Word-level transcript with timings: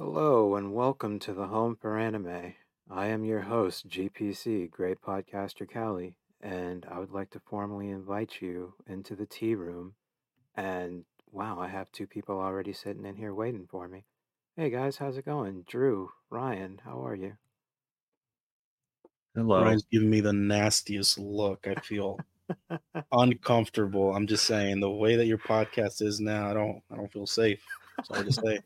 Hello 0.00 0.54
and 0.54 0.72
welcome 0.72 1.18
to 1.18 1.32
the 1.34 1.48
Home 1.48 1.74
for 1.74 1.98
Anime. 1.98 2.54
I 2.88 3.06
am 3.06 3.24
your 3.24 3.40
host, 3.40 3.88
GPC, 3.88 4.70
Great 4.70 5.02
Podcaster 5.02 5.68
Cali, 5.68 6.14
and 6.40 6.86
I 6.88 7.00
would 7.00 7.10
like 7.10 7.30
to 7.30 7.40
formally 7.40 7.88
invite 7.88 8.40
you 8.40 8.74
into 8.86 9.16
the 9.16 9.26
tea 9.26 9.56
room. 9.56 9.94
And 10.54 11.04
wow, 11.32 11.58
I 11.58 11.66
have 11.66 11.90
two 11.90 12.06
people 12.06 12.38
already 12.38 12.72
sitting 12.72 13.04
in 13.04 13.16
here 13.16 13.34
waiting 13.34 13.66
for 13.68 13.88
me. 13.88 14.04
Hey 14.56 14.70
guys, 14.70 14.98
how's 14.98 15.16
it 15.16 15.24
going? 15.24 15.64
Drew, 15.66 16.10
Ryan, 16.30 16.80
how 16.84 17.04
are 17.04 17.16
you? 17.16 17.32
Hello. 19.34 19.64
Ryan's 19.64 19.86
giving 19.90 20.10
me 20.10 20.20
the 20.20 20.32
nastiest 20.32 21.18
look. 21.18 21.66
I 21.66 21.74
feel 21.80 22.20
uncomfortable. 23.10 24.14
I'm 24.14 24.28
just 24.28 24.44
saying 24.44 24.78
the 24.78 24.92
way 24.92 25.16
that 25.16 25.26
your 25.26 25.38
podcast 25.38 26.02
is 26.02 26.20
now, 26.20 26.48
I 26.48 26.54
don't 26.54 26.82
I 26.88 26.94
don't 26.94 27.12
feel 27.12 27.26
safe. 27.26 27.60
Sorry 28.04 28.26
to 28.26 28.32
say. 28.32 28.60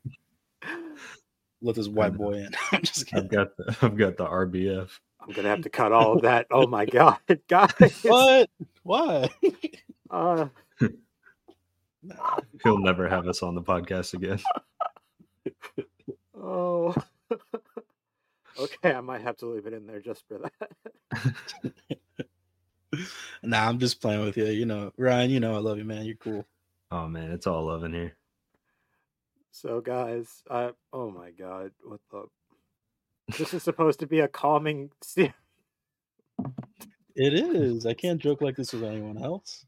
Let 1.62 1.76
this 1.76 1.88
white 1.88 2.14
boy 2.14 2.32
in. 2.32 2.50
I'm 2.72 2.82
just 2.82 3.14
I've 3.14 3.28
got 3.28 3.56
the, 3.56 3.76
I've 3.82 3.96
got 3.96 4.16
the 4.16 4.26
RBF. 4.26 4.90
I'm 5.20 5.30
gonna 5.32 5.48
have 5.48 5.62
to 5.62 5.70
cut 5.70 5.92
all 5.92 6.14
of 6.14 6.22
that. 6.22 6.48
Oh 6.50 6.66
my 6.66 6.84
god, 6.84 7.18
guys! 7.48 8.02
What? 8.02 8.50
Why? 8.82 9.30
Uh, 10.10 10.48
He'll 12.64 12.80
never 12.80 13.08
have 13.08 13.28
us 13.28 13.42
on 13.44 13.54
the 13.54 13.62
podcast 13.62 14.14
again. 14.14 14.40
oh. 16.36 16.92
okay, 18.58 18.92
I 18.92 19.00
might 19.00 19.22
have 19.22 19.36
to 19.38 19.46
leave 19.46 19.66
it 19.66 19.72
in 19.72 19.86
there 19.86 20.00
just 20.00 20.24
for 20.26 20.38
that. 20.40 21.72
nah, 23.44 23.68
I'm 23.68 23.78
just 23.78 24.00
playing 24.00 24.24
with 24.24 24.36
you. 24.36 24.46
You 24.46 24.66
know, 24.66 24.92
Ryan, 24.96 25.30
you 25.30 25.38
know 25.38 25.54
I 25.54 25.58
love 25.58 25.78
you, 25.78 25.84
man. 25.84 26.04
You're 26.04 26.16
cool. 26.16 26.44
Oh 26.90 27.06
man, 27.06 27.30
it's 27.30 27.46
all 27.46 27.66
love 27.66 27.84
in 27.84 27.94
here. 27.94 28.16
So, 29.52 29.80
guys, 29.82 30.42
I 30.50 30.70
oh 30.92 31.10
my 31.10 31.30
god, 31.30 31.72
what 31.84 32.00
the? 32.10 32.24
This 33.38 33.54
is 33.54 33.62
supposed 33.62 34.00
to 34.00 34.06
be 34.06 34.20
a 34.20 34.28
calming. 34.28 34.90
Se- 35.02 35.32
It 37.14 37.34
is. 37.34 37.84
I 37.84 37.92
can't 37.92 38.18
joke 38.20 38.40
like 38.40 38.56
this 38.56 38.72
with 38.72 38.84
anyone 38.84 39.22
else. 39.22 39.66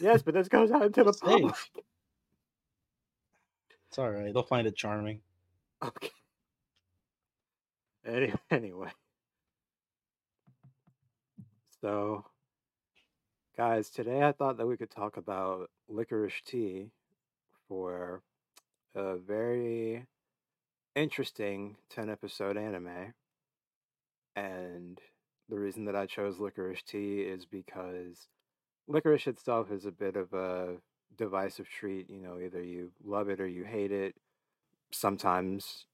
yes, 0.00 0.22
but 0.22 0.32
this 0.32 0.48
goes 0.48 0.70
out 0.72 0.86
into 0.86 1.04
the 1.04 1.12
public. 1.12 1.54
It's 3.88 3.98
all 3.98 4.10
right. 4.10 4.32
They'll 4.32 4.42
find 4.42 4.66
it 4.66 4.74
charming. 4.74 5.20
Okay. 5.84 6.10
Any, 8.06 8.32
anyway. 8.50 8.88
So, 11.82 12.24
guys, 13.54 13.90
today 13.90 14.22
I 14.22 14.32
thought 14.32 14.56
that 14.56 14.66
we 14.66 14.78
could 14.78 14.90
talk 14.90 15.18
about 15.18 15.68
licorice 15.88 16.40
tea 16.46 16.90
for 17.68 18.22
a 18.94 19.16
very 19.16 20.06
interesting 20.94 21.76
10 21.90 22.10
episode 22.10 22.56
anime. 22.56 23.14
And 24.36 24.98
the 25.48 25.58
reason 25.58 25.84
that 25.86 25.96
I 25.96 26.06
chose 26.06 26.38
licorice 26.38 26.82
tea 26.82 27.20
is 27.20 27.44
because 27.46 28.28
licorice 28.88 29.26
itself 29.26 29.70
is 29.70 29.84
a 29.84 29.92
bit 29.92 30.16
of 30.16 30.32
a 30.32 30.76
divisive 31.16 31.68
treat. 31.68 32.08
You 32.08 32.20
know, 32.20 32.38
either 32.38 32.62
you 32.62 32.92
love 33.04 33.28
it 33.28 33.40
or 33.40 33.46
you 33.46 33.64
hate 33.64 33.92
it. 33.92 34.14
Sometimes 34.92 35.86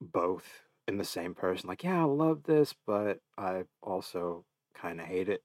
both 0.00 0.44
in 0.86 0.96
the 0.96 1.04
same 1.04 1.34
person. 1.34 1.68
Like, 1.68 1.84
yeah, 1.84 2.00
I 2.00 2.04
love 2.04 2.44
this, 2.44 2.74
but 2.86 3.18
I 3.36 3.64
also 3.82 4.44
kind 4.74 5.00
of 5.00 5.06
hate 5.06 5.28
it. 5.28 5.42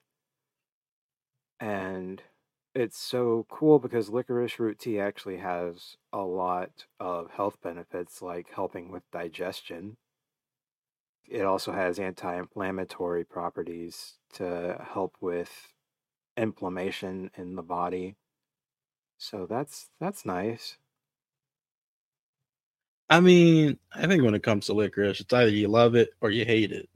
And 1.59 2.21
it's 2.75 2.97
so 2.97 3.45
cool 3.49 3.79
because 3.79 4.09
licorice 4.09 4.59
root 4.59 4.79
tea 4.79 4.99
actually 4.99 5.37
has 5.37 5.97
a 6.11 6.21
lot 6.21 6.85
of 6.99 7.31
health 7.31 7.57
benefits, 7.61 8.21
like 8.21 8.49
helping 8.53 8.91
with 8.91 9.03
digestion. 9.11 9.97
It 11.27 11.43
also 11.43 11.71
has 11.71 11.99
anti 11.99 12.35
inflammatory 12.37 13.23
properties 13.23 14.15
to 14.33 14.85
help 14.93 15.15
with 15.21 15.73
inflammation 16.35 17.31
in 17.37 17.55
the 17.55 17.61
body. 17.63 18.15
So 19.17 19.45
that's 19.45 19.89
that's 19.99 20.25
nice. 20.25 20.77
I 23.09 23.19
mean, 23.19 23.77
I 23.93 24.07
think 24.07 24.23
when 24.23 24.33
it 24.35 24.43
comes 24.43 24.65
to 24.65 24.73
licorice, 24.73 25.19
it's 25.21 25.33
either 25.33 25.51
you 25.51 25.67
love 25.67 25.95
it 25.95 26.09
or 26.21 26.31
you 26.31 26.45
hate 26.45 26.71
it. 26.71 26.89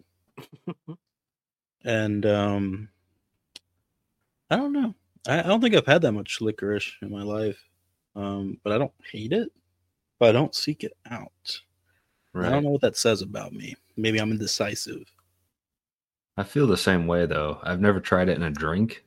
and 1.85 2.25
um 2.25 2.89
I 4.49 4.55
don't 4.55 4.73
know. 4.73 4.95
I, 5.27 5.39
I 5.39 5.43
don't 5.43 5.61
think 5.61 5.75
I've 5.75 5.85
had 5.85 6.01
that 6.03 6.13
much 6.13 6.41
licorice 6.41 6.91
in 7.01 7.11
my 7.11 7.21
life. 7.23 7.57
Um, 8.15 8.59
but 8.63 8.73
I 8.73 8.77
don't 8.79 8.93
hate 9.11 9.31
it, 9.33 9.49
but 10.19 10.29
I 10.29 10.31
don't 10.31 10.55
seek 10.55 10.83
it 10.83 10.93
out. 11.11 11.61
I 12.35 12.49
don't 12.49 12.63
know 12.63 12.69
what 12.69 12.81
that 12.81 12.97
says 12.97 13.21
about 13.23 13.53
me. 13.53 13.75
Maybe 13.95 14.19
I'm 14.19 14.31
indecisive. 14.31 15.11
I 16.37 16.43
feel 16.43 16.67
the 16.67 16.77
same 16.77 17.07
way 17.07 17.25
though. 17.25 17.59
I've 17.63 17.81
never 17.81 17.99
tried 17.99 18.29
it 18.29 18.37
in 18.37 18.43
a 18.43 18.51
drink. 18.51 19.03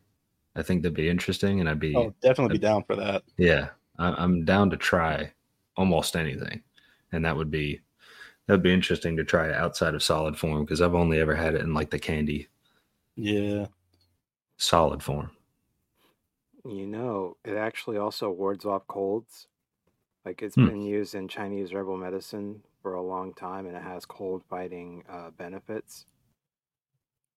I 0.56 0.62
think 0.62 0.82
that'd 0.82 0.96
be 0.96 1.08
interesting, 1.08 1.60
and 1.60 1.68
I'd 1.68 1.78
be 1.78 1.94
Oh, 1.96 2.12
definitely 2.20 2.54
be 2.58 2.62
down 2.62 2.82
for 2.82 2.96
that. 2.96 3.22
yeah. 3.36 3.68
I, 4.00 4.10
I'm 4.12 4.44
down 4.44 4.68
to 4.70 4.76
try 4.76 5.32
almost 5.76 6.16
anything, 6.16 6.60
and 7.12 7.24
that 7.24 7.36
would 7.36 7.50
be 7.52 7.80
that'd 8.46 8.64
be 8.64 8.74
interesting 8.74 9.16
to 9.16 9.24
try 9.24 9.52
outside 9.54 9.94
of 9.94 10.02
solid 10.02 10.36
form 10.36 10.64
because 10.64 10.80
I've 10.82 10.94
only 10.96 11.20
ever 11.20 11.36
had 11.36 11.54
it 11.54 11.60
in 11.60 11.72
like 11.72 11.90
the 11.90 11.98
candy 12.00 12.48
Yeah. 13.14 13.66
solid 14.56 15.02
form. 15.04 15.30
You 16.64 16.86
know, 16.86 17.36
it 17.44 17.56
actually 17.56 17.96
also 17.98 18.30
wards 18.30 18.64
off 18.64 18.86
colds. 18.86 19.46
Like 20.24 20.42
it's 20.42 20.56
Hmm. 20.56 20.68
been 20.68 20.82
used 20.82 21.14
in 21.14 21.28
Chinese 21.28 21.72
herbal 21.72 21.96
medicine 21.96 22.62
for 22.82 22.94
a 22.94 23.02
long 23.02 23.34
time 23.34 23.66
and 23.66 23.76
it 23.76 23.82
has 23.82 24.04
cold 24.06 24.44
fighting 24.48 25.04
uh, 25.08 25.30
benefits. 25.30 26.06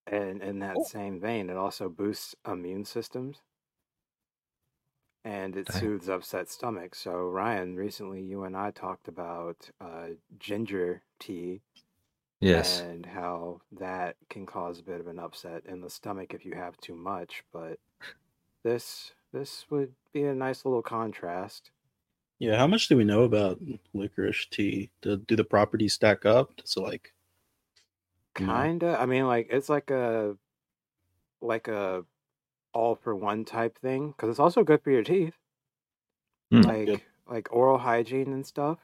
And 0.08 0.42
in 0.42 0.60
that 0.60 0.82
Oh. 0.82 0.84
same 0.84 1.20
vein, 1.20 1.50
it 1.50 1.58
also 1.58 1.90
boosts 1.90 2.36
immune 2.48 2.86
systems 2.86 3.42
and 5.26 5.56
it 5.56 5.70
Dang. 5.72 5.92
soothes 5.92 6.10
upset 6.10 6.50
stomachs. 6.50 7.00
So, 7.00 7.14
Ryan, 7.30 7.76
recently 7.76 8.22
you 8.22 8.44
and 8.44 8.56
I 8.58 8.72
talked 8.72 9.08
about 9.08 9.70
uh, 9.82 10.10
ginger 10.38 11.04
tea 11.20 11.62
Yes. 12.42 12.86
and 12.86 13.06
how 13.06 13.62
that 13.72 14.16
can 14.30 14.46
cause 14.46 14.80
a 14.80 14.84
bit 14.84 15.00
of 15.00 15.08
an 15.08 15.20
upset 15.20 15.64
in 15.66 15.82
the 15.82 15.90
stomach 15.90 16.34
if 16.34 16.46
you 16.46 16.54
have 16.56 16.78
too 16.78 16.96
much. 16.96 17.44
But 17.54 17.80
this 18.64 19.14
this 19.32 19.70
would 19.70 19.96
be 20.12 20.24
a 20.24 20.36
nice 20.36 20.66
little 20.66 20.82
contrast. 20.84 21.72
Yeah. 22.40 22.58
How 22.58 22.68
much 22.68 22.88
do 22.88 22.98
we 22.98 23.04
know 23.04 23.24
about 23.24 23.60
licorice 23.94 24.46
tea? 24.46 24.92
Do, 25.02 25.18
do 25.18 25.36
the 25.36 25.44
properties 25.44 25.94
stack 25.94 26.26
up? 26.26 26.52
It 26.60 26.78
like? 26.78 27.14
Kinda. 28.36 28.98
I 29.00 29.06
mean, 29.06 29.26
like 29.28 29.48
it's 29.50 29.70
like 29.70 29.90
a 29.92 30.38
like 31.42 31.68
a 31.68 32.06
all 32.74 32.96
for 32.96 33.16
one 33.16 33.46
type 33.46 33.78
thing 33.80 34.10
because 34.12 34.30
it's 34.30 34.40
also 34.40 34.64
good 34.64 34.84
for 34.84 34.92
your 34.92 35.04
teeth, 35.04 35.38
Hmm. 36.52 36.62
like 36.62 36.86
Good. 36.86 37.02
like 37.28 37.52
oral 37.54 37.78
hygiene 37.80 38.34
and 38.34 38.46
stuff. 38.46 38.80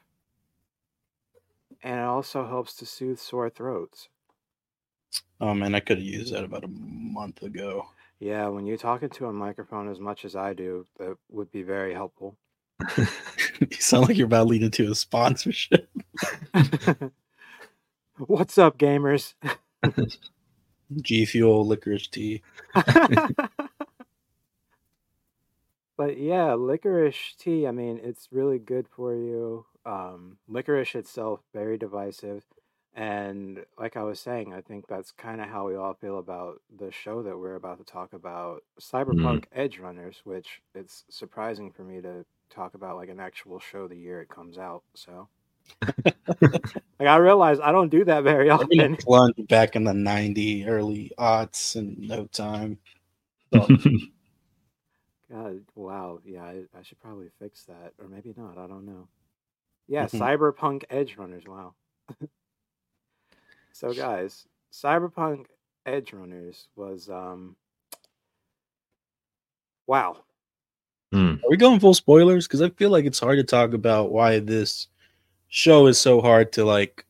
And 1.83 1.99
it 1.99 2.03
also 2.05 2.47
helps 2.47 2.73
to 2.75 2.85
soothe 2.85 3.19
sore 3.19 3.49
throats. 3.49 4.07
Oh 5.41 5.53
man, 5.53 5.75
I 5.75 5.79
could 5.81 5.97
have 5.97 6.05
used 6.07 6.33
that 6.33 6.43
about 6.45 6.63
a 6.63 6.67
month 6.69 7.43
ago. 7.43 7.89
Yeah, 8.19 8.49
when 8.49 8.65
you're 8.65 8.77
talking 8.77 9.09
to 9.11 9.27
a 9.27 9.33
microphone 9.33 9.89
as 9.89 9.99
much 9.99 10.25
as 10.25 10.35
I 10.35 10.53
do, 10.53 10.85
that 10.97 11.15
would 11.29 11.51
be 11.51 11.63
very 11.63 11.93
helpful. 11.93 12.37
you 12.97 13.05
sound 13.79 14.07
like 14.07 14.17
you're 14.17 14.25
about 14.25 14.43
to 14.43 14.49
lead 14.49 14.63
into 14.63 14.91
a 14.91 14.95
sponsorship. 14.95 15.89
What's 18.17 18.57
up, 18.57 18.77
gamers? 18.77 19.35
G 21.01 21.25
Fuel 21.25 21.65
licorice 21.65 22.07
tea. 22.07 22.41
but 25.97 26.17
yeah, 26.17 26.55
licorice 26.55 27.35
tea, 27.37 27.67
I 27.67 27.71
mean, 27.71 28.01
it's 28.03 28.27
really 28.31 28.59
good 28.59 28.87
for 28.89 29.15
you. 29.15 29.65
Um, 29.85 30.39
licorice 30.49 30.95
itself, 30.95 31.39
very 31.53 31.77
divisive. 31.77 32.43
And 32.95 33.65
like 33.77 33.95
I 33.97 34.03
was 34.03 34.19
saying, 34.19 34.53
I 34.53 34.61
think 34.61 34.87
that's 34.87 35.11
kind 35.11 35.39
of 35.41 35.47
how 35.49 35.67
we 35.67 35.75
all 35.75 35.93
feel 35.93 36.17
about 36.19 36.61
the 36.75 36.91
show 36.91 37.21
that 37.23 37.37
we're 37.37 37.55
about 37.55 37.77
to 37.77 37.83
talk 37.85 38.13
about, 38.13 38.63
Cyberpunk 38.79 39.45
Edgerunners, 39.55 40.17
which 40.25 40.61
it's 40.75 41.05
surprising 41.09 41.71
for 41.71 41.83
me 41.83 42.01
to 42.01 42.25
talk 42.49 42.73
about 42.73 42.97
like 42.97 43.09
an 43.09 43.19
actual 43.19 43.59
show 43.59 43.87
the 43.87 43.95
year 43.95 44.21
it 44.21 44.29
comes 44.29 44.57
out. 44.57 44.83
So, 44.95 45.29
like, 46.99 47.07
I 47.07 47.17
realize 47.17 47.59
I 47.59 47.71
don't 47.71 47.89
do 47.89 48.03
that 48.05 48.23
very 48.23 48.49
often. 48.49 48.97
plunge 48.99 49.35
back 49.47 49.75
in 49.75 49.83
the 49.83 49.93
90 49.93 50.65
early 50.65 51.11
aughts 51.17 51.75
in 51.75 51.95
no 51.99 52.25
time. 52.27 52.77
So, 53.53 53.67
God, 55.31 55.63
wow. 55.75 56.19
Yeah, 56.25 56.43
I, 56.43 56.63
I 56.77 56.81
should 56.83 56.99
probably 56.99 57.29
fix 57.39 57.63
that. 57.65 57.93
Or 57.99 58.07
maybe 58.07 58.33
not. 58.35 58.57
I 58.57 58.67
don't 58.67 58.85
know. 58.85 59.07
Yeah, 59.87 60.05
Mhm. 60.05 60.07
Cyberpunk 60.07 60.85
Edgerunners. 60.89 61.47
Wow. 61.47 61.75
So, 63.79 63.93
guys, 63.93 64.45
Cyberpunk 64.73 65.45
Edgerunners 65.87 66.67
was, 66.75 67.09
um, 67.09 67.55
wow. 69.87 70.17
Hmm. 71.13 71.35
Are 71.35 71.49
we 71.49 71.55
going 71.55 71.79
full 71.79 71.93
spoilers? 71.93 72.45
Because 72.45 72.61
I 72.61 72.71
feel 72.71 72.89
like 72.89 73.05
it's 73.05 73.21
hard 73.21 73.37
to 73.37 73.43
talk 73.45 73.73
about 73.73 74.11
why 74.11 74.39
this 74.39 74.87
show 75.47 75.87
is 75.87 75.97
so 75.97 76.19
hard 76.19 76.51
to 76.53 76.65
like 76.65 77.05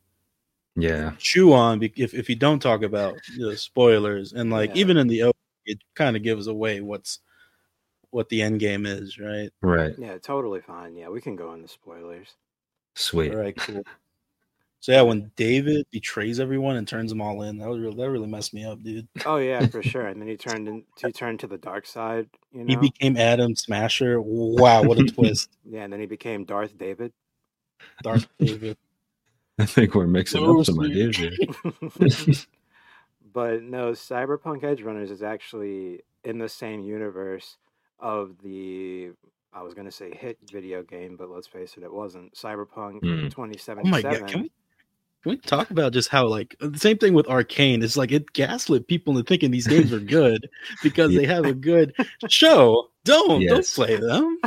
Yeah. 0.76 1.14
chew 1.18 1.54
on 1.54 1.82
if 1.82 2.14
if 2.14 2.30
you 2.30 2.36
don't 2.36 2.62
talk 2.62 2.84
about 2.84 3.16
the 3.40 3.58
spoilers 3.58 4.34
and 4.34 4.52
like 4.52 4.70
Yeah. 4.70 4.82
even 4.82 4.98
in 4.98 5.08
the 5.08 5.24
O, 5.24 5.32
it 5.66 5.80
kind 5.96 6.16
of 6.16 6.22
gives 6.22 6.46
away 6.46 6.82
what's 6.82 7.20
what 8.12 8.30
the 8.30 8.44
end 8.44 8.60
game 8.60 8.86
is, 8.86 9.18
right? 9.18 9.50
Right. 9.62 9.98
Yeah, 9.98 10.20
totally 10.20 10.62
fine. 10.62 10.96
Yeah, 10.96 11.10
we 11.10 11.20
can 11.20 11.36
go 11.36 11.52
into 11.56 11.68
spoilers. 11.68 12.36
Sweet. 12.94 13.32
All 13.34 13.40
right, 13.40 13.58
cool. 13.58 13.84
So 14.82 14.94
yeah, 14.94 15.02
when 15.02 15.32
David 15.36 15.86
betrays 15.92 16.40
everyone 16.40 16.78
and 16.78 16.88
turns 16.88 17.12
them 17.12 17.22
all 17.22 17.42
in, 17.42 17.58
that 17.58 17.68
was 17.68 17.80
real, 17.80 17.94
that 17.94 18.10
really 18.10 18.28
messed 18.28 18.54
me 18.54 18.64
up, 18.64 18.82
dude. 18.82 19.08
Oh 19.26 19.36
yeah, 19.36 19.66
for 19.68 19.84
sure. 19.84 20.08
And 20.08 20.22
then 20.22 20.30
he 20.30 20.38
turned 20.38 20.68
in, 20.68 20.84
he 20.98 21.12
turned 21.12 21.42
to 21.42 21.48
the 21.48 21.58
dark 21.58 21.86
side. 21.86 22.30
You 22.54 22.64
know? 22.64 22.68
He 22.68 22.76
became 22.78 23.18
Adam 23.18 23.56
Smasher. 23.56 24.22
Wow, 24.22 24.84
what 24.84 25.00
a 25.00 25.04
twist! 25.04 25.58
yeah, 25.66 25.84
and 25.84 25.92
then 25.92 26.00
he 26.00 26.06
became 26.06 26.46
Darth 26.46 26.78
David. 26.78 27.12
Darth 28.04 28.28
David. 28.40 28.78
I 29.60 29.66
think 29.66 29.96
we're 29.96 30.08
mixing 30.08 30.42
up 30.42 30.66
some 30.66 30.78
Mostly. 30.78 30.92
ideas 30.92 31.18
here. 31.18 31.32
but 33.34 33.62
no, 33.62 33.92
Cyberpunk 33.92 34.62
Edgerunners 34.62 35.12
is 35.12 35.22
actually 35.22 36.04
in 36.24 36.38
the 36.38 36.48
same 36.48 36.84
universe 36.84 37.58
of 38.00 38.38
the 38.42 39.10
I 39.52 39.62
was 39.62 39.74
gonna 39.74 39.92
say 39.92 40.16
hit 40.16 40.38
video 40.50 40.84
game, 40.84 41.18
but 41.18 41.30
let's 41.30 41.48
face 41.48 41.76
it, 41.76 41.84
it 41.84 41.92
wasn't. 41.92 42.34
Cyberpunk. 42.34 43.02
Hmm. 43.02 43.26
Oh 43.26 43.30
2077. 43.30 43.90
my 43.90 44.02
god, 44.02 44.26
can 44.26 44.44
we 44.44 44.52
can 45.22 45.32
we 45.32 45.38
talk 45.38 45.70
about 45.72 45.92
just 45.94 46.10
how 46.10 46.28
like 46.28 46.56
the 46.62 46.80
same 46.80 46.98
thing 46.98 47.14
with 47.14 47.28
Arcane? 47.28 47.84
It's 47.84 47.98
like 47.98 48.12
it 48.12 48.32
gaslit 48.34 48.88
people 48.88 49.18
into 49.18 49.28
thinking 49.28 49.52
these 49.52 49.68
games 49.68 49.92
are 49.92 50.00
good 50.00 50.50
because 50.84 51.14
they 51.14 51.26
have 51.26 51.46
a 51.46 51.54
good 51.54 51.94
show. 52.30 52.88
Don't 53.06 53.42
Yes. 53.42 53.74
don't 53.76 53.88
play 53.88 53.96
them. 53.98 54.38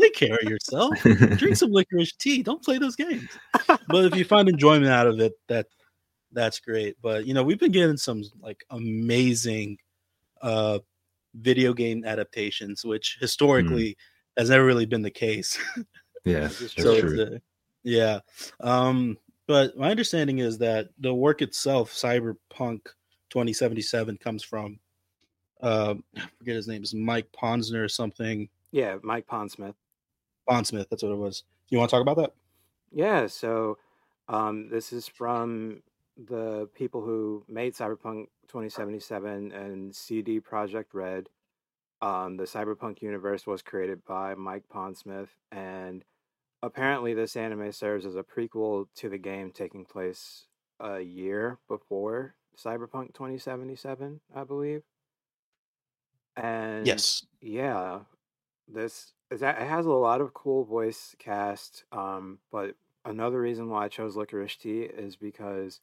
Take 0.00 0.14
care 0.14 0.36
of 0.42 0.48
yourself. 0.48 1.00
Drink 1.02 1.56
some 1.56 1.70
licorice 1.70 2.12
tea. 2.14 2.42
Don't 2.42 2.62
play 2.64 2.78
those 2.78 2.96
games. 2.96 3.28
But 3.88 4.04
if 4.06 4.16
you 4.16 4.24
find 4.24 4.48
enjoyment 4.48 4.90
out 4.90 5.06
of 5.06 5.20
it, 5.20 5.34
that 5.48 5.66
that's 6.32 6.58
great. 6.60 6.96
But 7.02 7.26
you 7.26 7.34
know, 7.34 7.42
we've 7.42 7.58
been 7.60 7.72
getting 7.72 7.96
some 7.96 8.22
like 8.40 8.64
amazing 8.70 9.78
uh 10.42 10.78
video 11.34 11.72
game 11.72 12.04
adaptations, 12.04 12.84
which 12.84 13.18
historically 13.20 13.96
has 14.36 14.50
never 14.50 14.64
really 14.64 14.86
been 14.86 15.02
the 15.02 15.10
case. 15.10 15.58
yeah. 16.24 16.40
This 16.48 16.60
is 16.60 16.74
That's 16.74 16.74
true. 16.74 16.82
so 16.82 17.00
true. 17.00 17.22
a, 17.36 17.40
yeah 17.84 18.18
um 18.60 19.16
but 19.48 19.76
my 19.76 19.90
understanding 19.90 20.38
is 20.38 20.58
that 20.58 20.90
the 21.00 21.12
work 21.12 21.42
itself 21.42 21.92
cyberpunk 21.92 22.86
2077 23.30 24.16
comes 24.18 24.44
from 24.44 24.78
uh 25.62 25.94
i 26.16 26.28
forget 26.38 26.54
his 26.54 26.68
name 26.68 26.84
is 26.84 26.94
mike 26.94 27.26
ponsner 27.32 27.84
or 27.84 27.88
something 27.88 28.48
yeah, 28.70 28.96
Mike 29.02 29.26
Pondsmith. 29.26 29.74
Pondsmith, 30.48 30.88
that's 30.88 31.02
what 31.02 31.12
it 31.12 31.18
was 31.18 31.44
you 31.68 31.78
want 31.78 31.90
to 31.90 31.96
talk 31.96 32.02
about 32.02 32.16
that 32.16 32.32
Yeah, 32.92 33.26
so 33.26 33.78
um, 34.28 34.68
this 34.70 34.92
is 34.92 35.06
from 35.08 35.82
the 36.16 36.68
people 36.74 37.02
who 37.02 37.44
made 37.48 37.74
Cyberpunk 37.74 38.26
2077 38.48 39.52
and 39.52 39.94
CD 39.94 40.40
Projekt 40.40 40.86
Red. 40.92 41.28
Um, 42.00 42.36
the 42.36 42.44
Cyberpunk 42.44 43.02
universe 43.02 43.46
was 43.46 43.60
created 43.60 44.04
by 44.04 44.34
Mike 44.34 44.64
Pondsmith, 44.72 45.28
and 45.52 46.04
apparently, 46.62 47.14
this 47.14 47.36
anime 47.36 47.72
serves 47.72 48.06
as 48.06 48.16
a 48.16 48.22
prequel 48.22 48.86
to 48.96 49.08
the 49.08 49.18
game 49.18 49.52
taking 49.52 49.84
place 49.84 50.46
a 50.80 51.00
year 51.00 51.58
before 51.68 52.36
Cyberpunk 52.56 53.14
2077, 53.14 54.20
I 54.34 54.44
believe. 54.44 54.82
And 56.36 57.02
yes 57.02 57.26
yeah, 57.40 58.00
this 58.68 59.14
is 59.30 59.40
that 59.40 59.60
it 59.62 59.68
has 59.68 59.86
a 59.86 59.90
lot 59.92 60.20
of 60.20 60.34
cool 60.34 60.64
voice 60.64 61.14
cast. 61.18 61.84
Um, 61.92 62.40
but 62.52 62.76
another 63.04 63.40
reason 63.40 63.70
why 63.70 63.84
I 63.86 63.88
chose 63.88 64.16
Licorice 64.16 64.56
Tea 64.58 64.82
is 64.82 65.16
because 65.16 65.80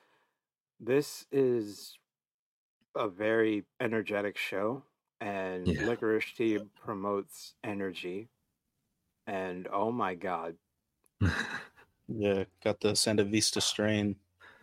this 0.80 1.28
is 1.32 2.00
a 2.96 3.08
very 3.10 3.66
energetic 3.80 4.38
show, 4.38 4.84
and 5.22 5.66
Yeah. 5.66 5.82
Licorice 5.82 6.34
Tea 6.36 6.60
promotes 6.76 7.56
energy. 7.64 8.30
And 9.28 9.68
oh 9.72 9.92
my 9.92 10.16
god, 10.16 10.58
yeah 12.08 12.44
got 12.64 12.80
the 12.82 12.90
Sandevistan 12.90 13.62
strain 13.62 14.16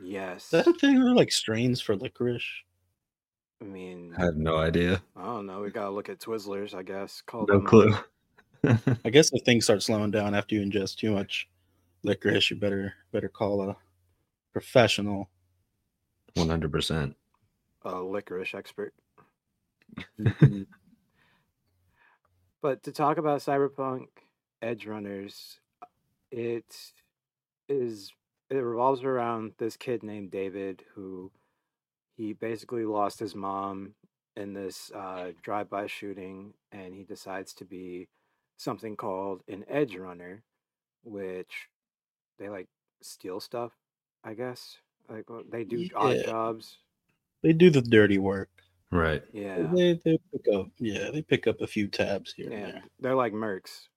yes! 0.03 0.45
is 0.45 0.51
that 0.51 0.67
a 0.67 0.73
thing 0.75 0.99
or 0.99 1.15
like 1.15 1.33
strains 1.33 1.81
for 1.81 1.97
licorice 1.97 2.45
I 3.61 3.65
mean, 3.65 4.13
I 4.19 4.25
have 4.25 4.35
no 4.35 4.57
idea. 4.57 5.01
I 5.17 5.23
don't 5.25 5.47
know. 5.47 5.61
We 5.63 5.71
gotta 5.71 5.91
look 5.91 6.09
at 6.09 6.19
Twizzlers, 6.19 6.75
I 6.75 6.83
guess. 6.83 7.23
Call 7.25 7.47
No 7.47 7.59
them- 7.59 7.67
clue. 7.67 7.95
i 9.05 9.11
guess 9.11 9.31
if 9.33 9.45
things 9.45 9.63
start 9.65 9.83
slowing 9.85 10.11
down 10.11 10.35
after 10.35 10.57
you 10.57 10.61
ingest 10.67 10.97
too 10.97 11.13
much 11.13 11.49
licorice 12.03 12.51
you 12.51 12.57
better 12.57 12.93
better 13.13 13.29
call 13.29 13.63
a 13.71 13.77
professional 14.53 15.31
One 16.35 16.49
hundred 16.49 16.73
percent. 16.73 17.15
a 17.85 18.01
licorice 18.01 18.53
expert. 18.55 18.95
But 22.61 22.83
to 22.85 22.93
talk 22.93 23.19
about 23.19 23.41
Cyberpunk 23.41 24.07
Edgerunners, 24.63 25.57
it 26.33 26.77
is 27.69 28.13
it 28.51 28.57
revolves 28.57 29.05
around 29.05 29.53
this 29.59 29.77
kid 29.77 30.03
named 30.03 30.31
David 30.31 30.83
who 30.95 31.31
he 32.17 32.33
basically 32.33 32.85
lost 32.85 33.19
his 33.19 33.35
mom 33.35 33.95
in 34.37 34.53
this 34.53 34.91
uh, 34.95 35.33
drive-by 35.43 35.87
shooting, 35.87 36.55
and 36.71 36.95
he 36.95 37.05
decides 37.05 37.55
to 37.55 37.65
be 37.65 38.09
something 38.57 38.97
called 38.97 39.43
an 39.49 39.65
edge 39.69 39.97
runner, 39.97 40.43
which 41.05 41.69
they 42.39 42.49
like 42.49 42.69
steal 43.03 43.41
stuff, 43.41 43.73
I 44.25 44.35
guess. 44.35 44.79
Like 45.09 45.29
well, 45.31 45.43
they 45.49 45.65
do 45.65 45.89
odd 45.95 46.25
jobs. 46.25 46.79
they 47.43 47.53
do 47.53 47.71
the 47.71 47.83
dirty 47.83 48.19
work 48.19 48.51
Right. 48.93 49.23
Yeah, 49.33 49.69
They 49.73 49.95
they 50.05 50.19
pick 50.31 50.55
up 50.55 50.67
yeah, 50.79 51.11
they 51.11 51.23
pick 51.23 51.47
up 51.47 51.63
a 51.63 51.67
few 51.67 51.89
tabs 51.89 52.35
here 52.35 52.51
yeah, 52.51 52.57
and 52.59 52.83
they're 53.01 53.15
like 53.15 53.33
mercs. 53.33 53.89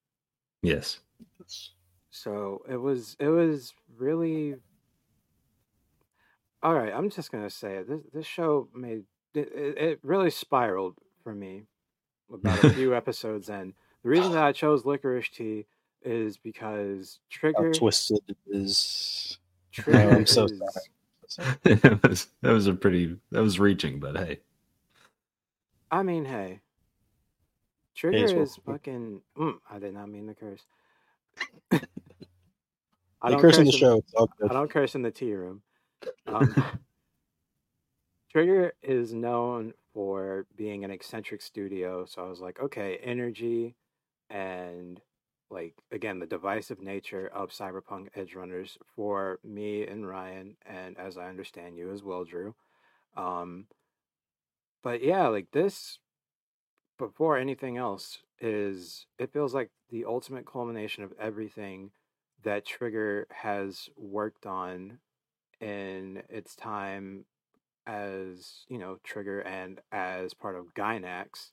Yes. 0.63 0.99
there. 1.37 1.47
So 2.15 2.63
it 2.69 2.77
was 2.77 3.17
it 3.19 3.27
was 3.27 3.73
really 3.97 4.55
all 6.63 6.73
right. 6.73 6.93
I'm 6.93 7.09
just 7.09 7.29
gonna 7.29 7.49
say 7.49 7.75
it. 7.75 7.89
This 7.89 8.01
this 8.13 8.25
show 8.25 8.69
made 8.73 9.03
it, 9.33 9.51
it, 9.53 9.77
it 9.77 9.99
really 10.01 10.29
spiraled 10.29 10.95
for 11.23 11.35
me 11.35 11.63
about 12.33 12.63
a 12.63 12.69
few 12.69 12.95
episodes 13.01 13.49
in. 13.49 13.73
The 14.03 14.09
reason 14.09 14.31
that 14.31 14.45
I 14.45 14.53
chose 14.53 14.85
Licorice 14.85 15.29
Tea 15.29 15.65
is 16.03 16.37
because 16.37 17.19
How 17.29 17.37
Trigger 17.37 17.73
twisted 17.73 18.21
is. 18.47 19.37
Trigger 19.73 20.15
I'm 20.15 20.25
so 20.25 20.45
is 20.45 20.61
sorry. 21.27 21.51
that 21.63 21.99
was 22.07 22.27
that 22.41 22.53
was 22.53 22.67
a 22.67 22.73
pretty 22.73 23.17
that 23.31 23.41
was 23.41 23.59
reaching, 23.59 23.99
but 23.99 24.15
hey. 24.15 24.39
I 25.91 26.01
mean, 26.01 26.23
hey, 26.23 26.61
Trigger 27.93 28.23
as 28.23 28.33
well. 28.33 28.43
is 28.43 28.55
fucking. 28.65 29.21
Mm, 29.37 29.59
I 29.69 29.79
did 29.79 29.93
not 29.93 30.07
mean 30.07 30.27
to 30.27 30.33
curse. 30.33 30.63
I 33.25 33.31
don't 33.31 33.41
curse 33.41 33.57
in 33.57 33.65
the 33.65 33.71
show. 33.71 34.03
I 34.17 34.53
don't 34.53 34.69
curse 34.69 34.95
in 34.95 35.01
the 35.01 35.11
tea 35.11 35.33
room. 35.33 35.61
Um, 36.27 36.53
Trigger 38.31 38.73
is 38.83 39.13
known 39.13 39.73
for 39.93 40.45
being 40.55 40.83
an 40.83 40.91
eccentric 40.91 41.41
studio, 41.41 42.05
so 42.05 42.23
I 42.23 42.29
was 42.29 42.39
like, 42.39 42.59
okay, 42.59 42.99
energy 43.01 43.75
and 44.29 44.99
like 45.49 45.73
again 45.91 46.19
the 46.19 46.25
divisive 46.25 46.81
nature 46.81 47.29
of 47.33 47.51
Cyberpunk 47.51 48.09
Edgerunners 48.17 48.77
for 48.95 49.39
me 49.43 49.87
and 49.87 50.07
Ryan, 50.07 50.57
and 50.65 50.97
as 50.97 51.17
I 51.17 51.27
understand 51.27 51.77
you 51.77 51.91
as 51.91 52.03
well, 52.03 52.25
Drew. 52.25 52.53
Um, 53.15 53.65
but 54.83 55.01
yeah, 55.01 55.27
like 55.29 55.49
this 55.51 55.97
before 56.99 57.37
anything 57.37 57.77
else 57.77 58.19
is 58.39 59.07
it 59.17 59.33
feels 59.33 59.53
like 59.53 59.71
the 59.89 60.05
ultimate 60.05 60.45
culmination 60.45 61.03
of 61.03 61.13
everything 61.19 61.91
that 62.45 62.65
Trigger 62.65 63.27
has 63.31 63.89
worked 63.97 64.47
on 64.47 64.99
in 65.61 66.23
its 66.29 66.55
time 66.55 67.25
as, 67.87 68.65
you 68.69 68.77
know, 68.79 68.99
Trigger 69.03 69.41
and 69.41 69.81
as 69.91 70.33
part 70.33 70.55
of 70.55 70.73
Gainax 70.73 71.51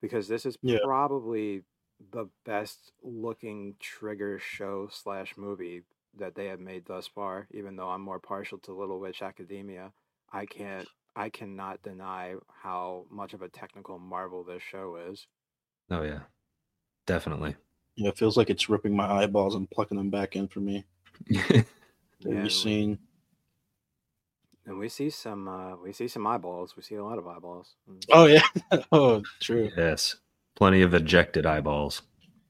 because 0.00 0.28
this 0.28 0.46
is 0.46 0.58
Yeah. 0.62 0.78
probably 0.84 1.64
the 2.12 2.26
best 2.44 2.92
looking 3.02 3.76
Trigger 3.80 4.38
show 4.38 4.88
slash 4.88 5.36
movie 5.36 5.84
that 6.14 6.34
they 6.36 6.46
have 6.46 6.60
made 6.60 6.86
thus 6.86 7.06
far, 7.08 7.48
even 7.52 7.76
though 7.76 7.90
I'm 7.90 8.02
more 8.02 8.20
partial 8.20 8.58
to 8.60 8.72
Little 8.74 9.00
Witch 9.00 9.22
Academia. 9.22 9.92
I 10.32 10.46
can't 10.46 10.88
I 11.16 11.30
cannot 11.30 11.82
deny 11.82 12.36
how 12.62 13.06
much 13.10 13.34
of 13.34 13.42
a 13.42 13.48
technical 13.48 13.98
marvel 13.98 14.44
this 14.44 14.62
show 14.62 14.96
is. 14.96 15.26
Oh 15.90 16.02
yeah. 16.02 16.24
Definitely. 17.06 17.56
Yeah, 17.98 18.10
it 18.10 18.16
feels 18.16 18.36
like 18.36 18.48
it's 18.48 18.68
ripping 18.68 18.94
my 18.94 19.10
eyeballs 19.10 19.56
and 19.56 19.68
plucking 19.68 19.98
them 19.98 20.08
back 20.08 20.36
in 20.36 20.46
for 20.48 20.60
me. 20.60 20.84
Yeah, 22.20 22.32
Every 22.32 22.42
we- 22.44 22.48
scene. 22.50 22.98
And 24.66 24.78
we 24.78 24.88
see 24.88 25.08
some 25.10 25.48
uh 25.48 25.76
we 25.76 25.92
see 25.92 26.08
some 26.08 26.26
eyeballs. 26.26 26.76
We 26.76 26.82
see 26.82 26.96
a 26.96 27.04
lot 27.04 27.18
of 27.18 27.26
eyeballs. 27.26 27.74
Mm. 27.90 28.04
Oh 28.10 28.26
yeah. 28.26 28.42
oh, 28.92 29.22
true. 29.40 29.70
yes. 29.76 30.16
Plenty 30.56 30.82
of 30.82 30.94
ejected 30.94 31.46
eyeballs. 31.46 32.02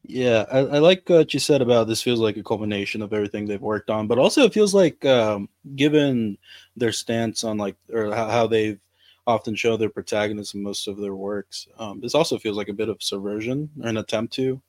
Yeah, 0.04 0.46
I, 0.50 0.58
I 0.60 0.78
like 0.78 1.08
what 1.08 1.34
you 1.34 1.40
said 1.40 1.60
about 1.60 1.86
this. 1.86 2.00
Feels 2.02 2.18
like 2.20 2.36
a 2.38 2.42
culmination 2.42 3.02
of 3.02 3.12
everything 3.12 3.44
they've 3.46 3.60
worked 3.60 3.90
on, 3.90 4.06
but 4.06 4.18
also 4.18 4.42
it 4.44 4.54
feels 4.54 4.72
like, 4.74 5.04
um, 5.04 5.48
given 5.76 6.38
their 6.76 6.92
stance 6.92 7.44
on 7.44 7.58
like 7.58 7.76
or 7.92 8.14
how, 8.14 8.28
how 8.30 8.46
they've 8.46 8.80
often 9.26 9.54
show 9.54 9.76
their 9.76 9.90
protagonists 9.90 10.54
in 10.54 10.62
most 10.62 10.88
of 10.88 10.96
their 10.96 11.14
works, 11.14 11.68
um, 11.78 12.00
this 12.00 12.14
also 12.14 12.38
feels 12.38 12.56
like 12.56 12.68
a 12.70 12.72
bit 12.72 12.88
of 12.88 13.02
subversion, 13.02 13.68
or 13.82 13.88
an 13.90 13.98
attempt 13.98 14.32
to. 14.34 14.62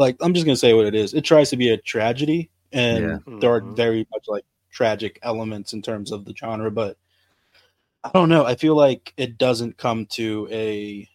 Like, 0.00 0.16
I'm 0.22 0.32
just 0.32 0.46
gonna 0.46 0.56
say 0.56 0.72
what 0.72 0.86
it 0.86 0.94
is. 0.94 1.12
It 1.12 1.24
tries 1.24 1.50
to 1.50 1.58
be 1.58 1.68
a 1.68 1.76
tragedy, 1.76 2.48
and 2.72 3.04
Yeah. 3.04 3.38
there 3.38 3.52
are 3.52 3.60
Mhm. 3.60 3.76
very 3.76 4.06
much 4.10 4.24
like 4.28 4.46
tragic 4.70 5.18
elements 5.22 5.74
in 5.74 5.82
terms 5.82 6.10
of 6.10 6.24
the 6.24 6.34
genre, 6.34 6.70
but 6.70 6.96
I 8.02 8.10
don't 8.14 8.30
know. 8.30 8.46
I 8.46 8.54
feel 8.54 8.74
like 8.74 9.12
it 9.18 9.36
doesn't 9.36 9.76
come 9.76 10.06
to 10.06 10.48
a 10.50 11.06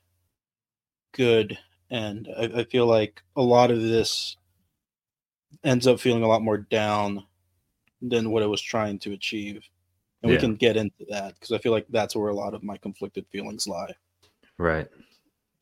good 1.13 1.57
end. 1.89 2.29
I, 2.37 2.43
I 2.59 2.63
feel 2.65 2.85
like 2.85 3.23
a 3.35 3.41
lot 3.41 3.71
of 3.71 3.81
this 3.81 4.37
ends 5.63 5.87
up 5.87 5.99
feeling 5.99 6.21
a 6.21 6.27
lot 6.27 6.43
more 6.43 6.59
down 6.59 7.25
than 8.03 8.29
what 8.29 8.43
it 8.43 8.47
was 8.47 8.61
trying 8.61 8.99
to 8.99 9.13
achieve. 9.13 9.67
And 10.21 10.31
we 10.31 10.37
can 10.37 10.55
get 10.55 10.77
into 10.77 11.05
that 11.09 11.33
because 11.33 11.51
I 11.51 11.57
feel 11.57 11.71
like 11.71 11.87
that's 11.89 12.15
where 12.15 12.29
a 12.29 12.35
lot 12.35 12.53
of 12.53 12.61
my 12.61 12.77
conflicted 12.77 13.25
feelings 13.31 13.67
lie. 13.67 13.95
Right. 14.59 14.87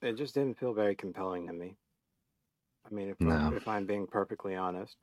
It 0.01 0.17
just 0.17 0.33
didn't 0.33 0.59
feel 0.59 0.73
very 0.73 0.93
compelling 0.95 1.47
to 1.47 1.53
me. 1.53 1.77
I 2.89 2.93
mean, 2.93 3.09
if, 3.09 3.19
No. 3.21 3.53
if 3.55 3.67
I'm 3.67 3.85
being 3.85 4.07
perfectly 4.07 4.55
honest, 4.55 4.95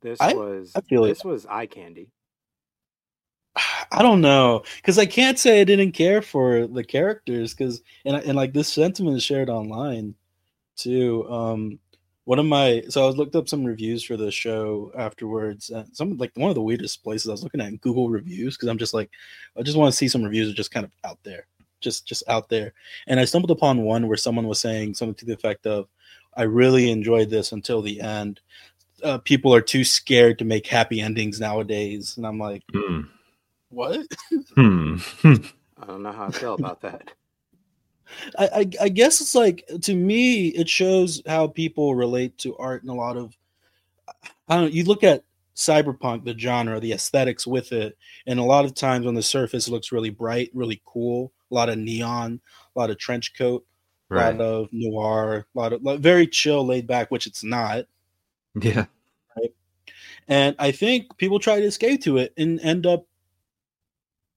this 0.00 0.20
I- 0.20 0.34
was 0.34 0.72
I 0.74 0.80
feel 0.82 1.02
this 1.04 1.24
was 1.24 1.46
eye 1.46 1.66
candy. 1.66 2.08
I 3.92 4.02
don't 4.02 4.20
know 4.20 4.62
because 4.76 4.98
I 4.98 5.06
can't 5.06 5.38
say 5.38 5.60
I 5.60 5.64
didn't 5.64 5.92
care 5.92 6.20
for 6.22 6.66
the 6.66 6.82
characters 6.84 7.54
because 7.54 7.82
and 8.04 8.16
and 8.16 8.36
like 8.36 8.52
this 8.52 8.72
sentiment 8.72 9.16
is 9.16 9.22
shared 9.22 9.48
online 9.48 10.14
too. 10.76 11.26
Um, 11.30 11.78
one 12.24 12.38
of 12.38 12.46
my 12.46 12.82
so 12.88 13.04
I 13.04 13.06
was 13.06 13.16
looked 13.16 13.36
up 13.36 13.48
some 13.48 13.64
reviews 13.64 14.02
for 14.02 14.16
the 14.16 14.30
show 14.32 14.90
afterwards. 14.96 15.70
And 15.70 15.94
some 15.96 16.16
like 16.16 16.32
one 16.34 16.48
of 16.48 16.54
the 16.56 16.62
weirdest 16.62 17.04
places 17.04 17.28
I 17.28 17.32
was 17.32 17.44
looking 17.44 17.60
at 17.60 17.68
in 17.68 17.76
Google 17.76 18.08
reviews 18.08 18.56
because 18.56 18.68
I'm 18.68 18.78
just 18.78 18.94
like 18.94 19.10
I 19.56 19.62
just 19.62 19.76
want 19.76 19.92
to 19.92 19.96
see 19.96 20.08
some 20.08 20.24
reviews 20.24 20.48
that 20.48 20.52
are 20.54 20.56
just 20.56 20.72
kind 20.72 20.84
of 20.84 20.90
out 21.04 21.18
there, 21.22 21.46
just 21.80 22.06
just 22.06 22.24
out 22.28 22.48
there. 22.48 22.72
And 23.06 23.20
I 23.20 23.24
stumbled 23.26 23.50
upon 23.52 23.82
one 23.82 24.08
where 24.08 24.16
someone 24.16 24.48
was 24.48 24.60
saying 24.60 24.94
something 24.94 25.14
to 25.16 25.26
the 25.26 25.34
effect 25.34 25.66
of, 25.66 25.86
"I 26.36 26.42
really 26.42 26.90
enjoyed 26.90 27.30
this 27.30 27.52
until 27.52 27.82
the 27.82 28.00
end." 28.00 28.40
Uh, 29.02 29.18
people 29.18 29.54
are 29.54 29.60
too 29.60 29.84
scared 29.84 30.38
to 30.38 30.44
make 30.44 30.66
happy 30.66 31.00
endings 31.00 31.38
nowadays, 31.38 32.16
and 32.16 32.26
I'm 32.26 32.38
like, 32.38 32.62
Hmm. 32.72 33.00
what? 33.68 34.00
Hmm. 34.54 34.96
I 35.24 35.86
don't 35.86 36.02
know 36.02 36.12
how 36.12 36.26
I 36.26 36.30
feel 36.30 36.54
about 36.54 36.80
that. 36.82 37.12
I, 38.38 38.46
I 38.46 38.70
I 38.82 38.88
guess 38.88 39.20
it's 39.20 39.34
like 39.34 39.64
to 39.82 39.94
me 39.94 40.48
it 40.48 40.68
shows 40.68 41.22
how 41.26 41.46
people 41.48 41.94
relate 41.94 42.36
to 42.38 42.56
art 42.56 42.82
in 42.82 42.88
a 42.88 42.94
lot 42.94 43.16
of 43.16 43.36
I 44.48 44.54
don't 44.56 44.64
know, 44.64 44.70
you 44.70 44.84
look 44.84 45.02
at 45.02 45.24
cyberpunk 45.56 46.24
the 46.24 46.36
genre 46.38 46.80
the 46.80 46.92
aesthetics 46.92 47.46
with 47.46 47.72
it 47.72 47.96
and 48.26 48.38
a 48.38 48.44
lot 48.44 48.64
of 48.64 48.74
times 48.74 49.06
on 49.06 49.14
the 49.14 49.22
surface 49.22 49.68
it 49.68 49.70
looks 49.70 49.92
really 49.92 50.10
bright 50.10 50.50
really 50.52 50.82
cool 50.84 51.32
a 51.50 51.54
lot 51.54 51.68
of 51.68 51.78
neon 51.78 52.40
a 52.74 52.78
lot 52.78 52.90
of 52.90 52.98
trench 52.98 53.36
coat 53.38 53.64
a 54.10 54.14
right. 54.14 54.36
lot 54.36 54.40
of 54.40 54.68
noir 54.72 55.46
a 55.54 55.58
lot 55.58 55.72
of 55.72 55.82
like, 55.82 56.00
very 56.00 56.26
chill 56.26 56.64
laid 56.66 56.86
back 56.86 57.10
which 57.10 57.26
it's 57.26 57.44
not 57.44 57.84
Yeah. 58.60 58.86
Right? 59.36 59.54
and 60.28 60.56
I 60.58 60.70
think 60.72 61.16
people 61.16 61.38
try 61.38 61.60
to 61.60 61.66
escape 61.66 62.02
to 62.02 62.18
it 62.18 62.32
and 62.36 62.60
end 62.60 62.86
up 62.86 63.06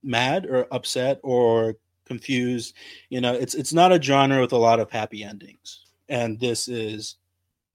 mad 0.02 0.46
or 0.46 0.66
upset 0.72 1.20
or 1.22 1.76
confused. 2.06 2.74
You 3.10 3.20
know, 3.20 3.34
it's 3.34 3.54
it's 3.54 3.72
not 3.72 3.92
a 3.92 4.02
genre 4.02 4.40
with 4.40 4.52
a 4.52 4.56
lot 4.58 4.80
of 4.80 4.90
happy 4.90 5.22
endings, 5.22 5.84
and 6.08 6.40
this 6.40 6.68
is 6.68 7.16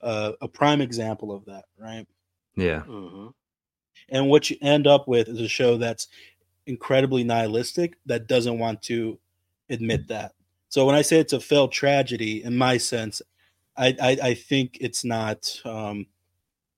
uh, 0.02 0.34
a 0.42 0.48
prime 0.48 0.82
example 0.82 1.32
of 1.32 1.46
that, 1.46 1.66
right? 1.78 2.06
Yeah. 2.56 2.82
hmm 2.82 3.28
And 4.10 4.30
what 4.30 4.50
you 4.50 4.58
end 4.62 4.88
up 4.88 5.08
with 5.08 5.30
is 5.30 5.40
a 5.40 5.48
show 5.48 5.78
that's 5.78 6.08
incredibly 6.66 7.24
nihilistic 7.24 7.98
that 8.06 8.28
doesn't 8.28 8.60
want 8.60 8.82
to 8.84 9.20
admit 9.70 10.08
that. 10.08 10.34
So 10.74 10.88
when 10.88 10.96
I 10.96 11.04
say 11.04 11.20
it's 11.20 11.34
a 11.34 11.40
failed 11.40 11.72
tragedy, 11.72 12.44
in 12.44 12.58
my 12.58 12.80
sense, 12.80 13.22
I 13.78 13.96
I, 14.02 14.18
I 14.30 14.34
think 14.34 14.80
it's 14.82 15.06
not 15.06 15.62
um, 15.66 16.08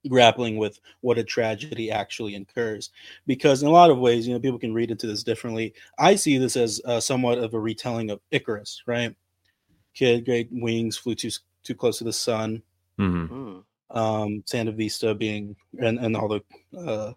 grappling 0.09 0.57
with 0.57 0.81
what 0.99 1.17
a 1.17 1.23
tragedy 1.23 1.89
actually 1.89 2.35
incurs, 2.35 2.89
because 3.25 3.63
in 3.63 3.69
a 3.69 3.71
lot 3.71 3.91
of 3.91 3.97
ways, 3.97 4.27
you 4.27 4.33
know, 4.33 4.39
people 4.41 4.59
can 4.59 4.73
read 4.73 4.91
into 4.91 5.07
this 5.07 5.23
differently. 5.23 5.73
I 5.97 6.15
see 6.15 6.37
this 6.37 6.57
as 6.57 6.81
uh, 6.83 6.99
somewhat 6.99 7.37
of 7.37 7.53
a 7.53 7.59
retelling 7.59 8.09
of 8.09 8.19
Icarus, 8.31 8.83
right? 8.85 9.15
Kid, 9.93 10.25
great 10.25 10.49
wings, 10.51 10.97
flew 10.97 11.15
too 11.15 11.31
too 11.63 11.73
close 11.73 11.99
to 11.99 12.03
the 12.03 12.11
sun. 12.11 12.61
hmm 12.97 13.27
Mm. 13.27 13.63
Um, 13.91 14.43
Sandevistan 14.45 15.17
being 15.17 15.55
and 15.79 15.99
and 15.99 16.17
all 16.17 16.27
the 16.27 16.41
uh, 16.77 17.13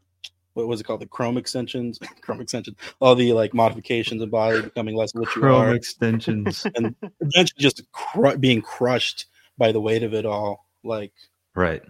what 0.65 0.69
was 0.69 0.81
it 0.81 0.85
called? 0.85 1.01
The 1.01 1.07
Chrome 1.07 1.37
extensions, 1.37 1.99
Chrome 2.21 2.41
extension, 2.41 2.77
all 3.01 3.15
the 3.15 3.33
like 3.33 3.55
modifications 3.55 4.23
of 4.23 4.31
body 4.31 4.63
becoming 4.63 4.95
less 4.97 5.15
what 5.15 5.35
you 5.35 5.43
Chrome 5.43 5.63
are, 5.63 5.75
extensions. 5.75 6.67
and 6.75 6.95
eventually 7.21 7.61
just 7.61 7.83
cru- 7.93 8.37
being 8.39 8.61
crushed 8.63 9.27
by 9.57 9.73
the 9.73 9.81
weight 9.81 10.03
of 10.03 10.15
it 10.15 10.27
all. 10.27 10.67
Like, 10.85 11.13
right. 11.55 11.83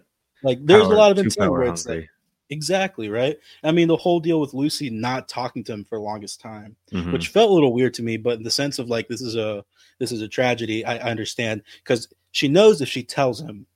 like 0.42 0.58
there's 0.64 0.84
Power- 0.84 0.92
a 0.92 0.96
lot 0.96 1.10
of 1.12 1.16
too 1.18 1.22
intent 1.24 1.50
where 1.52 1.62
it's 1.64 1.86
like, 1.86 2.08
exactly 2.50 3.10
right. 3.10 3.36
I 3.62 3.72
mean, 3.72 3.88
the 3.88 3.96
whole 3.96 4.20
deal 4.20 4.40
with 4.40 4.54
Lucy 4.54 4.88
not 4.88 5.28
talking 5.28 5.62
to 5.64 5.72
him 5.74 5.84
for 5.84 5.98
the 5.98 6.02
longest 6.02 6.40
time, 6.40 6.76
Mhm. 6.92 7.12
which 7.12 7.28
felt 7.28 7.50
a 7.50 7.52
little 7.52 7.74
weird 7.74 7.92
to 7.94 8.02
me, 8.02 8.16
but 8.16 8.38
in 8.38 8.42
the 8.42 8.50
sense 8.50 8.78
of 8.78 8.88
like 8.88 9.08
this 9.08 9.20
is 9.20 9.36
a 9.36 9.64
this 9.98 10.12
is 10.12 10.22
a 10.22 10.28
tragedy, 10.28 10.84
I, 10.84 10.96
I 10.96 11.10
understand 11.10 11.62
because 11.82 12.08
she 12.30 12.48
knows 12.48 12.80
if 12.80 12.88
she 12.88 13.02
tells 13.02 13.40
him 13.40 13.66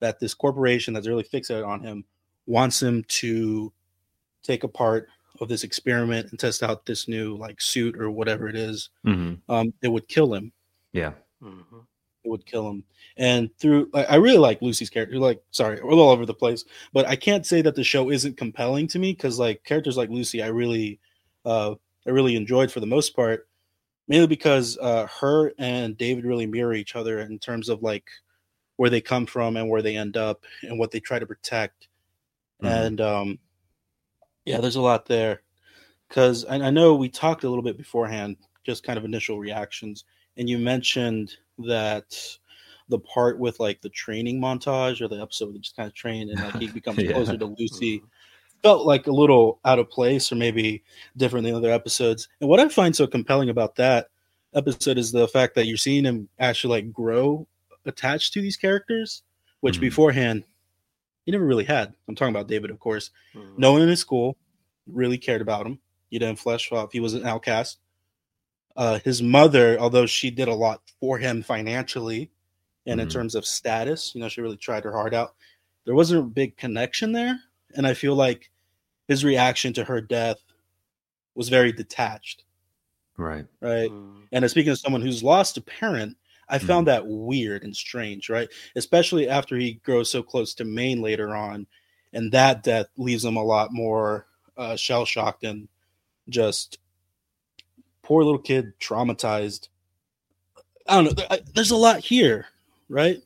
that 0.00 0.18
this 0.20 0.34
corporation 0.34 0.92
that's 0.94 1.06
really 1.08 1.22
fixated 1.24 1.66
on 1.66 1.80
him 1.80 2.04
wants 2.46 2.82
him 2.82 3.04
to 3.06 3.72
take 4.42 4.64
a 4.64 4.68
part 4.68 5.08
of 5.40 5.48
this 5.48 5.64
experiment 5.64 6.30
and 6.30 6.38
test 6.38 6.62
out 6.62 6.84
this 6.86 7.08
new 7.08 7.36
like 7.36 7.60
suit 7.60 7.96
or 7.96 8.10
whatever 8.10 8.48
it 8.48 8.56
is, 8.56 8.90
Mhm. 9.06 9.40
um, 9.48 9.72
it 9.82 9.88
would 9.88 10.08
kill 10.08 10.34
him. 10.34 10.52
Yeah. 10.92 11.14
hmm 11.40 11.60
It 12.24 12.28
would 12.30 12.46
kill 12.46 12.68
him. 12.70 12.84
And 13.16 13.50
through, 13.58 13.90
I 13.94 14.04
I 14.04 14.14
really 14.16 14.38
like 14.38 14.62
Lucy's 14.62 14.90
character. 14.90 15.18
Like, 15.18 15.42
sorry, 15.50 15.80
we're 15.82 15.92
all 15.94 16.10
over 16.10 16.24
the 16.26 16.34
place, 16.34 16.64
but 16.92 17.06
I 17.08 17.16
can't 17.16 17.44
say 17.46 17.62
that 17.62 17.74
the 17.74 17.82
show 17.84 18.10
isn't 18.10 18.36
compelling 18.36 18.86
to 18.88 18.98
me 19.00 19.12
because, 19.12 19.38
like, 19.40 19.64
characters 19.64 19.96
like 19.96 20.08
Lucy, 20.10 20.40
I 20.42 20.46
really, 20.48 21.00
uh, 21.44 21.74
I 22.06 22.10
really 22.10 22.36
enjoyed 22.36 22.70
for 22.70 22.78
the 22.80 22.86
most 22.86 23.16
part, 23.16 23.48
mainly 24.08 24.26
because 24.28 24.78
uh, 24.78 25.06
her 25.20 25.52
and 25.58 25.96
David 25.98 26.24
really 26.24 26.46
mirror 26.46 26.74
each 26.74 26.94
other 26.96 27.20
in 27.20 27.38
terms 27.40 27.68
of 27.68 27.82
like 27.82 28.08
where 28.76 28.90
they 28.90 29.00
come 29.00 29.26
from 29.26 29.56
and 29.56 29.68
where 29.68 29.82
they 29.82 29.96
end 29.96 30.16
up 30.16 30.44
and 30.62 30.78
what 30.78 30.90
they 30.92 31.00
try 31.00 31.18
to 31.18 31.26
protect. 31.26 31.88
Mhm. 32.62 32.68
And 32.86 33.00
um, 33.00 33.38
yeah, 34.44 34.60
there's 34.60 34.76
a 34.76 34.80
lot 34.80 35.06
there 35.06 35.42
because 36.08 36.44
I, 36.44 36.56
I 36.56 36.70
know 36.70 36.94
we 36.94 37.08
talked 37.08 37.44
a 37.44 37.48
little 37.48 37.62
bit 37.62 37.76
beforehand, 37.78 38.36
just 38.64 38.84
kind 38.84 38.98
of 38.98 39.04
initial 39.04 39.38
reactions, 39.38 40.04
and 40.36 40.48
you 40.48 40.58
mentioned 40.58 41.34
that 41.58 42.16
the 42.88 42.98
part 42.98 43.38
with 43.38 43.60
like 43.60 43.80
the 43.80 43.88
training 43.90 44.40
montage 44.40 45.00
or 45.00 45.08
the 45.08 45.20
episode 45.20 45.46
where 45.46 45.52
they 45.54 45.60
just 45.60 45.76
kind 45.76 45.86
of 45.88 45.94
train 45.94 46.30
and 46.30 46.40
like 46.40 46.54
he 46.56 46.68
becomes 46.74 46.98
Yeah. 46.98 47.12
closer 47.12 47.36
to 47.38 47.46
Lucy 47.58 48.00
Mhm. 48.00 48.08
felt 48.62 48.86
like 48.86 49.06
a 49.06 49.12
little 49.12 49.60
out 49.64 49.78
of 49.78 49.90
place 49.90 50.30
or 50.32 50.36
maybe 50.36 50.82
different 51.16 51.44
than 51.46 51.54
other 51.54 51.70
episodes. 51.70 52.28
And 52.40 52.48
what 52.50 52.60
I 52.60 52.68
find 52.68 52.94
so 52.94 53.06
compelling 53.06 53.48
about 53.50 53.76
that 53.76 54.08
episode 54.54 54.98
is 54.98 55.12
the 55.12 55.28
fact 55.28 55.54
that 55.54 55.66
you're 55.66 55.76
seeing 55.76 56.04
him 56.04 56.28
actually 56.38 56.82
like 56.82 56.92
grow 56.92 57.46
attached 57.86 58.32
to 58.34 58.40
these 58.42 58.56
characters, 58.56 59.22
which 59.60 59.78
Mhm. 59.78 59.82
beforehand 59.82 60.44
he 61.24 61.32
never 61.32 61.44
really 61.46 61.64
had. 61.64 61.94
I'm 62.08 62.14
talking 62.14 62.34
about 62.34 62.48
David, 62.48 62.70
of 62.70 62.78
course. 62.78 63.10
Mhm. 63.34 63.58
No 63.58 63.72
one 63.72 63.82
in 63.82 63.88
his 63.88 64.00
school 64.00 64.36
really 64.86 65.18
cared 65.18 65.40
about 65.40 65.66
him. 65.66 65.80
You 66.10 66.18
didn't 66.18 66.38
flesh 66.38 66.70
off. 66.72 66.92
He 66.92 67.00
was 67.00 67.14
an 67.14 67.24
outcast. 67.26 67.78
Uh, 68.76 68.98
his 69.00 69.22
mother, 69.22 69.78
although 69.78 70.06
she 70.06 70.30
did 70.30 70.48
a 70.48 70.54
lot 70.54 70.82
for 70.98 71.18
him 71.18 71.42
financially 71.42 72.30
and 72.86 73.00
in 73.00 73.06
Mhm. 73.08 73.12
terms 73.12 73.34
of 73.34 73.46
status, 73.46 74.14
you 74.14 74.20
know, 74.20 74.28
she 74.28 74.40
really 74.40 74.56
tried 74.56 74.84
her 74.84 74.92
heart 74.92 75.14
out. 75.14 75.34
There 75.84 75.94
wasn't 75.94 76.20
a 76.24 76.26
big 76.28 76.56
connection 76.56 77.12
there. 77.12 77.38
And 77.74 77.86
I 77.86 77.94
feel 77.94 78.14
like 78.14 78.50
his 79.08 79.24
reaction 79.24 79.72
to 79.74 79.84
her 79.84 80.00
death 80.00 80.42
was 81.34 81.48
very 81.48 81.72
detached, 81.72 82.44
Right. 83.16 83.46
right? 83.60 83.90
Mhm. 83.90 84.28
And 84.32 84.50
speaking 84.50 84.72
of 84.72 84.78
someone 84.78 85.02
who's 85.02 85.22
lost 85.22 85.56
a 85.56 85.60
parent, 85.62 86.16
I 86.52 86.58
found 86.58 86.86
that 86.86 87.06
weird 87.06 87.64
and 87.64 87.74
strange, 87.74 88.28
right? 88.28 88.48
Especially 88.76 89.28
after 89.28 89.56
he 89.56 89.80
grows 89.84 90.10
so 90.10 90.22
close 90.22 90.52
to 90.54 90.64
Maine 90.64 91.00
later 91.00 91.34
on, 91.34 91.66
and 92.12 92.30
that 92.32 92.62
death 92.62 92.86
leaves 92.98 93.24
him 93.24 93.36
a 93.36 93.42
lot 93.42 93.72
more 93.72 94.26
uh, 94.56 94.76
shell 94.76 95.06
shocked 95.06 95.44
and 95.44 95.66
just 96.28 96.78
poor 98.02 98.22
little 98.22 98.38
kid 98.38 98.78
traumatized. 98.78 99.68
I 100.86 101.02
don't 101.02 101.16
know. 101.16 101.38
There's 101.54 101.70
a 101.70 101.76
lot 101.76 102.00
here, 102.00 102.46
right? 102.88 103.18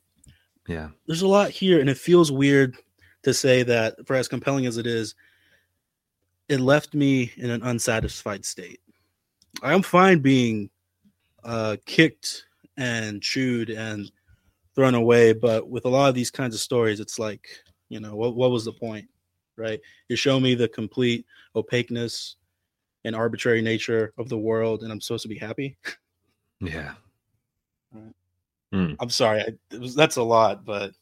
Yeah. 0.68 0.90
There's 1.06 1.22
a 1.22 1.28
lot 1.28 1.50
here, 1.50 1.80
and 1.80 1.90
it 1.90 1.98
feels 1.98 2.30
weird 2.30 2.76
to 3.24 3.34
say 3.34 3.64
that 3.64 4.06
for 4.06 4.14
as 4.14 4.28
compelling 4.28 4.66
as 4.66 4.76
it 4.76 4.86
is, 4.86 5.16
it 6.48 6.60
left 6.60 6.94
me 6.94 7.32
in 7.36 7.50
an 7.50 7.64
unsatisfied 7.64 8.44
state. 8.44 8.80
I'm 9.62 9.82
fine 9.82 10.20
being 10.20 10.70
uh, 11.42 11.76
kicked 11.86 12.45
and 12.76 13.22
chewed 13.22 13.70
and 13.70 14.10
thrown 14.74 14.94
away. 14.94 15.32
But 15.32 15.68
with 15.68 15.84
a 15.84 15.88
lot 15.88 16.08
of 16.08 16.14
these 16.14 16.30
kinds 16.30 16.54
of 16.54 16.60
stories, 16.60 17.00
it's 17.00 17.18
like, 17.18 17.48
you 17.88 18.00
know, 18.00 18.16
what 18.16 18.36
what 18.36 18.50
was 18.50 18.64
the 18.64 18.72
point, 18.72 19.08
right? 19.56 19.80
You 20.08 20.16
show 20.16 20.40
me 20.40 20.54
the 20.54 20.68
complete 20.68 21.26
opaqueness 21.54 22.36
and 23.04 23.14
arbitrary 23.14 23.62
nature 23.62 24.12
of 24.18 24.28
the 24.28 24.38
world, 24.38 24.82
and 24.82 24.92
I'm 24.92 25.00
supposed 25.00 25.22
to 25.22 25.28
be 25.28 25.38
happy. 25.38 25.76
Yeah. 26.60 26.94
Hmm. 28.72 28.94
I'm 28.98 29.10
sorry, 29.10 29.42
I, 29.42 29.76
was, 29.76 29.94
that's 29.94 30.16
a 30.16 30.22
lot, 30.22 30.64
but 30.64 30.92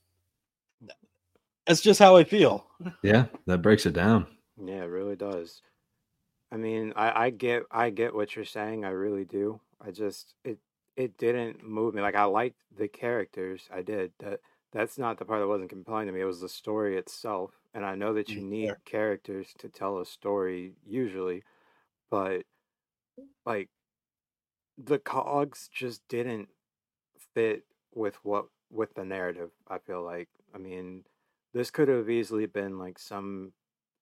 that's 1.66 1.80
just 1.80 1.98
how 1.98 2.16
I 2.16 2.24
feel. 2.24 2.66
Yeah, 3.02 3.26
that 3.46 3.62
breaks 3.62 3.86
it 3.86 3.94
down. 3.94 4.26
Yeah, 4.62 4.82
it 4.82 4.90
really 4.90 5.16
does. 5.16 5.62
I 6.52 6.56
mean, 6.56 6.92
I, 6.94 7.26
I 7.26 7.30
get 7.30 7.64
I 7.70 7.90
get 7.90 8.14
what 8.14 8.36
you're 8.36 8.44
saying. 8.44 8.84
I 8.84 8.90
really 8.90 9.24
do. 9.24 9.60
I 9.80 9.90
just 9.90 10.34
it 10.44 10.58
it 10.96 11.16
didn't 11.18 11.62
move 11.64 11.94
me. 11.94 12.02
Like 12.02 12.14
I 12.14 12.24
liked 12.24 12.60
the 12.74 12.88
characters. 12.88 13.68
I 13.72 13.82
did. 13.82 14.12
That 14.18 14.40
that's 14.72 14.98
not 14.98 15.18
the 15.18 15.24
part 15.24 15.40
that 15.40 15.48
wasn't 15.48 15.70
compelling 15.70 16.06
to 16.06 16.12
me. 16.12 16.20
It 16.20 16.24
was 16.24 16.40
the 16.40 16.48
story 16.48 16.96
itself. 16.96 17.60
And 17.74 17.84
I 17.84 17.94
know 17.94 18.12
that 18.14 18.36
you 18.36 18.40
Mm, 18.40 18.44
need 18.44 18.76
fair. 18.76 18.80
characters 18.84 19.54
to 19.58 19.68
tell 19.68 19.98
a 19.98 20.06
story 20.06 20.76
usually, 20.84 21.44
but 22.10 22.46
like 23.46 23.70
the 24.76 24.98
cogs 24.98 25.68
just 25.68 26.06
didn't 26.08 26.48
fit 27.34 27.64
with 27.94 28.16
what 28.24 28.48
with 28.70 28.94
the 28.94 29.04
narrative. 29.04 29.52
I 29.68 29.78
feel 29.78 30.02
like. 30.02 30.30
I 30.54 30.58
mean, 30.58 31.06
this 31.52 31.70
could 31.70 31.88
have 31.88 32.10
easily 32.10 32.46
been 32.46 32.78
like 32.78 32.98
some 32.98 33.54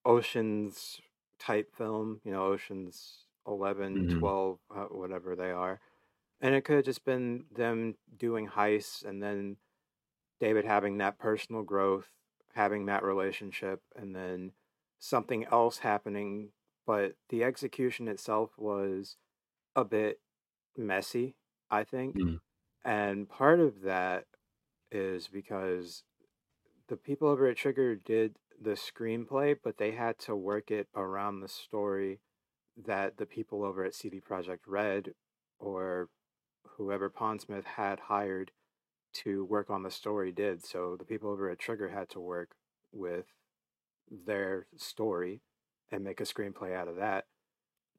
Oceans 0.04 1.00
type 1.38 1.74
film, 1.76 2.20
you 2.24 2.32
know, 2.32 2.46
Oceans 2.46 3.26
11, 3.46 4.04
Mhm. 4.04 4.08
12, 4.08 4.60
uh, 4.70 4.86
whatever 4.86 5.36
they 5.36 5.50
are. 5.52 5.80
And 6.42 6.54
it 6.54 6.64
could 6.64 6.76
have 6.76 6.84
just 6.84 7.04
been 7.04 7.44
them 7.54 7.94
doing 8.18 8.48
heists 8.48 9.04
and 9.04 9.22
then 9.22 9.56
David 10.40 10.64
having 10.64 10.98
that 10.98 11.18
personal 11.18 11.62
growth, 11.62 12.08
having 12.52 12.86
that 12.86 13.04
relationship, 13.04 13.80
and 13.94 14.14
then 14.14 14.50
something 14.98 15.44
else 15.44 15.78
happening. 15.78 16.48
But 16.84 17.14
the 17.28 17.44
execution 17.44 18.08
itself 18.08 18.50
was 18.58 19.16
a 19.76 19.84
bit 19.84 20.18
messy, 20.76 21.36
I 21.70 21.84
think. 21.84 22.16
Mm. 22.16 22.40
And 22.84 23.28
part 23.28 23.60
of 23.60 23.82
that 23.82 24.24
is 24.90 25.28
because 25.28 26.02
the 26.88 26.96
people 26.96 27.28
over 27.28 27.46
at 27.46 27.56
Trigger 27.56 27.94
did 27.94 28.36
the 28.60 28.72
screenplay, 28.72 29.56
but 29.62 29.78
they 29.78 29.92
had 29.92 30.18
to 30.20 30.34
work 30.34 30.72
it 30.72 30.88
around 30.94 31.40
the 31.40 31.48
story 31.48 32.20
that 32.84 33.16
the 33.16 33.26
people 33.26 33.64
over 33.64 33.84
at 33.84 33.94
CD 33.94 34.20
Projekt 34.20 34.66
Red 34.66 35.12
or 35.60 36.08
whoever 36.82 37.08
Pondsmith 37.08 37.64
had 37.64 38.00
hired 38.00 38.50
to 39.12 39.44
work 39.44 39.70
on 39.70 39.82
the 39.82 39.90
story 39.90 40.32
did. 40.32 40.64
So 40.64 40.96
the 40.98 41.04
people 41.04 41.30
over 41.30 41.50
at 41.50 41.58
Trigger 41.58 41.90
had 41.90 42.08
to 42.10 42.20
work 42.20 42.52
with 42.92 43.26
their 44.26 44.66
story 44.76 45.42
and 45.90 46.04
make 46.04 46.20
a 46.20 46.24
screenplay 46.24 46.74
out 46.74 46.88
of 46.88 46.96
that 46.96 47.26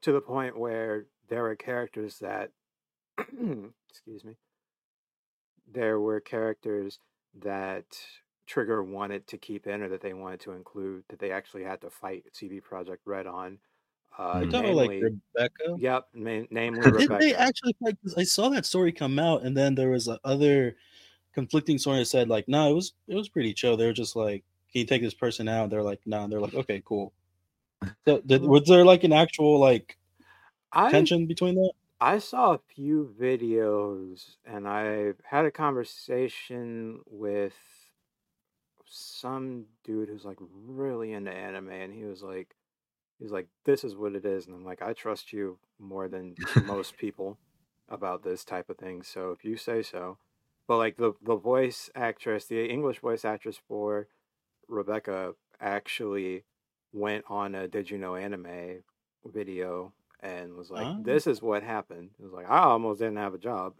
to 0.02 0.12
the 0.12 0.20
point 0.20 0.58
where 0.58 1.06
there 1.28 1.42
were 1.42 1.56
characters 1.56 2.18
that 2.18 2.50
excuse 3.18 4.24
me 4.24 4.36
there 5.72 5.98
were 5.98 6.20
characters 6.20 6.98
that 7.42 7.86
Trigger 8.46 8.82
wanted 8.82 9.26
to 9.28 9.38
keep 9.38 9.66
in 9.66 9.82
or 9.82 9.88
that 9.88 10.02
they 10.02 10.12
wanted 10.12 10.40
to 10.40 10.52
include 10.52 11.04
that 11.08 11.18
they 11.18 11.30
actually 11.30 11.64
had 11.64 11.80
to 11.80 11.90
fight 11.90 12.24
CD 12.32 12.60
Projekt 12.60 12.98
Red 13.06 13.26
on. 13.26 13.58
Uh, 14.16 14.40
You're 14.42 14.50
talking 14.50 14.72
about, 14.72 14.76
like 14.76 15.02
Rebecca. 15.02 15.76
yep, 15.78 16.06
ma- 16.14 16.46
namely 16.50 16.80
Did 16.82 16.92
Rebecca. 16.94 17.18
they 17.20 17.34
actually 17.34 17.74
like? 17.80 17.96
I 18.16 18.22
saw 18.22 18.48
that 18.50 18.66
story 18.66 18.92
come 18.92 19.18
out, 19.18 19.42
and 19.42 19.56
then 19.56 19.74
there 19.74 19.90
was 19.90 20.06
a 20.08 20.20
other 20.24 20.76
conflicting 21.32 21.78
story 21.78 21.98
that 21.98 22.04
said 22.06 22.28
like, 22.28 22.46
no, 22.48 22.70
it 22.70 22.74
was 22.74 22.92
it 23.08 23.16
was 23.16 23.28
pretty 23.28 23.52
chill. 23.52 23.76
They 23.76 23.86
were 23.86 23.92
just 23.92 24.14
like, 24.14 24.44
can 24.72 24.80
you 24.80 24.86
take 24.86 25.02
this 25.02 25.14
person 25.14 25.48
out? 25.48 25.70
They're 25.70 25.82
like, 25.82 26.00
no. 26.06 26.28
They're 26.28 26.40
like, 26.40 26.54
okay, 26.54 26.82
cool. 26.84 27.12
So, 28.04 28.20
did, 28.24 28.42
was 28.42 28.64
there 28.66 28.84
like 28.84 29.04
an 29.04 29.12
actual 29.12 29.58
like 29.58 29.98
I 30.72 30.90
tension 30.90 31.26
between 31.26 31.56
that? 31.56 31.72
I 32.00 32.18
saw 32.18 32.54
a 32.54 32.60
few 32.74 33.14
videos 33.18 34.36
and 34.44 34.68
I 34.68 35.12
had 35.24 35.44
a 35.44 35.50
conversation 35.50 37.00
with 37.06 37.54
some 38.86 39.64
dude 39.84 40.08
who's 40.08 40.24
like 40.24 40.38
really 40.40 41.12
into 41.12 41.32
anime 41.32 41.70
and 41.70 41.92
he 41.92 42.04
was 42.04 42.22
like 42.22 42.54
he's 43.24 43.32
like 43.32 43.48
this 43.64 43.84
is 43.84 43.96
what 43.96 44.14
it 44.14 44.26
is 44.26 44.46
and 44.46 44.54
I'm 44.54 44.66
like 44.66 44.82
I 44.82 44.92
trust 44.92 45.32
you 45.32 45.58
more 45.78 46.08
than 46.08 46.34
most 46.66 46.98
people 46.98 47.38
about 47.88 48.22
this 48.22 48.44
type 48.44 48.68
of 48.68 48.76
thing 48.76 49.02
so 49.02 49.30
if 49.30 49.46
you 49.46 49.56
say 49.56 49.82
so 49.82 50.18
but 50.68 50.76
like 50.76 50.98
the 50.98 51.14
the 51.22 51.36
voice 51.36 51.88
actress 51.94 52.44
the 52.44 52.68
English 52.68 52.98
voice 52.98 53.24
actress 53.24 53.58
for 53.66 54.08
Rebecca 54.68 55.34
actually 55.58 56.44
went 56.92 57.24
on 57.30 57.54
a 57.54 57.66
did 57.66 57.88
you 57.88 57.96
know 57.96 58.14
anime 58.14 58.82
video 59.24 59.94
and 60.20 60.54
was 60.54 60.70
like 60.70 60.86
Oh. 60.86 61.02
this 61.02 61.26
is 61.26 61.40
what 61.40 61.62
happened 61.62 62.10
it 62.18 62.24
was 62.24 62.32
like 62.34 62.50
I 62.50 62.58
almost 62.58 63.00
didn't 63.00 63.16
have 63.16 63.32
a 63.32 63.38
job 63.38 63.72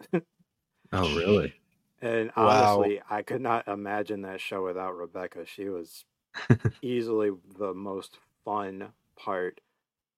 Oh, 0.93 1.15
really? 1.15 1.53
And 2.03 2.33
Wow. 2.37 2.81
honestly, 2.81 3.01
I 3.09 3.23
could 3.23 3.41
not 3.41 3.67
imagine 3.69 4.23
that 4.23 4.41
show 4.41 4.63
without 4.65 4.97
Rebecca. 4.97 5.47
She 5.47 5.69
was 5.71 6.05
easily 6.83 7.31
the 7.59 7.73
most 7.73 8.19
fun 8.45 8.93
part 9.17 9.61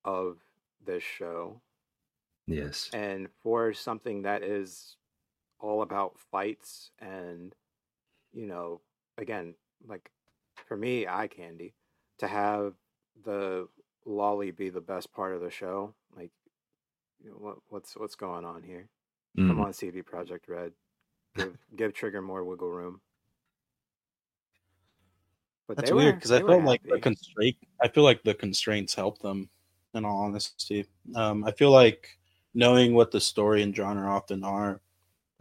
of 0.05 0.39
this 0.85 1.03
show. 1.03 1.61
Yes. 2.47 2.91
And 2.93 3.29
for 3.43 3.73
something 3.73 4.23
that 4.23 4.43
is 4.43 4.97
all 5.59 5.83
about 5.83 6.19
fights 6.31 6.91
and, 7.01 7.55
you 8.33 8.47
know, 8.47 8.81
again, 9.19 9.55
like 9.87 10.11
for 10.67 10.77
me, 10.77 11.07
eye 11.07 11.29
candy, 11.29 11.75
to 12.19 12.27
have 12.27 12.75
the 13.25 13.69
lolly 14.05 14.51
be 14.51 14.71
the 14.71 14.81
best 14.81 15.13
part 15.13 15.35
of 15.35 15.41
the 15.41 15.51
show, 15.51 15.95
like, 16.17 16.31
you 17.23 17.31
know, 17.31 17.37
what, 17.37 17.57
what's 17.69 17.97
what's 17.97 18.15
going 18.15 18.45
on 18.45 18.63
here? 18.63 18.89
Come 19.37 19.57
Mm. 19.57 19.65
on, 19.67 19.73
CD 19.73 20.03
Projekt 20.03 20.49
Red. 20.49 20.73
Give 21.35 21.57
give 21.77 21.93
Trigger 21.93 22.23
more 22.23 22.45
wiggle 22.45 22.71
room. 22.71 23.01
But 25.67 25.77
That's 25.77 25.91
they 25.91 25.95
weird 25.97 26.17
because 26.17 26.31
I 26.33 26.39
they 26.39 26.47
felt 26.47 26.65
like 26.65 26.83
the 26.85 27.01
constraint. 27.01 27.57
I 27.83 27.89
feel 27.89 28.05
like 28.05 28.23
the 28.23 28.35
constraints 28.35 28.95
helped 28.95 29.23
them. 29.23 29.49
In 29.95 30.05
all 30.05 30.19
honesty, 30.19 30.85
um, 31.15 31.43
I 31.45 31.53
feel 31.53 31.71
like 31.71 32.19
knowing 32.53 32.93
what 32.93 33.11
the 33.11 33.21
story 33.21 33.63
and 33.63 33.75
genre 33.75 34.11
often 34.11 34.45
are, 34.45 34.81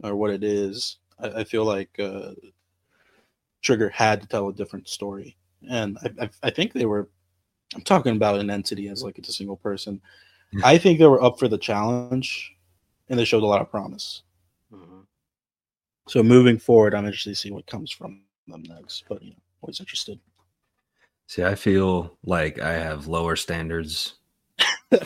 or 0.01 0.15
what 0.15 0.31
it 0.31 0.43
is, 0.45 0.97
I, 1.19 1.41
I 1.41 1.43
feel 1.43 1.65
like 1.65 1.99
uh, 1.99 2.31
Trigger 3.61 3.89
had 3.89 4.21
to 4.21 4.27
tell 4.27 4.47
a 4.47 4.53
different 4.53 4.87
story, 4.87 5.35
and 5.69 5.97
I, 6.03 6.25
I, 6.25 6.29
I 6.43 6.49
think 6.51 6.71
they 6.73 6.85
were. 6.85 7.09
I'm 7.75 7.81
talking 7.81 8.15
about 8.15 8.39
an 8.39 8.49
entity 8.49 8.89
as 8.89 9.03
like 9.03 9.17
it's 9.19 9.29
a 9.29 9.33
single 9.33 9.57
person. 9.57 10.01
I 10.63 10.77
think 10.77 10.99
they 10.99 11.07
were 11.07 11.23
up 11.23 11.39
for 11.39 11.47
the 11.49 11.57
challenge, 11.57 12.55
and 13.09 13.19
they 13.19 13.25
showed 13.25 13.43
a 13.43 13.47
lot 13.47 13.61
of 13.61 13.69
promise. 13.69 14.23
Mhm. 14.73 15.05
So 16.07 16.23
moving 16.23 16.57
forward, 16.59 16.93
I'm 16.95 17.05
interested 17.05 17.31
to 17.31 17.35
see 17.35 17.51
what 17.51 17.67
comes 17.67 17.91
from 17.91 18.21
them 18.47 18.63
next. 18.63 19.05
But 19.09 19.23
you 19.23 19.31
know, 19.31 19.41
always 19.65 19.79
interested. 19.79 20.19
See, 21.27 21.43
I 21.43 21.55
feel 21.55 22.17
like 22.23 22.59
I 22.59 22.73
have 22.73 23.07
lower 23.07 23.35
standards. 23.35 24.13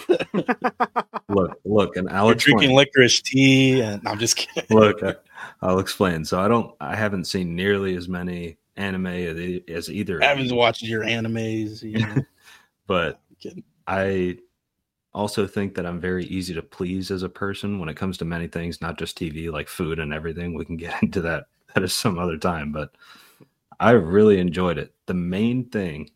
Look, 1.30 1.60
look, 1.64 1.96
and 1.96 2.10
I'll 2.10 2.26
You're 2.26 2.34
explain. 2.34 2.58
drinking 2.58 2.76
licorice 2.76 3.22
tea, 3.22 3.82
and 3.82 4.06
I'm 4.08 4.18
just 4.18 4.36
kidding. 4.36 4.76
Look, 4.76 5.02
I- 5.04 5.16
I'll 5.62 5.78
explain. 5.80 6.26
So 6.26 6.40
I 6.40 6.48
don't, 6.48 6.76
I 6.82 6.96
haven't 6.96 7.26
seen 7.26 7.56
nearly 7.56 7.96
as 7.96 8.10
many 8.10 8.58
anime 8.78 9.06
as 9.06 9.62
as 9.70 9.90
either. 9.90 10.18
of 10.18 10.24
Evans 10.24 10.50
you, 10.50 10.58
watches 10.58 10.90
your 10.90 11.04
animes. 11.04 11.84
You 11.84 12.00
know, 12.00 12.16
but. 12.88 13.22
I 13.88 14.38
also 15.14 15.48
think 15.48 15.74
that 15.76 15.86
I'm 15.88 16.00
very 16.00 16.26
easy 16.26 16.54
to 16.54 16.62
please 16.62 17.10
as 17.10 17.24
a 17.24 17.30
person 17.30 17.80
when 17.80 17.90
it 17.90 17.96
comes 17.96 18.20
to 18.20 18.26
many 18.26 18.46
things, 18.48 18.82
not 18.82 19.00
just 19.00 19.18
TV, 19.18 19.52
like 19.52 19.68
food 19.68 19.98
and 19.98 20.14
everything. 20.14 20.54
We 20.54 20.66
can 20.66 20.78
get 20.78 20.94
into 21.02 21.22
that 21.22 21.46
that 21.74 21.84
is 21.84 21.94
some 21.94 22.20
other 22.20 22.38
time, 22.38 22.72
but 22.72 22.92
I 23.80 23.92
really 23.92 24.40
enjoyed 24.40 24.78
it. 24.78 24.94
The 25.06 25.14
main 25.14 25.70
thing, 25.70 26.10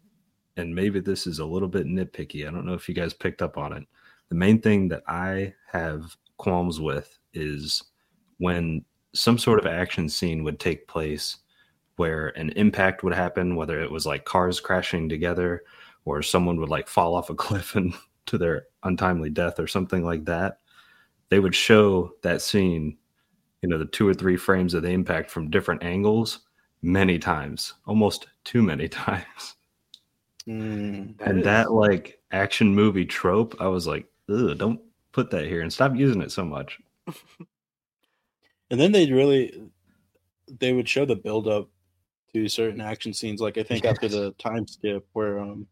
and 0.57 0.75
maybe 0.75 0.99
this 0.99 1.25
is 1.25 1.39
a 1.39 1.45
little 1.45 1.69
bit 1.69 1.87
nitpicky, 1.87 2.47
I 2.47 2.51
don't 2.51 2.65
know 2.65 2.73
if 2.73 2.89
you 2.89 2.95
guys 2.95 3.13
picked 3.13 3.41
up 3.41 3.57
on 3.57 3.73
it. 3.73 3.83
The 4.29 4.35
main 4.35 4.61
thing 4.61 4.89
that 4.89 5.03
I 5.07 5.53
have 5.71 6.15
qualms 6.37 6.79
with 6.79 7.17
is 7.33 7.83
when 8.37 8.83
some 9.13 9.37
sort 9.37 9.59
of 9.59 9.65
action 9.65 10.09
scene 10.09 10.43
would 10.43 10.59
take 10.59 10.87
place 10.87 11.37
where 11.95 12.29
an 12.29 12.49
impact 12.51 13.03
would 13.03 13.13
happen, 13.13 13.55
whether 13.55 13.79
it 13.79 13.91
was 13.91 14.05
like 14.05 14.25
cars 14.25 14.59
crashing 14.59 15.07
together 15.07 15.63
or 16.05 16.21
someone 16.21 16.59
would 16.59 16.69
like 16.69 16.87
fall 16.87 17.15
off 17.15 17.29
a 17.29 17.35
cliff 17.43 17.75
and 17.75 17.93
to 18.25 18.37
their 18.37 18.65
untimely 18.83 19.29
death 19.29 19.59
or 19.59 19.67
something 19.67 20.03
like 20.03 20.25
that. 20.25 20.57
They 21.29 21.39
would 21.39 21.55
show 21.55 22.13
that 22.23 22.41
scene, 22.41 22.97
you 23.61 23.69
know, 23.69 23.77
the 23.77 23.85
two 23.85 24.07
or 24.07 24.13
three 24.13 24.37
frames 24.37 24.73
of 24.73 24.83
the 24.83 24.89
impact 24.89 25.29
from 25.29 25.49
different 25.49 25.83
angles 25.83 26.39
many 26.83 27.17
times, 27.17 27.73
almost 27.87 28.27
too 28.43 28.61
many 28.61 28.87
times. 28.89 29.55
Mm, 30.47 31.17
That 31.17 31.27
and 31.29 31.39
is- 31.39 31.43
that 31.45 31.71
like 31.71 32.19
action 32.31 32.75
movie 32.75 33.05
trope, 33.05 33.55
I 33.59 33.67
was 33.67 33.87
like, 33.87 34.05
don't 34.27 34.79
put 35.11 35.31
that 35.31 35.45
here 35.47 35.61
and 35.61 35.71
stop 35.73 35.95
using 35.95 36.21
it 36.21 36.31
so 36.31 36.43
much. 36.45 36.79
and 38.69 38.79
then 38.79 38.91
they'd 38.91 39.11
really, 39.11 39.63
they 40.59 40.73
would 40.73 40.87
show 40.89 41.05
the 41.05 41.15
build 41.15 41.47
up 41.47 41.69
to 42.33 42.47
certain 42.49 42.81
action 42.81 43.13
scenes. 43.13 43.41
Like 43.41 43.57
I 43.57 43.63
think 43.63 43.85
after 43.85 44.07
the 44.07 44.31
time 44.39 44.67
skip 44.67 45.05
where 45.13 45.39
um 45.39 45.67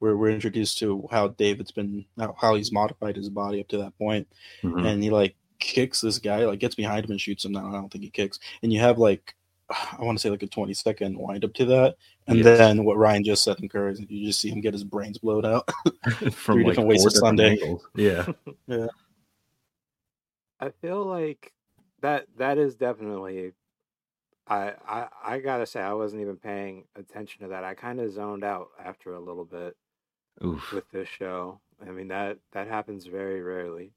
where 0.00 0.16
we're 0.16 0.30
introduced 0.30 0.78
to 0.78 1.06
how 1.10 1.28
David's 1.28 1.70
been 1.70 2.04
how 2.18 2.34
how 2.38 2.54
he's 2.56 2.72
modified 2.72 3.16
his 3.16 3.30
body 3.30 3.60
up 3.60 3.68
to 3.68 3.78
that 3.78 3.96
point, 3.96 4.26
Mhm. 4.62 4.84
and 4.86 5.02
he 5.02 5.10
like 5.10 5.36
kicks 5.60 6.00
this 6.00 6.18
guy, 6.18 6.44
like 6.46 6.58
gets 6.58 6.74
behind 6.74 7.04
him 7.04 7.12
and 7.12 7.20
shoots 7.20 7.44
him. 7.44 7.52
No, 7.52 7.66
I 7.68 7.72
don't 7.72 7.90
think 7.90 8.02
he 8.04 8.10
kicks. 8.10 8.38
And 8.62 8.72
you 8.72 8.80
have 8.80 8.98
like 8.98 9.34
I 9.70 9.96
want 10.02 10.18
to 10.18 10.22
say 10.22 10.30
like 10.30 10.42
a 10.42 10.46
twenty 10.46 10.74
second 10.74 11.16
wind 11.18 11.44
up 11.44 11.54
to 11.54 11.64
that, 11.66 11.96
and 12.26 12.38
Yes. 12.38 12.58
then 12.58 12.84
what 12.84 12.98
Ryan 12.98 13.24
just 13.24 13.42
said 13.44 13.58
encouraged, 13.60 14.10
you 14.10 14.26
just 14.26 14.40
see 14.40 14.50
him 14.50 14.60
get 14.60 14.74
his 14.74 14.84
brains 14.84 15.18
blown 15.18 15.44
out. 15.46 15.68
from 15.84 16.30
three 16.30 16.64
like 16.64 16.72
different 16.72 16.88
ways 16.90 17.00
four 17.02 17.08
of 17.08 17.12
Sunday. 17.14 17.50
angles. 17.52 17.86
Yeah. 17.96 18.26
I 20.60 20.70
feel 20.80 21.04
like 21.04 21.52
that 22.00 22.26
that 22.36 22.58
is 22.58 22.76
definitely 22.76 23.52
I 24.46 24.74
I 24.86 25.08
I 25.24 25.38
gotta 25.40 25.66
say 25.66 25.80
I 25.80 25.94
wasn't 25.94 26.22
even 26.22 26.36
paying 26.36 26.84
attention 26.96 27.42
to 27.42 27.48
that. 27.48 27.64
I 27.64 27.74
kind 27.74 28.00
of 28.00 28.12
zoned 28.12 28.44
out 28.44 28.68
after 28.82 29.14
a 29.14 29.20
little 29.20 29.44
bit 29.44 29.76
Oof. 30.44 30.72
with 30.72 30.88
this 30.90 31.08
show. 31.08 31.60
I 31.84 31.90
mean 31.90 32.08
that 32.08 32.38
that 32.52 32.68
happens 32.68 33.06
very 33.06 33.42
rarely. 33.42 33.92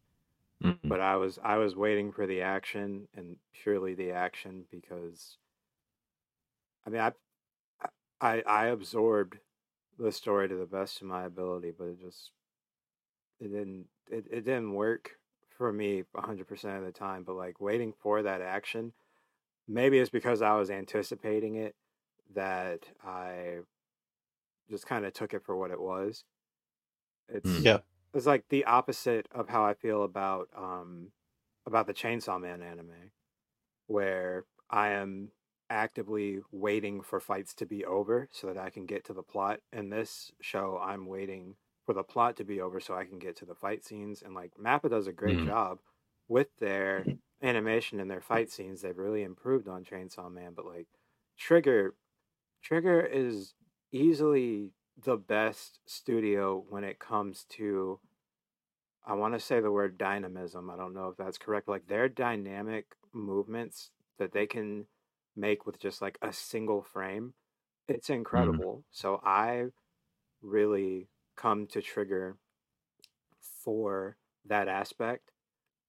Mhm. 0.64 0.80
But 0.86 1.02
I 1.02 1.16
was 1.18 1.38
I 1.44 1.58
was 1.58 1.76
waiting 1.76 2.12
for 2.12 2.26
the 2.26 2.42
action 2.42 3.08
and 3.16 3.36
purely 3.54 3.94
the 3.94 4.12
action 4.12 4.66
because 4.72 5.38
I 6.88 6.92
mean 6.92 7.02
I 7.02 7.12
I 8.22 8.42
I 8.48 8.66
absorbed 8.68 9.40
the 10.00 10.12
story 10.14 10.50
to 10.50 10.56
the 10.56 10.66
best 10.66 11.02
of 11.02 11.08
my 11.08 11.26
ability, 11.26 11.74
but 11.78 11.90
it 11.90 12.02
just 12.02 12.32
it 13.42 13.50
didn't 13.50 13.88
it, 14.10 14.26
it 14.32 14.46
didn't 14.46 14.74
work 14.74 15.12
for 15.58 15.74
me 15.74 16.04
100% 16.16 16.78
of 16.78 16.86
the 16.86 16.92
time, 16.92 17.24
but 17.24 17.36
like 17.36 17.62
waiting 17.62 17.94
for 18.02 18.24
that 18.24 18.42
action 18.42 18.94
maybe 19.68 20.00
it's 20.00 20.10
because 20.10 20.42
I 20.42 20.56
was 20.56 20.70
anticipating 20.70 21.56
it 21.56 21.76
that 22.36 22.80
I 23.06 23.58
just 24.70 24.88
kind 24.88 25.06
of 25.06 25.14
took 25.14 25.34
it 25.34 25.44
for 25.46 25.56
what 25.56 25.72
it 25.72 25.80
was. 25.82 26.24
It's 27.30 27.50
Mm. 27.50 27.64
Yeah. 27.64 27.80
it's 28.14 28.26
like 28.26 28.46
the 28.50 28.66
opposite 28.66 29.28
of 29.32 29.50
how 29.50 29.66
I 29.66 29.74
feel 29.74 30.04
about 30.04 30.50
um 30.56 31.12
about 31.66 31.88
the 31.88 31.94
Chainsaw 31.94 32.40
Man 32.40 32.62
anime, 32.62 33.12
where 33.88 34.46
I 34.70 34.90
am 34.90 35.32
actively 35.70 36.40
waiting 36.52 37.02
for 37.02 37.20
fights 37.20 37.54
to 37.56 37.66
be 37.66 37.86
over 37.86 38.30
so 38.32 38.48
that 38.48 38.58
I 38.58 38.70
can 38.70 38.86
get 38.86 39.06
to 39.06 39.14
the 39.14 39.24
plot. 39.24 39.60
In 39.72 39.90
this 39.90 40.32
show, 40.42 40.80
I'm 40.82 41.06
waiting 41.06 41.56
for 41.86 41.94
the 41.94 42.04
plot 42.04 42.36
to 42.38 42.44
be 42.44 42.60
over 42.62 42.80
so 42.80 42.96
I 42.96 43.06
can 43.06 43.20
get 43.20 43.36
to 43.38 43.46
the 43.46 43.56
fight 43.56 43.84
scenes. 43.84 44.22
And 44.22 44.34
like 44.34 44.56
Mappa 44.56 44.90
does 44.90 45.08
a 45.08 45.14
great 45.14 45.38
Mhm. 45.40 45.46
job 45.46 45.80
with 46.28 46.56
their 46.58 47.06
animation 47.42 48.00
and 48.00 48.10
their 48.10 48.22
fight 48.22 48.50
scenes. 48.52 48.82
They've 48.82 48.98
really 48.98 49.24
improved 49.24 49.68
on 49.68 49.84
Chainsaw 49.84 50.32
Man, 50.32 50.54
but 50.54 50.66
like 50.66 50.88
Trigger, 51.38 51.96
Trigger 52.62 53.02
is 53.02 53.56
easily 53.92 54.74
the 54.98 55.18
best 55.18 55.80
studio 55.86 56.58
when 56.70 56.84
it 56.84 57.00
comes 57.00 57.46
to 57.46 58.00
I 59.06 59.14
want 59.14 59.34
to 59.36 59.40
say 59.40 59.62
the 59.62 59.72
word 59.72 59.98
dynamism. 59.98 60.70
I 60.70 60.76
don't 60.76 60.94
know 60.94 61.08
if 61.08 61.16
that's 61.16 61.38
correct. 61.38 61.70
Like 61.70 61.88
their 61.88 62.10
dynamic 62.10 62.98
movements 63.14 63.92
that 64.18 64.34
they 64.34 64.46
can 64.46 64.88
make 65.38 65.66
with 65.66 65.80
just 65.80 66.02
like 66.02 66.18
a 66.22 66.34
single 66.34 66.82
frame, 66.82 67.34
it's 67.88 68.10
incredible. 68.10 68.84
So 68.92 69.22
I 69.24 69.68
really 70.42 71.08
come 71.36 71.68
to 71.68 71.82
Trigger 71.82 72.38
for 73.64 74.18
that 74.46 74.68
aspect. 74.68 75.32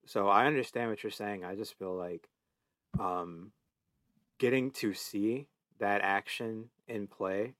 So 0.06 0.28
I 0.28 0.46
understand 0.46 0.90
what 0.90 1.02
you're 1.02 1.10
saying. 1.10 1.44
I 1.44 1.54
just 1.54 1.78
feel 1.78 1.94
like 1.94 2.28
um 2.98 3.52
getting 4.38 4.70
to 4.70 4.94
see 4.94 5.48
that 5.78 6.00
action 6.02 6.70
in 6.86 7.06
play 7.06 7.54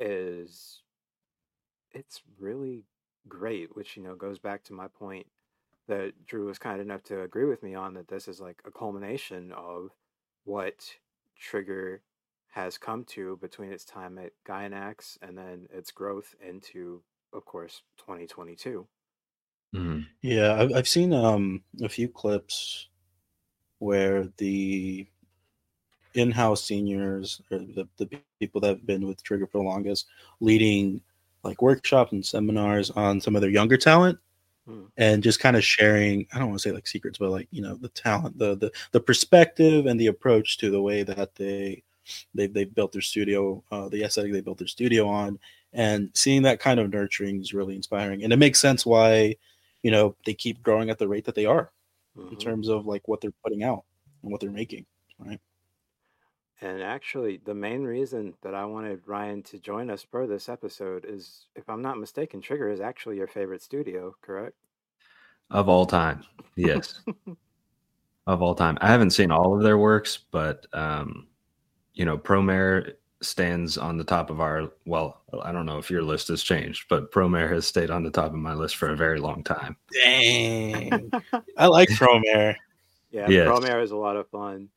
is 0.00 0.82
it's 1.92 2.22
really 2.38 2.84
great, 3.28 3.76
which 3.76 3.96
you 3.96 4.02
know 4.02 4.14
goes 4.14 4.38
back 4.38 4.64
to 4.64 4.72
my 4.72 4.88
point 4.88 5.26
that 5.88 6.26
Drew 6.26 6.46
was 6.46 6.58
kind 6.58 6.80
enough 6.80 7.02
to 7.04 7.22
agree 7.22 7.44
with 7.44 7.62
me 7.62 7.74
on 7.74 7.94
that 7.94 8.08
this 8.08 8.28
is 8.28 8.40
like 8.40 8.62
a 8.64 8.70
culmination 8.70 9.52
of 9.52 9.90
what 10.44 10.84
Trigger 11.38 12.02
has 12.48 12.76
come 12.78 13.04
to 13.04 13.38
between 13.40 13.72
its 13.72 13.84
time 13.84 14.18
at 14.18 14.32
Gainax 14.46 15.16
and 15.22 15.36
then 15.36 15.66
its 15.72 15.90
growth 15.90 16.34
into, 16.46 17.02
of 17.32 17.44
course, 17.44 17.82
2022. 17.98 18.86
Mhm. 19.74 20.06
Yeah, 20.20 20.60
I've, 20.60 20.72
I've 20.74 20.88
seen 20.88 21.12
um 21.14 21.62
a 21.82 21.88
few 21.88 22.08
clips 22.08 22.88
where 23.78 24.28
the 24.36 25.06
in-house 26.14 26.62
seniors 26.62 27.40
or 27.50 27.58
the, 27.58 27.88
the 27.96 28.20
people 28.38 28.60
that 28.60 28.68
have 28.68 28.86
been 28.86 29.06
with 29.06 29.22
Trigger 29.22 29.46
for 29.46 29.58
the 29.58 29.64
longest 29.64 30.06
leading 30.40 31.00
like 31.42 31.62
workshops 31.62 32.12
and 32.12 32.24
seminars 32.24 32.90
on 32.90 33.20
some 33.20 33.34
of 33.34 33.40
their 33.40 33.50
younger 33.50 33.76
talent 33.78 34.18
Hmm. 34.66 34.84
and 34.96 35.22
just 35.24 35.40
kind 35.40 35.56
of 35.56 35.64
sharing 35.64 36.26
I 36.32 36.38
don't 36.38 36.48
want 36.50 36.60
to 36.62 36.68
say 36.68 36.72
like 36.74 36.86
secrets 36.86 37.18
but 37.18 37.30
like 37.30 37.48
you 37.50 37.62
know 37.62 37.74
the 37.76 37.88
talent 37.88 38.38
the 38.38 38.54
the, 38.56 38.70
the 38.92 39.00
perspective 39.00 39.86
and 39.86 39.98
the 39.98 40.06
approach 40.08 40.58
to 40.58 40.70
the 40.70 40.80
way 40.80 41.02
that 41.02 41.34
they 41.34 41.82
they 42.34 42.46
they 42.46 42.64
built 42.64 42.92
their 42.92 43.02
studio 43.02 43.62
uh, 43.72 43.88
the 43.88 44.04
aesthetic 44.04 44.32
they 44.32 44.40
built 44.40 44.58
their 44.58 44.68
studio 44.68 45.08
on 45.08 45.38
and 45.72 46.10
seeing 46.14 46.42
that 46.42 46.60
kind 46.60 46.78
of 46.78 46.90
nurturing 46.92 47.40
is 47.40 47.54
really 47.54 47.74
inspiring 47.74 48.22
and 48.24 48.32
it 48.32 48.38
makes 48.38 48.60
sense 48.60 48.86
why 48.86 49.34
you 49.82 49.90
know 49.90 50.14
they 50.26 50.34
keep 50.34 50.62
growing 50.62 50.90
at 50.90 50.98
the 50.98 51.08
rate 51.08 51.24
that 51.24 51.34
they 51.34 51.46
are 51.46 51.72
in 52.30 52.36
Mhm. 52.36 52.40
terms 52.40 52.68
of 52.68 52.86
like 52.86 53.08
what 53.08 53.20
they're 53.20 53.32
putting 53.42 53.64
out 53.64 53.84
and 54.22 54.30
what 54.32 54.40
they're 54.40 54.50
making 54.50 54.86
right 55.18 55.40
And 56.62 56.80
actually, 56.80 57.40
the 57.44 57.54
main 57.54 57.82
reason 57.82 58.34
that 58.42 58.54
I 58.54 58.64
wanted 58.64 59.02
Ryan 59.04 59.42
to 59.44 59.58
join 59.58 59.90
us 59.90 60.06
for 60.08 60.28
this 60.28 60.48
episode 60.48 61.04
is, 61.04 61.46
if 61.56 61.68
I'm 61.68 61.82
not 61.82 61.98
mistaken, 61.98 62.40
Trigger 62.40 62.68
is 62.68 62.80
actually 62.80 63.16
your 63.16 63.26
favorite 63.26 63.62
studio, 63.62 64.14
correct? 64.22 64.54
Of 65.50 65.68
all 65.68 65.86
time. 65.86 66.22
Yes. 66.54 67.00
of 68.28 68.42
all 68.42 68.54
time. 68.54 68.78
I 68.80 68.86
haven't 68.86 69.10
seen 69.10 69.32
all 69.32 69.56
of 69.56 69.64
their 69.64 69.76
works, 69.76 70.20
but 70.30 70.68
um, 70.72 71.26
you 71.94 72.04
know, 72.04 72.16
Promare 72.16 72.92
stands 73.22 73.76
on 73.76 73.96
the 73.96 74.04
top 74.04 74.30
of 74.30 74.40
our 74.40 74.70
well, 74.86 75.22
I 75.42 75.50
don't 75.50 75.66
know 75.66 75.78
if 75.78 75.90
your 75.90 76.02
list 76.02 76.28
has 76.28 76.44
changed, 76.44 76.84
but 76.88 77.10
Promare 77.10 77.50
has 77.50 77.66
stayed 77.66 77.90
on 77.90 78.04
the 78.04 78.10
top 78.10 78.26
of 78.26 78.38
my 78.38 78.54
list 78.54 78.76
for 78.76 78.90
a 78.90 78.96
very 78.96 79.18
long 79.18 79.42
time. 79.42 79.76
dang 79.92 81.10
i 81.56 81.66
like 81.66 81.88
Promare, 81.88 82.54
Yeah, 83.10 83.28
Yes. 83.28 83.48
Promare 83.48 83.82
is 83.82 83.90
a 83.90 83.96
lot 83.96 84.16
of 84.16 84.28
fun. 84.28 84.68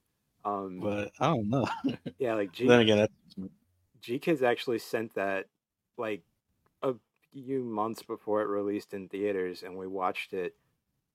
Um, 0.45 0.79
but 0.79 1.11
i 1.19 1.27
don't 1.27 1.49
know 1.49 1.67
yeah, 2.19 2.35
like 2.35 2.51
G 2.51 2.67
then 2.67 2.81
again 2.81 2.97
that's 2.99 3.49
GKIDS 4.01 4.43
actually 4.43 4.79
sent 4.79 5.15
that 5.15 5.47
like 5.97 6.21
a 6.83 6.93
few 7.33 7.63
months 7.63 8.03
before 8.03 8.41
it 8.43 8.47
released 8.47 8.93
in 8.93 9.09
theaters, 9.09 9.63
and 9.63 9.75
we 9.75 9.87
watched 9.87 10.33
it 10.33 10.53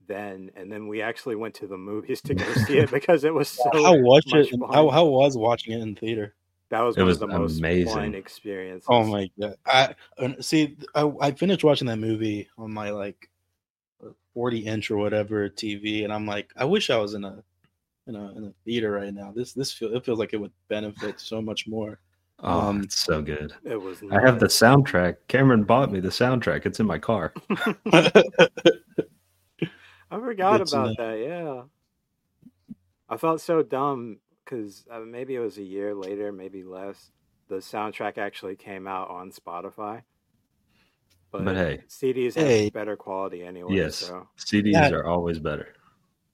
then, 0.08 0.50
and 0.56 0.72
then 0.72 0.88
we 0.88 1.00
actually 1.00 1.36
went 1.36 1.54
to 1.54 1.68
the 1.68 1.76
movies 1.78 2.20
to 2.22 2.34
go 2.34 2.52
see 2.66 2.78
it 2.78 2.90
because 2.92 3.22
it 3.22 3.32
was 3.32 3.48
so. 3.48 3.70
how 3.72 3.94
was 3.96 4.24
much 4.26 4.48
it 4.52 4.58
fun. 4.58 4.72
how, 4.72 4.88
how 4.90 5.04
was 5.04 5.36
watching 5.36 5.72
it 5.74 5.80
in 5.82 5.94
theater 5.94 6.34
that 6.70 6.80
was 6.82 6.96
It 6.96 7.00
one 7.00 7.06
was 7.08 7.20
of 7.20 7.28
the 7.28 7.38
most 7.38 7.58
amazing. 7.58 7.92
fun 7.92 8.14
experiences. 8.14 8.86
Oh 8.88 9.04
my 9.04 9.30
god! 9.38 9.56
I 9.66 9.94
see. 10.40 10.76
I, 10.94 11.10
I 11.20 11.30
finished 11.32 11.64
watching 11.64 11.88
that 11.88 11.98
movie 11.98 12.48
on 12.56 12.72
my 12.72 12.90
like 12.90 13.28
forty 14.34 14.60
inch 14.60 14.90
or 14.90 14.96
whatever 14.96 15.48
TV, 15.48 16.04
and 16.04 16.12
I'm 16.12 16.26
like, 16.26 16.52
I 16.56 16.64
wish 16.64 16.88
I 16.90 16.96
was 16.98 17.14
in 17.14 17.24
a 17.24 17.42
in 18.06 18.16
a 18.16 18.32
in 18.36 18.44
a 18.44 18.52
theater 18.64 18.90
right 18.92 19.12
now. 19.14 19.32
This 19.34 19.52
this 19.52 19.72
feel 19.72 19.94
it 19.94 20.04
feels 20.04 20.18
like 20.18 20.32
it 20.32 20.38
would 20.40 20.52
benefit 20.68 21.20
so 21.20 21.40
much 21.42 21.66
more. 21.66 22.00
Oh, 22.42 22.58
Um, 22.68 22.80
it's 22.80 22.98
so 22.98 23.20
good. 23.20 23.52
It 23.64 23.76
was. 23.76 24.02
I 24.10 24.18
have 24.18 24.40
the 24.40 24.46
soundtrack. 24.46 25.16
Cameron 25.28 25.62
bought 25.64 25.92
me 25.92 26.00
the 26.00 26.08
soundtrack. 26.08 26.64
It's 26.64 26.80
in 26.80 26.86
my 26.86 26.98
car. 26.98 27.34
I 30.10 30.18
forgot 30.18 30.58
Good 30.58 30.66
to 30.68 30.76
about 30.76 30.86
know. 30.86 30.94
that. 30.96 31.18
Yeah, 31.22 31.62
I 33.10 33.16
felt 33.18 33.40
so 33.42 33.62
dumb 33.62 34.20
because 34.44 34.84
uh, 34.90 35.00
maybe 35.00 35.34
it 35.34 35.40
was 35.40 35.58
a 35.58 35.62
year 35.62 35.94
later, 35.94 36.32
maybe 36.32 36.62
less. 36.64 37.10
The 37.48 37.56
soundtrack 37.56 38.16
actually 38.16 38.56
came 38.56 38.86
out 38.86 39.10
on 39.10 39.30
Spotify, 39.32 40.02
but, 41.30 41.44
But 41.44 41.56
hey. 41.56 41.82
CDs 41.88 42.34
have 42.36 42.46
Hey. 42.46 42.70
better 42.70 42.96
quality 42.96 43.42
anyway. 43.42 43.74
Yes. 43.74 43.96
So 43.96 44.26
CDs 44.38 44.72
Yeah. 44.72 44.90
are 44.92 45.04
always 45.06 45.38
better. 45.38 45.74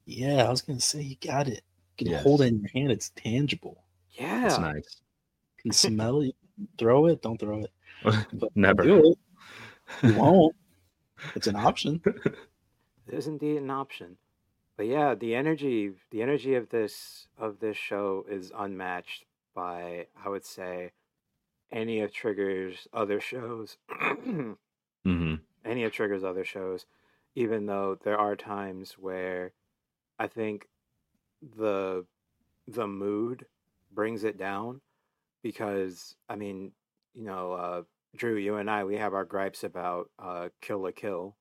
Yeah, 0.06 0.44
I 0.44 0.50
was 0.50 0.62
gonna 0.62 0.80
say 0.80 1.02
you 1.02 1.16
got 1.20 1.48
it. 1.48 1.62
You 1.98 2.04
can 2.06 2.12
Yes. 2.12 2.22
hold 2.22 2.40
it 2.42 2.46
in 2.48 2.60
your 2.60 2.70
hand. 2.72 2.92
It's 2.92 3.10
tangible. 3.16 3.84
yeah, 4.12 4.46
It's 4.46 4.58
nice. 4.58 5.00
You 5.58 5.62
can 5.64 5.72
smell 5.72 6.20
it. 6.22 6.34
Throw 6.78 7.06
it. 7.06 7.22
Don't 7.22 7.38
throw 7.38 7.64
it. 7.64 7.70
But 8.32 8.50
Never. 8.54 8.82
Do 8.82 9.10
it. 9.10 9.18
You 10.02 10.14
won't. 10.14 10.54
It's 11.34 11.46
an 11.46 11.56
option. 11.56 12.00
it 12.06 13.14
is 13.14 13.26
indeed 13.26 13.58
an 13.58 13.70
option. 13.70 14.16
But 14.76 14.86
yeah, 14.86 15.14
the 15.14 15.34
energy, 15.34 15.92
the 16.10 16.22
energy 16.22 16.54
of 16.54 16.68
this 16.68 17.28
of 17.38 17.60
this 17.60 17.76
show 17.76 18.24
is 18.28 18.52
unmatched 18.56 19.24
by, 19.54 20.06
I 20.22 20.28
would 20.28 20.44
say, 20.44 20.92
any 21.72 22.00
of 22.00 22.12
Trigger's 22.12 22.86
other 22.92 23.20
shows. 23.20 23.78
hmm 25.04 25.34
any 25.64 25.82
of 25.84 25.92
Trigger's 25.92 26.22
other 26.24 26.44
shows, 26.44 26.86
even 27.34 27.66
though 27.66 27.98
there 28.04 28.18
are 28.18 28.36
times 28.36 28.92
where 28.98 29.52
I 30.18 30.26
think 30.28 30.68
the 31.56 32.06
the 32.68 32.86
mood 32.86 33.46
brings 33.92 34.24
it 34.24 34.38
down 34.38 34.80
because 35.42 36.16
I 36.28 36.36
mean, 36.36 36.72
you 37.14 37.24
know, 37.24 37.52
uh, 37.54 37.82
Drew, 38.16 38.36
you 38.36 38.56
and 38.56 38.70
I, 38.70 38.84
we 38.84 38.96
have 38.98 39.14
our 39.14 39.24
gripes 39.26 39.64
about 39.64 40.10
uh, 40.18 40.50
Kill 40.62 40.80
la 40.82 40.90
Kill. 40.92 41.36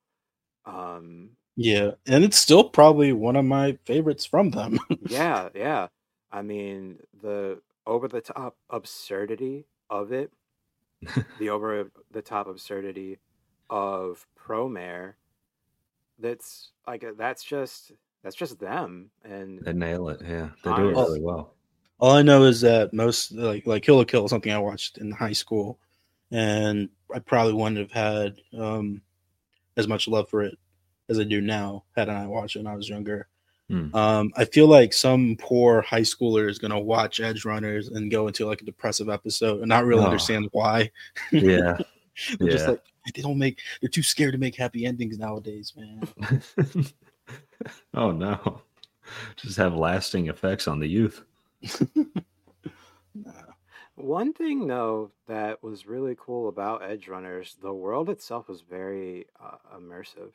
Um, 0.66 1.32
Yeah, 1.56 1.92
and 2.08 2.24
it's 2.24 2.38
still 2.38 2.66
probably 2.70 3.14
one 3.14 3.36
of 3.36 3.46
my 3.46 3.78
favorites 3.86 4.26
from 4.26 4.52
them. 4.52 4.80
yeah, 5.00 5.50
yeah. 5.56 5.88
I 6.32 6.42
mean, 6.42 7.00
the 7.22 7.62
over 7.88 8.08
the 8.08 8.22
top 8.22 8.58
absurdity 8.70 9.68
of 9.90 10.12
it, 10.12 10.32
the 11.38 11.50
over 11.50 11.92
the 12.12 12.22
top 12.22 12.48
absurdity 12.48 13.20
of 13.70 14.26
Promare. 14.40 15.14
That's 16.20 16.72
like 16.88 17.06
that's 17.18 17.44
just 17.44 17.92
that's 18.26 18.36
just 18.36 18.60
them, 18.60 19.12
and 19.24 19.60
They 19.64 19.72
nail 19.72 20.10
it. 20.10 20.20
Yeah, 20.22 20.50
they 20.64 20.74
do 20.76 20.90
it 20.90 20.94
really 20.94 21.22
well. 21.22 21.54
All 22.00 22.12
I 22.12 22.24
know 22.24 22.44
is 22.44 22.60
that 22.62 22.92
most 22.92 23.32
like 23.32 23.66
like 23.68 23.84
Kill 23.84 23.98
la 23.98 24.04
Kill 24.04 24.26
is 24.26 24.32
something 24.32 24.52
I 24.52 24.58
watched 24.58 24.98
in 24.98 25.12
high 25.12 25.32
school, 25.34 25.80
and 26.32 26.90
I 27.14 27.20
probably 27.20 27.54
wouldn't 27.54 27.78
have 27.78 27.92
had 27.92 28.42
um, 28.60 29.02
as 29.78 29.88
much 29.88 30.08
love 30.08 30.28
for 30.28 30.42
it 30.42 30.58
as 31.08 31.20
I 31.20 31.24
do 31.24 31.40
now 31.40 31.84
had 31.96 32.10
I 32.10 32.26
watched 32.26 32.56
it 32.56 32.60
when 32.60 32.68
I 32.68 32.76
was 32.76 32.90
younger. 32.90 33.28
Hmm. 33.70 33.96
Um, 33.96 34.32
I 34.36 34.46
feel 34.46 34.68
like 34.68 34.92
some 34.92 35.38
poor 35.40 35.82
high 35.82 36.02
schooler 36.02 36.50
is 36.50 36.58
gonna 36.60 36.80
watch 36.80 37.20
Edgerunners 37.20 37.96
and 37.96 38.10
go 38.12 38.28
into 38.28 38.46
like 38.48 38.62
a 38.62 38.66
depressive 38.66 39.08
episode 39.08 39.60
and 39.60 39.70
not 39.70 39.86
really 39.86 40.02
Oh. 40.02 40.06
understand 40.06 40.50
why. 40.52 40.92
Yeah, 41.32 41.78
They're 42.40 42.50
just 42.50 42.68
like 42.68 42.82
they 43.16 43.22
don't 43.22 43.38
make. 43.38 43.60
They're 43.82 43.90
too 43.90 44.02
scared 44.04 44.34
to 44.34 44.38
make 44.40 44.56
happy 44.56 44.86
endings 44.86 45.18
nowadays, 45.20 45.74
man. 45.78 46.42
oh 47.94 48.12
no, 48.12 48.62
just 49.36 49.58
have 49.58 49.76
lasting 49.76 50.28
effects 50.28 50.68
on 50.68 50.80
the 50.80 50.88
youth. 50.88 51.24
Nah. 53.14 53.32
One 53.96 54.34
thing 54.34 54.68
though 54.68 55.12
that 55.28 55.64
was 55.64 55.86
really 55.88 56.16
cool 56.20 56.50
about 56.50 56.82
Edgerunners, 56.82 57.58
the 57.62 57.74
world 57.74 58.10
itself 58.10 58.50
was 58.50 58.60
very 58.62 59.26
uh, 59.40 59.56
immersive. 59.74 60.32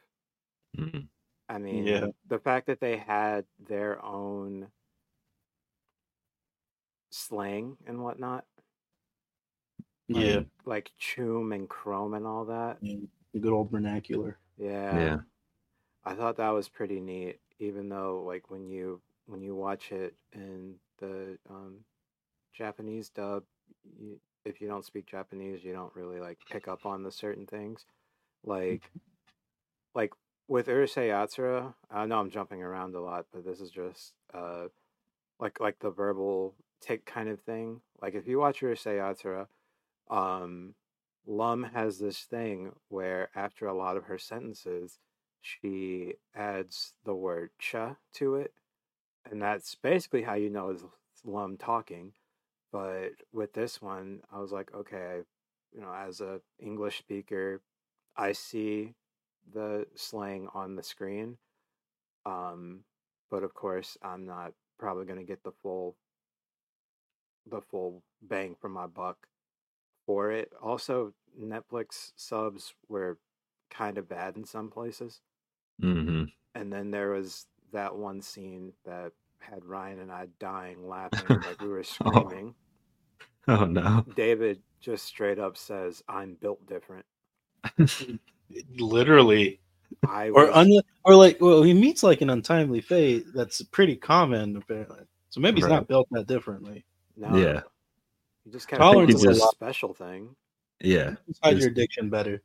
Mm. 0.79 1.09
I 1.50 1.59
mean, 1.59 1.85
Yeah. 1.85 2.07
the 2.26 2.38
fact 2.38 2.66
that 2.68 2.81
they 2.81 2.96
had 2.96 3.44
their 3.59 4.03
own 4.03 4.68
slang 7.11 7.76
and 7.87 8.03
whatnot, 8.03 8.46
Yeah, 10.09 10.40
like 10.64 10.90
chum 10.96 11.53
and 11.53 11.68
chrome 11.68 12.14
and 12.14 12.26
all 12.26 12.46
that. 12.46 12.81
and 12.81 13.09
the 13.35 13.40
good 13.40 13.53
old 13.53 13.70
vernacular. 13.70 14.38
Yeah. 14.57 14.96
Yeah. 14.98 15.18
I 16.05 16.15
thought 16.15 16.37
that 16.39 16.51
was 16.51 16.69
pretty 16.69 17.01
neat, 17.01 17.41
even 17.59 17.89
though 17.89 18.23
like 18.27 18.51
when 18.51 18.67
you 18.67 19.01
when 19.27 19.43
you 19.43 19.55
watch 19.55 19.93
it 19.93 20.15
in 20.33 20.77
the 20.99 21.39
um, 21.49 21.85
Japanese 22.53 23.11
dub, 23.11 23.45
you, 23.99 24.19
if 24.45 24.61
you 24.61 24.69
don't 24.69 24.85
speak 24.85 25.07
Japanese, 25.07 25.63
you 25.63 25.73
don't 25.73 25.95
really 25.95 26.19
like 26.19 26.39
pick 26.51 26.69
up 26.69 26.87
on 26.87 27.03
the 27.03 27.13
certain 27.13 27.47
things. 27.47 27.85
Like 28.45 28.91
like 29.95 30.13
with 30.49 30.67
Urusei 30.67 31.11
Yatsura, 31.11 31.75
I 31.91 32.07
know 32.07 32.19
I'm 32.19 32.31
jumping 32.31 32.63
around 32.63 32.95
a 32.95 33.01
lot, 33.01 33.27
but 33.33 33.45
this 33.45 33.61
is 33.61 33.71
just 33.71 34.15
uh 34.33 34.69
like 35.39 35.61
like 35.61 35.79
the 35.81 35.91
verbal 35.91 36.55
tick 36.81 37.05
kind 37.05 37.29
of 37.29 37.41
thing. 37.41 37.83
Like 38.01 38.15
if 38.15 38.27
you 38.27 38.39
watch 38.39 38.61
Urusei 38.61 38.99
Yatsura, 38.99 39.47
um 40.09 40.75
Lum 41.27 41.65
has 41.75 41.99
this 41.99 42.21
thing 42.21 42.73
where 42.89 43.29
after 43.35 43.67
a 43.67 43.75
lot 43.75 43.97
of 43.97 44.05
her 44.05 44.19
sentences, 44.19 44.99
she 45.40 46.14
adds 46.35 46.94
the 47.05 47.14
word 47.14 47.50
cha 47.59 47.96
to 48.14 48.37
it. 48.37 48.53
And 49.31 49.40
that's 49.40 49.74
basically 49.74 50.22
how 50.22 50.35
you 50.35 50.50
know 50.50 50.70
it's 50.70 50.85
Lum 51.24 51.57
talking. 51.57 52.12
But 52.72 53.11
with 53.33 53.53
this 53.53 53.83
one, 53.83 54.20
I 54.33 54.38
was 54.38 54.53
like, 54.53 54.72
okay, 54.74 55.20
you 55.72 55.81
know, 55.81 55.92
as 55.92 56.20
a 56.20 56.40
English 56.59 56.98
speaker, 56.98 57.61
I 58.16 58.33
see 58.33 58.94
the 59.53 59.87
slang 59.94 60.48
on 60.55 60.76
the 60.76 60.83
screen. 60.83 61.38
Um, 62.24 62.81
but 63.31 63.42
of 63.42 63.55
course, 63.55 63.96
I'm 64.03 64.26
not 64.26 64.53
probably 64.79 65.05
going 65.05 65.18
to 65.18 65.24
get 65.24 65.42
the 65.42 65.53
full 65.53 65.96
the 67.50 67.61
full 67.61 68.03
bang 68.22 68.55
for 68.61 68.68
my 68.68 68.87
buck 68.87 69.26
for 70.07 70.31
it. 70.31 70.53
Also, 70.62 71.14
Netflix 71.40 72.12
subs 72.14 72.74
were 72.88 73.18
kind 73.70 73.98
of 73.98 74.09
bad 74.09 74.37
in 74.37 74.44
some 74.44 74.68
places. 74.68 75.20
Hmm 75.81 76.25
And 76.55 76.73
then 76.73 76.90
there 76.90 77.11
was 77.11 77.47
that 77.73 77.95
one 77.95 78.21
scene 78.21 78.73
that 78.85 79.12
had 79.38 79.64
Ryan 79.64 80.01
and 80.01 80.12
I 80.12 80.27
dying 80.38 80.87
laughing 80.88 81.25
like 81.29 81.61
we 81.62 81.69
were 81.69 81.79
Oh. 82.05 82.11
screaming. 82.23 82.55
Oh 83.49 83.64
no. 83.64 84.05
David 84.16 84.61
just 84.81 85.05
straight 85.07 85.38
up 85.38 85.57
says, 85.57 86.03
"I'm 86.09 86.35
built 86.35 86.64
different." 86.66 87.05
Literally, 88.79 89.61
I 90.09 90.29
or 90.31 90.47
was, 90.47 90.57
un- 90.57 90.83
or 91.05 91.14
like 91.14 91.40
well, 91.40 91.62
he 91.62 91.73
meets 91.73 92.03
like 92.03 92.21
an 92.21 92.31
untimely 92.31 92.81
fate. 92.81 93.27
That's 93.35 93.62
pretty 93.62 93.97
common 93.97 94.57
apparently. 94.57 95.01
So 95.31 95.40
maybe 95.40 95.57
he's 95.57 95.64
Right. 95.64 95.77
not 95.77 95.88
built 95.88 96.09
that 96.11 96.27
differently. 96.27 96.85
no, 97.16 97.37
Yeah. 97.37 97.62
You 98.45 98.53
just 98.53 98.66
kind 98.69 98.83
of 98.83 98.93
Tolerance 98.93 99.25
of 99.25 99.31
is 99.31 99.40
a 99.40 99.45
a 99.45 99.49
special 99.51 99.95
thing. 99.95 100.35
Yeah. 100.81 101.14
Just 101.29 101.40
hide 101.45 101.59
your 101.59 101.69
addiction 101.69 102.11
better. 102.11 102.43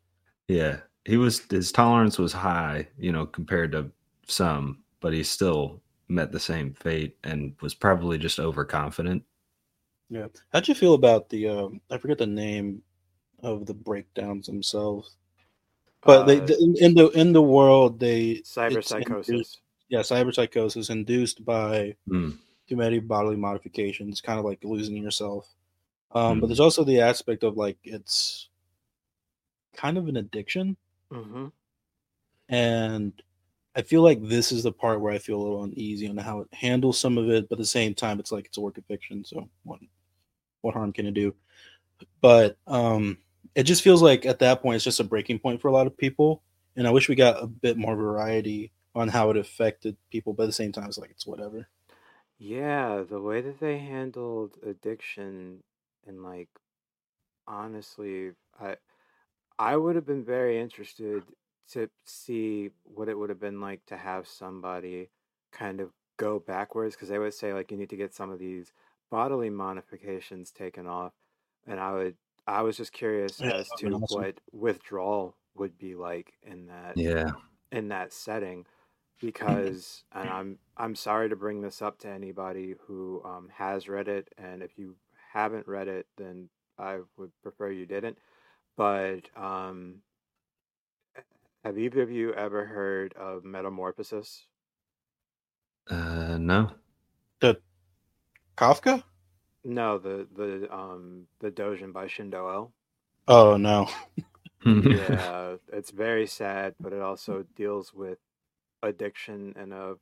Yeah. 0.48 0.78
He 1.06 1.18
was 1.18 1.40
his 1.50 1.72
tolerance 1.72 2.18
was 2.18 2.34
high, 2.34 2.88
you 2.98 3.12
know, 3.12 3.26
compared 3.26 3.72
to 3.74 3.92
some, 4.28 4.84
but 5.02 5.14
he 5.14 5.24
still 5.24 5.82
met 6.08 6.32
the 6.32 6.40
same 6.40 6.74
fate 6.74 7.18
and 7.24 7.56
was 7.62 7.74
probably 7.76 8.18
just 8.18 8.40
overconfident. 8.40 9.24
Yeah. 10.10 10.28
How'd 10.52 10.68
you 10.68 10.76
feel 10.76 10.94
about 10.96 11.30
the? 11.30 11.48
Um, 11.48 11.82
I 11.92 11.98
forget 11.98 12.18
the 12.18 12.28
name 12.28 12.82
of 13.44 13.66
the 13.66 13.74
breakdowns 13.74 14.48
themselves, 14.48 15.16
but 16.02 16.26
they, 16.26 16.40
Uh, 16.42 16.46
the- 16.46 16.58
in, 16.60 16.76
in 16.84 16.94
the 16.96 17.10
in 17.12 17.34
the 17.34 17.42
world 17.42 18.00
they 18.00 18.36
cyber 18.44 18.78
cyberpsychosis. 18.78 19.30
induced- 19.30 19.62
yeah, 19.90 20.00
cyberpsychosis 20.00 20.90
induced 20.90 21.46
by 21.46 21.96
Mm. 22.10 22.38
too 22.68 22.76
many 22.76 23.00
bodily 23.00 23.36
modifications, 23.36 24.22
kind 24.22 24.40
of 24.40 24.46
like 24.46 24.64
losing 24.64 24.98
yourself. 24.98 25.48
Um, 26.12 26.40
But 26.40 26.46
Mhm. 26.46 26.50
there's 26.50 26.60
also 26.60 26.84
the 26.84 27.02
aspect 27.02 27.44
of 27.44 27.58
like 27.58 27.78
it's 27.84 28.50
kind 29.74 29.98
of 30.00 30.08
an 30.08 30.18
addiction, 30.18 30.78
hmm 31.12 31.48
and 32.50 33.14
I 33.76 33.82
feel 33.82 34.02
like 34.02 34.24
this 34.24 34.52
is 34.52 34.64
the 34.64 34.72
part 34.72 35.02
where 35.02 35.14
I 35.14 35.20
feel 35.20 35.38
a 35.40 35.44
little 35.44 35.64
uneasy 35.64 36.08
on 36.08 36.18
how 36.18 36.42
it 36.42 36.50
handles 36.54 37.00
some 37.00 37.18
of 37.18 37.30
it, 37.30 37.50
but 37.50 37.56
at 37.58 37.60
the 37.60 37.66
same 37.66 37.94
time, 37.94 38.20
it's 38.20 38.32
like 38.32 38.46
it's 38.46 38.58
a 38.58 38.62
work 38.62 38.78
of 38.78 38.86
fiction, 38.86 39.26
so 39.26 39.50
what 39.64 39.80
what 40.62 40.76
harm 40.76 40.94
can 40.94 41.08
it 41.08 41.14
do? 41.16 41.36
But 42.22 42.58
um, 42.68 43.20
it 43.56 43.64
just 43.64 43.84
feels 43.84 44.02
like 44.02 44.26
at 44.26 44.40
that 44.40 44.62
point 44.62 44.78
it's 44.78 44.86
just 44.86 45.00
a 45.02 45.06
breaking 45.06 45.40
point 45.40 45.62
for 45.62 45.70
a 45.70 45.74
lot 45.74 45.88
of 45.88 45.98
people, 45.98 46.44
and 46.78 46.88
I 46.88 46.92
wish 46.92 47.10
we 47.10 47.16
got 47.16 47.44
a 47.44 47.48
bit 47.48 47.78
more 47.78 47.96
variety 47.96 48.74
on 48.96 49.10
how 49.10 49.32
it 49.32 49.38
affected 49.38 49.98
people. 50.12 50.34
But 50.34 50.44
at 50.44 50.48
the 50.48 50.54
same 50.54 50.72
time, 50.74 50.88
it's 50.88 50.98
like 51.00 51.12
it's 51.12 51.28
whatever. 51.28 51.70
Yeah, 52.38 53.04
the 53.04 53.20
way 53.22 53.42
that 53.42 53.60
they 53.60 53.78
handled 53.80 54.58
addiction 54.64 55.64
and 56.06 56.24
like 56.24 56.50
honestly, 57.48 58.34
I 58.60 58.78
I 59.58 59.78
would 59.78 59.96
have 59.96 60.06
been 60.06 60.24
very 60.26 60.60
interested 60.60 61.24
to 61.70 61.90
see 62.04 62.72
what 62.84 63.10
it 63.10 63.18
would 63.18 63.30
have 63.30 63.40
been 63.40 63.62
like 63.62 63.86
to 63.88 63.98
have 63.98 64.28
somebody 64.28 65.10
kind 65.52 65.80
of 65.80 65.94
go 66.18 66.40
backwards 66.40 66.96
because 66.96 67.10
they 67.10 67.20
would 67.20 67.34
say 67.34 67.54
like 67.54 67.72
you 67.72 67.78
need 67.78 67.90
to 67.90 67.98
get 67.98 68.14
some 68.14 68.30
of 68.30 68.40
these 68.40 68.74
bodily 69.10 69.50
modifications 69.50 70.52
taken 70.52 70.88
off 70.88 71.14
and 71.66 71.80
I 71.80 71.92
would 71.94 72.18
I 72.48 72.62
was 72.62 72.78
just 72.78 72.94
curious 72.94 73.42
Yeah, 73.42 73.52
as 73.52 73.74
to 73.74 73.98
awesome. 74.02 74.06
what 74.08 74.40
withdrawal 74.52 75.38
would 75.56 75.78
be 75.78 75.96
like 75.96 76.34
in 76.44 76.68
that 76.68 76.96
Yeah. 76.96 77.32
in 77.72 77.90
that 77.90 78.14
setting 78.14 78.66
because 79.20 80.04
and 80.12 80.30
I'm 80.30 80.60
I'm 80.78 80.96
sorry 80.96 81.30
to 81.30 81.36
bring 81.36 81.62
this 81.62 81.82
up 81.82 82.00
to 82.00 82.10
anybody 82.10 82.76
who 82.88 83.24
um, 83.26 83.50
has 83.50 83.90
read 83.90 84.08
it 84.08 84.30
and 84.38 84.64
if 84.64 84.78
you 84.78 84.98
haven't 85.34 85.68
read 85.68 85.88
it 85.88 86.08
then 86.18 86.50
I 86.78 87.02
would 87.18 87.32
prefer 87.44 87.72
you 87.72 87.86
didn't 87.86 88.20
but 88.78 89.30
um, 89.38 90.02
have 91.66 91.78
either 91.78 92.02
of 92.02 92.10
you 92.10 92.34
ever 92.34 92.66
heard 92.68 93.12
of 93.16 93.44
metamorphosis 93.44 94.48
Uh 95.90 96.38
no. 96.40 96.76
The 97.42 97.62
Kafka? 98.58 99.04
no 99.66 99.98
the 99.98 100.28
the 100.34 100.74
um 100.74 101.28
the 101.40 101.52
Dojin 101.52 101.92
by 101.92 102.06
ShindoL 102.08 102.72
Oh 103.28 103.58
no. 103.58 103.88
yeah 104.84 105.56
it's 105.72 105.92
very 105.92 106.28
sad 106.28 106.76
but 106.82 106.94
it 106.94 107.02
also 107.02 107.44
deals 107.56 107.94
with 107.94 108.20
addiction 108.84 109.54
in 109.58 109.72
a 109.72 109.96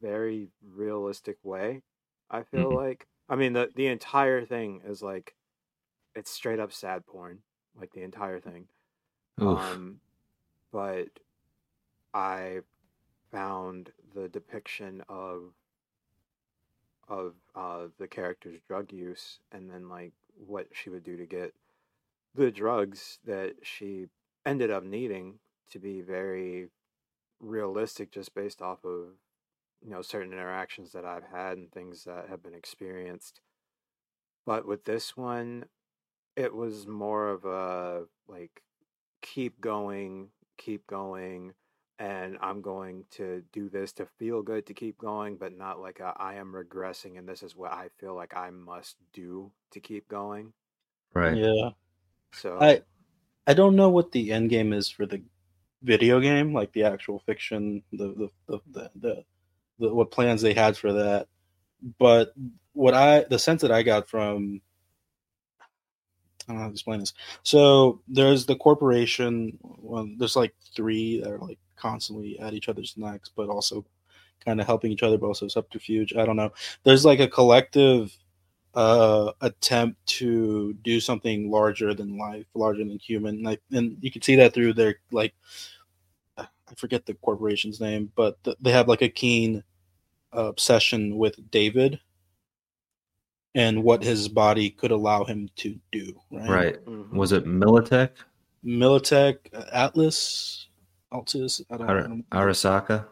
very 0.00 0.50
realistic 0.62 1.38
way 1.44 1.82
i 2.30 2.42
feel 2.42 2.72
Mhm. 2.72 2.74
like 2.74 3.06
i 3.28 3.36
mean 3.36 3.52
the 3.54 3.70
the 3.74 3.86
entire 3.86 4.44
thing 4.44 4.82
is 4.84 5.02
like 5.02 5.34
it's 6.14 6.30
straight 6.30 6.60
up 6.60 6.72
sad 6.72 7.06
porn 7.06 7.42
like 7.78 7.92
the 7.92 8.02
entire 8.02 8.40
thing 8.40 8.66
Oof. 9.40 9.58
um 9.58 10.00
but 10.72 11.08
i 12.14 12.58
found 13.30 13.90
the 14.14 14.28
depiction 14.28 15.02
of 15.08 15.52
of 17.08 17.32
uh, 17.56 17.86
the 17.98 18.06
character's 18.06 18.60
drug 18.68 18.92
use 18.92 19.38
and 19.50 19.70
then 19.70 19.88
like 19.88 20.12
what 20.46 20.66
she 20.72 20.90
would 20.90 21.02
do 21.02 21.16
to 21.16 21.24
get 21.24 21.54
the 22.34 22.50
drugs 22.50 23.18
that 23.24 23.54
she 23.62 24.06
ended 24.44 24.70
up 24.70 24.84
needing 24.84 25.38
to 25.70 25.78
be 25.78 26.00
very 26.00 26.68
realistic 27.40 28.10
just 28.10 28.34
based 28.34 28.60
off 28.60 28.84
of 28.84 29.14
you 29.82 29.90
know 29.90 30.02
certain 30.02 30.32
interactions 30.32 30.92
that 30.92 31.04
I've 31.04 31.24
had 31.32 31.56
and 31.56 31.70
things 31.70 32.04
that 32.04 32.28
have 32.28 32.42
been 32.42 32.54
experienced. 32.54 33.40
But 34.44 34.66
with 34.66 34.84
this 34.84 35.16
one, 35.16 35.66
it 36.38 36.54
was 36.54 36.86
more 36.86 37.30
of 37.30 37.44
a 37.44 38.04
like 38.28 38.62
keep 39.20 39.60
going, 39.60 40.28
keep 40.56 40.86
going, 40.86 41.52
and 41.98 42.38
I'm 42.40 42.62
going 42.62 43.04
to 43.12 43.42
do 43.52 43.68
this 43.68 43.92
to 43.94 44.06
feel 44.06 44.42
good 44.42 44.64
to 44.66 44.74
keep 44.74 44.98
going, 44.98 45.36
but 45.36 45.58
not 45.58 45.80
like 45.80 45.98
a, 45.98 46.14
I 46.16 46.34
am 46.34 46.52
regressing 46.52 47.18
and 47.18 47.28
this 47.28 47.42
is 47.42 47.56
what 47.56 47.72
I 47.72 47.88
feel 47.98 48.14
like 48.14 48.36
I 48.36 48.50
must 48.50 48.96
do 49.12 49.50
to 49.72 49.80
keep 49.80 50.08
going. 50.08 50.52
Right. 51.12 51.36
Yeah. 51.36 51.70
So 52.32 52.58
I 52.60 52.82
I 53.48 53.54
don't 53.54 53.74
know 53.74 53.88
what 53.88 54.12
the 54.12 54.30
end 54.30 54.48
game 54.48 54.72
is 54.72 54.88
for 54.88 55.06
the 55.06 55.20
video 55.82 56.20
game, 56.20 56.54
like 56.54 56.72
the 56.72 56.84
actual 56.84 57.18
fiction, 57.26 57.82
the 57.92 58.14
the 58.14 58.28
the 58.46 58.58
the, 58.70 58.90
the, 58.94 59.24
the 59.80 59.94
what 59.94 60.12
plans 60.12 60.40
they 60.40 60.54
had 60.54 60.76
for 60.76 60.92
that. 60.92 61.26
But 61.98 62.32
what 62.74 62.94
I 62.94 63.24
the 63.28 63.40
sense 63.40 63.62
that 63.62 63.72
I 63.72 63.82
got 63.82 64.08
from 64.08 64.60
I 66.48 66.52
don't 66.52 66.56
know 66.56 66.62
how 66.62 66.68
to 66.68 66.72
explain 66.72 67.00
this. 67.00 67.12
So 67.42 68.00
there's 68.08 68.46
the 68.46 68.56
corporation. 68.56 69.58
Well, 69.62 70.08
there's 70.16 70.36
like 70.36 70.54
three 70.74 71.20
that 71.20 71.30
are 71.30 71.38
like 71.38 71.58
constantly 71.76 72.38
at 72.38 72.54
each 72.54 72.68
other's 72.68 72.94
necks, 72.96 73.30
but 73.34 73.50
also 73.50 73.84
kind 74.44 74.60
of 74.60 74.66
helping 74.66 74.90
each 74.90 75.02
other, 75.02 75.18
but 75.18 75.26
also 75.26 75.48
subterfuge. 75.48 76.16
I 76.16 76.24
don't 76.24 76.36
know. 76.36 76.52
There's 76.84 77.04
like 77.04 77.20
a 77.20 77.28
collective 77.28 78.16
uh, 78.74 79.32
attempt 79.40 80.04
to 80.06 80.72
do 80.84 81.00
something 81.00 81.50
larger 81.50 81.92
than 81.94 82.16
life, 82.16 82.46
larger 82.54 82.84
than 82.84 82.98
human. 82.98 83.36
And, 83.38 83.48
I, 83.48 83.58
and 83.72 83.98
you 84.00 84.10
can 84.10 84.22
see 84.22 84.36
that 84.36 84.54
through 84.54 84.72
their 84.74 84.96
like, 85.10 85.34
I 86.36 86.46
forget 86.76 87.06
the 87.06 87.14
corporation's 87.14 87.80
name, 87.80 88.12
but 88.14 88.42
th- 88.44 88.56
they 88.60 88.70
have 88.72 88.88
like 88.88 89.02
a 89.02 89.08
keen 89.08 89.64
uh, 90.36 90.44
obsession 90.44 91.16
with 91.16 91.50
David 91.50 92.00
and 93.58 93.82
what 93.82 94.02
his 94.04 94.28
body 94.28 94.70
could 94.70 94.92
allow 94.92 95.24
him 95.24 95.50
to 95.56 95.76
do. 95.90 96.14
Right. 96.30 96.48
Right. 96.48 96.84
mhm. 96.86 97.10
Was 97.12 97.32
it 97.32 97.44
Militech? 97.44 98.10
Militech, 98.64 99.38
uh, 99.52 99.64
Atlas, 99.72 100.68
Altus, 101.12 101.60
I 101.70 101.76
don't, 101.76 101.90
I 101.90 101.92
Ar- 101.92 102.02
don't 102.02 102.30
Arasaka? 102.30 103.06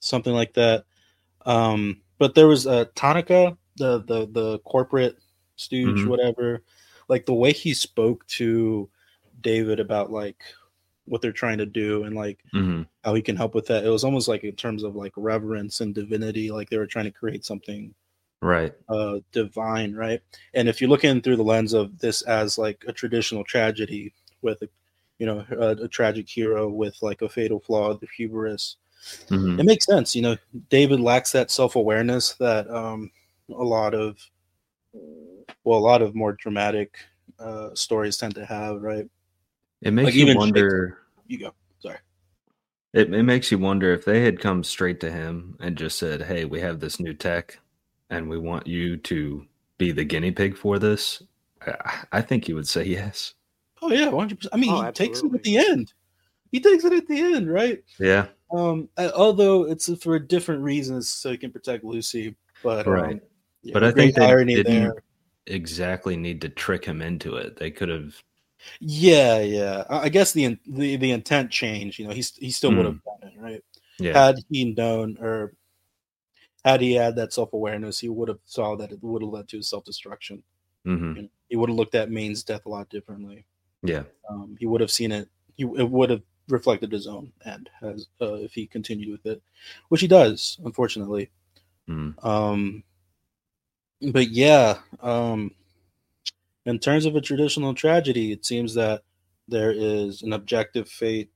something 0.00 0.32
like 0.32 0.54
that. 0.54 0.84
Um, 1.44 2.00
but 2.18 2.34
there 2.34 2.48
was 2.48 2.66
uh, 2.66 2.86
Tanaka, 2.94 3.56
the 3.76 3.98
the 4.04 4.26
the 4.32 4.58
corporate 4.60 5.18
stooge, 5.56 6.04
Mhm. 6.04 6.08
whatever. 6.08 6.62
Like 7.08 7.26
the 7.26 7.34
way 7.34 7.52
he 7.52 7.74
spoke 7.74 8.26
to 8.38 8.88
David 9.40 9.80
about 9.80 10.10
like 10.10 10.42
what 11.04 11.20
they're 11.22 11.32
trying 11.32 11.58
to 11.58 11.66
do 11.66 12.04
and 12.04 12.14
like 12.16 12.38
hmm 12.52 12.82
how 13.04 13.14
he 13.14 13.22
can 13.22 13.36
help 13.36 13.54
with 13.54 13.66
that. 13.66 13.84
It 13.84 13.88
was 13.90 14.02
almost 14.04 14.28
like 14.28 14.44
in 14.44 14.56
terms 14.56 14.82
of 14.82 14.96
like 14.96 15.12
reverence 15.16 15.80
and 15.80 15.94
divinity, 15.94 16.50
like 16.50 16.68
they 16.68 16.78
were 16.78 16.86
trying 16.86 17.04
to 17.06 17.10
create 17.12 17.44
something 17.44 17.94
Right. 18.40 18.72
uh 18.88 19.18
divine, 19.32 19.94
right? 19.94 20.20
And 20.54 20.68
if 20.68 20.80
you 20.80 20.88
look 20.88 21.04
in 21.04 21.20
through 21.20 21.36
the 21.36 21.42
lens 21.42 21.72
of 21.72 21.98
this 21.98 22.22
as 22.22 22.56
like 22.58 22.84
a 22.86 22.92
traditional 22.92 23.44
tragedy 23.44 24.14
with 24.42 24.62
a 24.62 24.68
you 25.18 25.26
know 25.26 25.44
a, 25.50 25.84
a 25.84 25.88
tragic 25.88 26.28
hero 26.28 26.68
with 26.68 26.96
like 27.02 27.22
a 27.22 27.28
fatal 27.28 27.60
flaw, 27.60 27.94
the 27.94 28.06
hubris, 28.16 28.76
hmm 29.28 29.58
it 29.58 29.64
makes 29.66 29.86
sense. 29.86 30.14
You 30.14 30.22
know, 30.22 30.36
David 30.70 31.00
lacks 31.00 31.32
that 31.32 31.50
self 31.50 31.76
awareness 31.76 32.34
that 32.34 32.70
um, 32.70 33.10
a 33.50 33.64
lot 33.64 33.94
of, 33.94 34.18
well, 34.92 35.78
a 35.78 35.80
lot 35.80 36.02
of 36.02 36.14
more 36.14 36.32
dramatic 36.32 36.96
uh, 37.38 37.74
stories 37.74 38.16
tend 38.16 38.34
to 38.36 38.46
have, 38.46 38.80
right? 38.82 39.06
It 39.82 39.92
makes 39.92 40.06
Like 40.06 40.14
you 40.14 40.36
wonder. 40.36 40.98
You 41.26 41.38
go. 41.38 41.54
Sorry. 41.80 41.98
It, 42.92 43.12
it 43.12 43.22
makes 43.22 43.50
you 43.50 43.58
wonder 43.58 43.92
if 43.92 44.04
they 44.04 44.22
had 44.22 44.40
come 44.40 44.64
straight 44.64 45.00
to 45.00 45.10
him 45.10 45.56
and 45.60 45.76
just 45.76 45.98
said, 45.98 46.22
"Hey, 46.22 46.44
we 46.44 46.60
have 46.60 46.80
this 46.80 46.98
new 46.98 47.14
tech, 47.14 47.58
and 48.10 48.28
we 48.28 48.38
want 48.38 48.66
you 48.66 48.96
to 48.96 49.44
be 49.78 49.92
the 49.92 50.04
guinea 50.04 50.30
pig 50.32 50.56
for 50.56 50.78
this." 50.78 51.22
I, 51.66 52.04
I 52.12 52.20
think 52.22 52.44
he 52.46 52.54
would 52.54 52.68
say 52.68 52.84
yes. 52.84 53.34
Oh 53.82 53.90
yeah, 53.92 54.08
one 54.08 54.20
hundred 54.20 54.38
percent. 54.38 54.54
I 54.54 54.56
mean, 54.58 54.70
Oh, 54.72 54.82
he 54.82 54.92
takes 54.92 55.22
it 55.22 55.34
at 55.34 55.42
the 55.42 55.58
end. 55.58 55.92
He 56.50 56.60
takes 56.60 56.84
it 56.84 56.92
at 56.92 57.06
the 57.06 57.20
end, 57.20 57.52
right? 57.52 57.82
Yeah. 57.98 58.26
Um, 58.50 58.88
although 59.14 59.64
it's 59.64 59.92
for 60.02 60.18
different 60.18 60.62
reasons, 60.62 61.08
so 61.08 61.30
he 61.30 61.36
can 61.36 61.50
protect 61.52 61.84
Lucy. 61.84 62.34
But 62.62 62.86
um, 62.86 62.92
Right. 62.92 63.20
yeah, 63.62 63.72
But 63.74 63.84
I 63.84 63.92
think 63.92 64.14
they 64.14 64.24
irony 64.24 64.54
didn't- 64.56 64.82
there. 64.84 65.02
Exactly. 65.46 66.16
Need 66.16 66.40
to 66.42 66.48
trick 66.50 66.84
him 66.84 67.00
into 67.00 67.36
it. 67.36 67.56
They 67.56 67.70
could 67.70 67.88
have. 67.88 68.14
Yeah, 68.80 69.38
yeah. 69.40 69.84
I 69.88 69.98
I 70.00 70.08
guess 70.08 70.32
the 70.32 70.58
the 70.66 70.96
the 70.96 71.10
intent 71.12 71.50
changed. 71.50 71.98
You 71.98 72.06
know, 72.08 72.12
he's 72.14 72.34
he 72.36 72.50
still 72.50 72.74
would 72.74 72.84
have 72.84 73.00
done 73.04 73.30
it, 73.32 73.40
right? 73.40 73.64
Yeah. 73.98 74.12
had 74.26 74.36
he 74.50 74.74
known 74.74 75.16
or 75.20 75.54
had 76.64 76.80
he 76.80 76.94
had 76.94 77.16
that 77.16 77.32
self-awareness 77.32 77.98
he 78.00 78.08
would 78.08 78.28
have 78.28 78.40
saw 78.44 78.76
that 78.76 78.92
it 78.92 79.02
would 79.02 79.22
have 79.22 79.30
led 79.32 79.48
to 79.48 79.62
self-destruction 79.62 80.42
hmm 80.84 81.14
You 81.16 81.22
know, 81.22 81.28
he 81.48 81.56
would 81.56 81.70
have 81.70 81.76
looked 81.78 81.94
at 81.94 82.10
Maine's 82.10 82.44
death 82.44 82.66
a 82.66 82.68
lot 82.70 82.88
differently 82.90 83.46
Yeah. 83.82 84.04
um, 84.30 84.56
he 84.58 84.66
would 84.66 84.80
have 84.80 84.90
seen 84.90 85.12
it 85.12 85.28
he 85.56 85.64
it 85.64 85.90
would 85.90 86.10
have 86.10 86.22
reflected 86.48 86.92
his 86.92 87.06
own 87.06 87.32
end 87.44 87.70
as 87.82 88.06
uh, 88.20 88.34
if 88.34 88.52
he 88.54 88.66
continued 88.66 89.10
with 89.10 89.26
it 89.26 89.42
which 89.88 90.00
he 90.02 90.08
does 90.08 90.58
unfortunately 90.64 91.30
Mm. 91.88 92.14
um 92.24 92.84
but 94.12 94.28
yeah 94.30 94.78
um 95.00 95.52
in 96.66 96.78
terms 96.78 97.04
of 97.06 97.16
a 97.16 97.20
traditional 97.20 97.74
tragedy 97.74 98.32
it 98.32 98.44
seems 98.44 98.74
that 98.74 99.02
there 99.48 99.72
is 99.72 100.22
an 100.22 100.32
objective 100.32 100.88
fate 100.88 101.30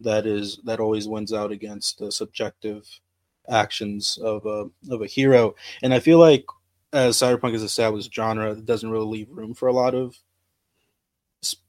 that 0.00 0.26
is 0.26 0.58
that 0.64 0.80
always 0.80 1.08
wins 1.08 1.32
out 1.32 1.52
against 1.52 1.98
the 1.98 2.12
subjective 2.12 2.84
actions 3.50 4.18
of 4.22 4.46
a 4.46 4.66
of 4.92 5.02
a 5.02 5.06
hero 5.06 5.54
and 5.82 5.92
i 5.92 6.00
feel 6.00 6.18
like 6.18 6.44
as 6.92 7.16
cyberpunk 7.16 7.54
is 7.54 7.62
established 7.62 8.12
genre 8.14 8.52
it 8.52 8.64
doesn't 8.64 8.90
really 8.90 9.06
leave 9.06 9.28
room 9.30 9.54
for 9.54 9.68
a 9.68 9.72
lot 9.72 9.94
of 9.94 10.16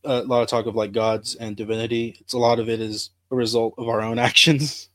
a 0.03 0.21
lot 0.23 0.41
of 0.41 0.47
talk 0.49 0.65
of 0.65 0.75
like 0.75 0.91
gods 0.91 1.35
and 1.35 1.55
divinity 1.55 2.17
it's 2.19 2.33
a 2.33 2.37
lot 2.37 2.59
of 2.59 2.67
it 2.69 2.79
is 2.81 3.11
a 3.31 3.35
result 3.35 3.73
of 3.77 3.87
our 3.87 4.01
own 4.01 4.19
actions 4.29 4.89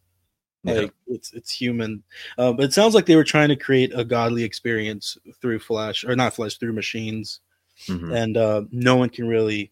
Yeah. 0.65 0.75
like 0.75 0.93
it's 1.07 1.33
it's 1.33 1.51
human 1.51 2.03
uh, 2.39 2.53
but 2.53 2.65
it 2.67 2.73
sounds 2.73 2.95
like 2.95 3.07
they 3.07 3.17
were 3.17 3.25
trying 3.25 3.49
to 3.49 3.57
create 3.57 3.93
a 3.95 4.05
godly 4.05 4.43
experience 4.45 5.17
through 5.41 5.61
flesh 5.61 6.05
or 6.05 6.15
not 6.17 6.35
flesh 6.35 6.57
through 6.59 6.73
machines 6.73 7.41
Mhm. 7.89 8.15
and 8.15 8.37
uh, 8.39 8.63
no 8.71 8.97
one 8.97 9.11
can 9.11 9.29
really 9.29 9.71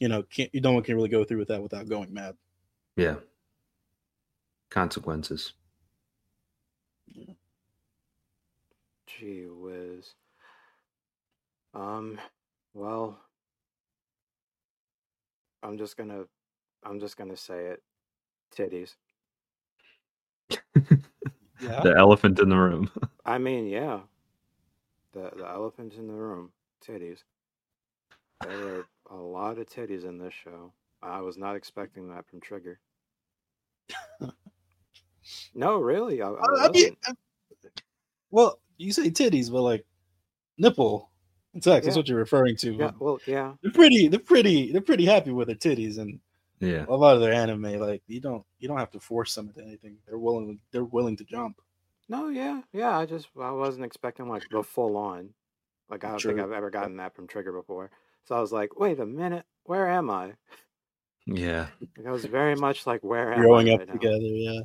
you 0.00 0.08
know 0.08 0.22
can't 0.24 0.50
no 0.54 0.72
one 0.72 0.82
can 0.82 0.96
really 0.96 1.08
go 1.08 1.24
through 1.24 1.38
with 1.38 1.48
that 1.48 1.62
without 1.62 1.88
going 1.88 2.12
mad 2.12 2.36
Yeah. 2.96 3.16
Consequences. 4.70 5.52
Gee 9.06 9.46
whiz. 9.46 10.14
Um, 11.74 12.18
well, 12.72 13.18
I'm 15.62 15.78
just 15.78 15.96
gonna, 15.96 16.24
I'm 16.84 17.00
just 17.00 17.16
gonna 17.16 17.36
say 17.36 17.66
it. 17.66 17.82
Titties. 18.56 18.94
yeah 21.60 21.80
The 21.82 21.94
elephant 21.96 22.38
in 22.38 22.48
the 22.48 22.56
room. 22.56 22.90
I 23.24 23.38
mean, 23.38 23.66
yeah. 23.66 24.00
The 25.12 25.30
the 25.36 25.46
elephant 25.48 25.94
in 25.94 26.06
the 26.06 26.14
room. 26.14 26.50
Titties. 26.86 27.22
There 28.42 28.58
were 28.58 28.86
a 29.10 29.16
lot 29.16 29.58
of 29.58 29.66
titties 29.66 30.04
in 30.04 30.18
this 30.18 30.34
show. 30.34 30.72
I 31.02 31.20
was 31.20 31.36
not 31.36 31.56
expecting 31.56 32.08
that 32.08 32.26
from 32.26 32.40
Trigger. 32.40 32.78
No, 35.54 35.78
really, 35.78 36.22
I, 36.22 36.28
I 36.30 36.66
I 36.66 36.70
mean, 36.70 36.96
wasn't. 37.52 37.82
well 38.30 38.58
you 38.78 38.92
say 38.92 39.10
titties 39.10 39.50
but 39.50 39.62
like 39.62 39.84
nipple 40.58 41.10
In 41.54 41.62
sex 41.62 41.84
that's 41.86 41.96
what 41.96 42.08
you're 42.08 42.18
referring 42.18 42.56
to 42.58 42.72
Yeah, 42.74 42.90
well, 42.98 43.18
yeah. 43.26 43.54
they're 43.62 43.72
pretty 43.72 44.08
they're 44.08 44.20
pretty 44.20 44.72
they're 44.72 44.80
pretty 44.80 45.06
happy 45.06 45.30
with 45.30 45.46
their 45.48 45.56
titties 45.56 45.98
and 45.98 46.20
yeah. 46.60 46.84
a 46.88 46.94
lot 46.96 47.14
of 47.14 47.20
their 47.20 47.32
anime 47.32 47.78
like 47.80 48.02
you 48.06 48.20
don't 48.20 48.44
you 48.58 48.68
don't 48.68 48.78
have 48.78 48.90
to 48.92 49.00
force 49.00 49.34
them 49.34 49.48
into 49.48 49.62
anything 49.62 49.96
they're 50.06 50.18
willing 50.18 50.60
they're 50.72 50.84
willing 50.84 51.16
to 51.16 51.24
jump 51.24 51.60
No, 52.08 52.28
yeah, 52.28 52.62
yeah. 52.72 52.98
I 52.98 53.06
just 53.06 53.28
I 53.40 53.50
wasn't 53.50 53.84
expecting 53.86 54.28
like 54.28 54.44
the 54.50 54.62
full 54.62 54.96
on. 54.96 55.30
Like 55.88 56.04
I 56.04 56.10
don't 56.10 56.24
think 56.24 56.38
I've 56.38 56.52
ever 56.52 56.70
gotten 56.70 56.96
that 56.98 57.14
from 57.14 57.26
Trigger 57.26 57.52
before. 57.52 57.90
So 58.24 58.34
I 58.36 58.40
was 58.40 58.52
like, 58.52 58.78
wait 58.78 59.00
a 59.00 59.06
minute, 59.06 59.44
where 59.64 59.88
am 59.88 60.10
I? 60.10 60.34
Yeah. 61.26 61.68
Like, 61.96 62.06
I 62.06 62.10
was 62.10 62.24
very 62.26 62.54
much 62.56 62.86
like, 62.86 63.02
where 63.02 63.32
am 63.32 63.40
growing 63.40 63.70
I 63.70 63.72
up 63.72 63.80
right 63.80 63.88
now? 63.88 63.94
together 63.94 64.18
yeah 64.20 64.60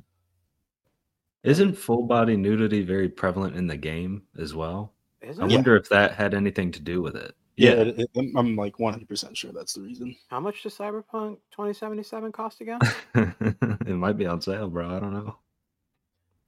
Isn't 1.43 1.73
full 1.77 2.03
body 2.03 2.35
nudity 2.35 2.81
very 2.83 3.07
prevalent 3.09 3.55
in 3.55 3.67
the 3.67 3.77
game 3.77 4.23
as 4.37 4.53
well? 4.53 4.93
Is 5.21 5.39
I 5.39 5.45
it? 5.45 5.49
Yeah. 5.51 5.55
wonder 5.57 5.75
if 5.77 5.87
that 5.89 6.13
had 6.13 6.33
anything 6.33 6.71
to 6.71 6.79
do 6.81 7.01
with 7.01 7.15
it. 7.15 7.33
yeah, 7.57 7.71
it- 7.71 7.99
it- 7.99 8.09
I'm- 8.15 8.33
i'm 8.37 8.55
like 8.55 8.77
100% 8.79 9.35
sure 9.35 9.51
that's 9.51 9.73
the 9.73 9.81
reason 9.81 10.15
How 10.29 10.39
much 10.39 10.63
does 10.63 10.75
Cyberpunk 10.77 11.37
2077 11.51 12.31
cost 12.31 12.61
again? 12.61 12.79
it 13.15 13.95
might 13.95 14.17
be 14.17 14.25
on 14.25 14.39
sale, 14.41 14.69
bro. 14.69 14.95
I 14.95 14.99
don't 14.99 15.13
know. 15.13 15.35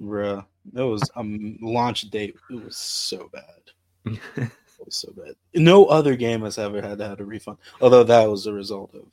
Bruh, 0.02 0.46
that 0.74 0.88
was 0.88 1.02
a 1.16 1.20
um, 1.20 1.58
launch 1.62 2.10
date. 2.10 2.36
It 2.50 2.64
was 2.64 2.78
so 2.78 3.30
bad. 3.32 4.18
It 4.82 4.86
was 4.86 4.96
so 4.96 5.12
bad. 5.16 5.36
No 5.54 5.86
other 5.86 6.16
game 6.16 6.42
has 6.42 6.58
ever 6.58 6.82
had 6.82 6.98
to 6.98 7.08
have 7.08 7.20
a 7.20 7.24
refund. 7.26 7.60
Although 7.82 8.04
that 8.06 8.28
was 8.28 8.48
a 8.48 8.54
result 8.54 8.96
of 8.96 9.06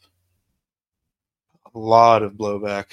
a 1.74 1.78
lot 1.78 2.22
of 2.22 2.32
blowback. 2.32 2.86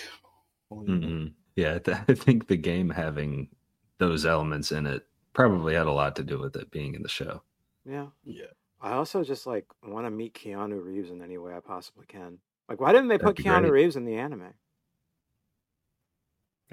Mhm. 0.74 1.32
Yeah, 1.56 1.76
I 1.76 1.80
th- 1.80 1.98
I 2.08 2.14
think 2.14 2.48
the 2.48 2.58
game 2.58 2.90
having 2.90 3.50
those 3.98 4.26
elements 4.26 4.72
in 4.72 4.86
it 4.86 5.06
probably 5.34 5.74
had 5.76 5.88
a 5.88 5.92
lot 5.92 6.16
to 6.18 6.24
do 6.24 6.40
with 6.40 6.56
it 6.56 6.72
being 6.72 6.96
in 6.96 7.02
the 7.04 7.10
show. 7.10 7.42
Yeah. 7.90 8.08
Yeah. 8.24 8.46
I 8.82 8.94
also 8.94 9.24
just 9.24 9.48
like 9.48 9.66
want 9.86 10.06
to 10.06 10.12
meet 10.12 10.34
Keanu 10.34 10.84
Reeves 10.84 11.10
in 11.12 11.22
any 11.22 11.38
way 11.38 11.54
I 11.56 11.60
possibly 11.60 12.06
can. 12.08 12.38
Like, 12.70 12.80
why 12.82 12.92
didn't 12.92 13.08
they 13.08 13.18
That'd 13.18 13.36
put 13.38 13.46
Keanu 13.46 13.62
great. 13.62 13.72
Reeves 13.72 13.96
in 13.96 14.06
the 14.06 14.16
anime? 14.16 14.54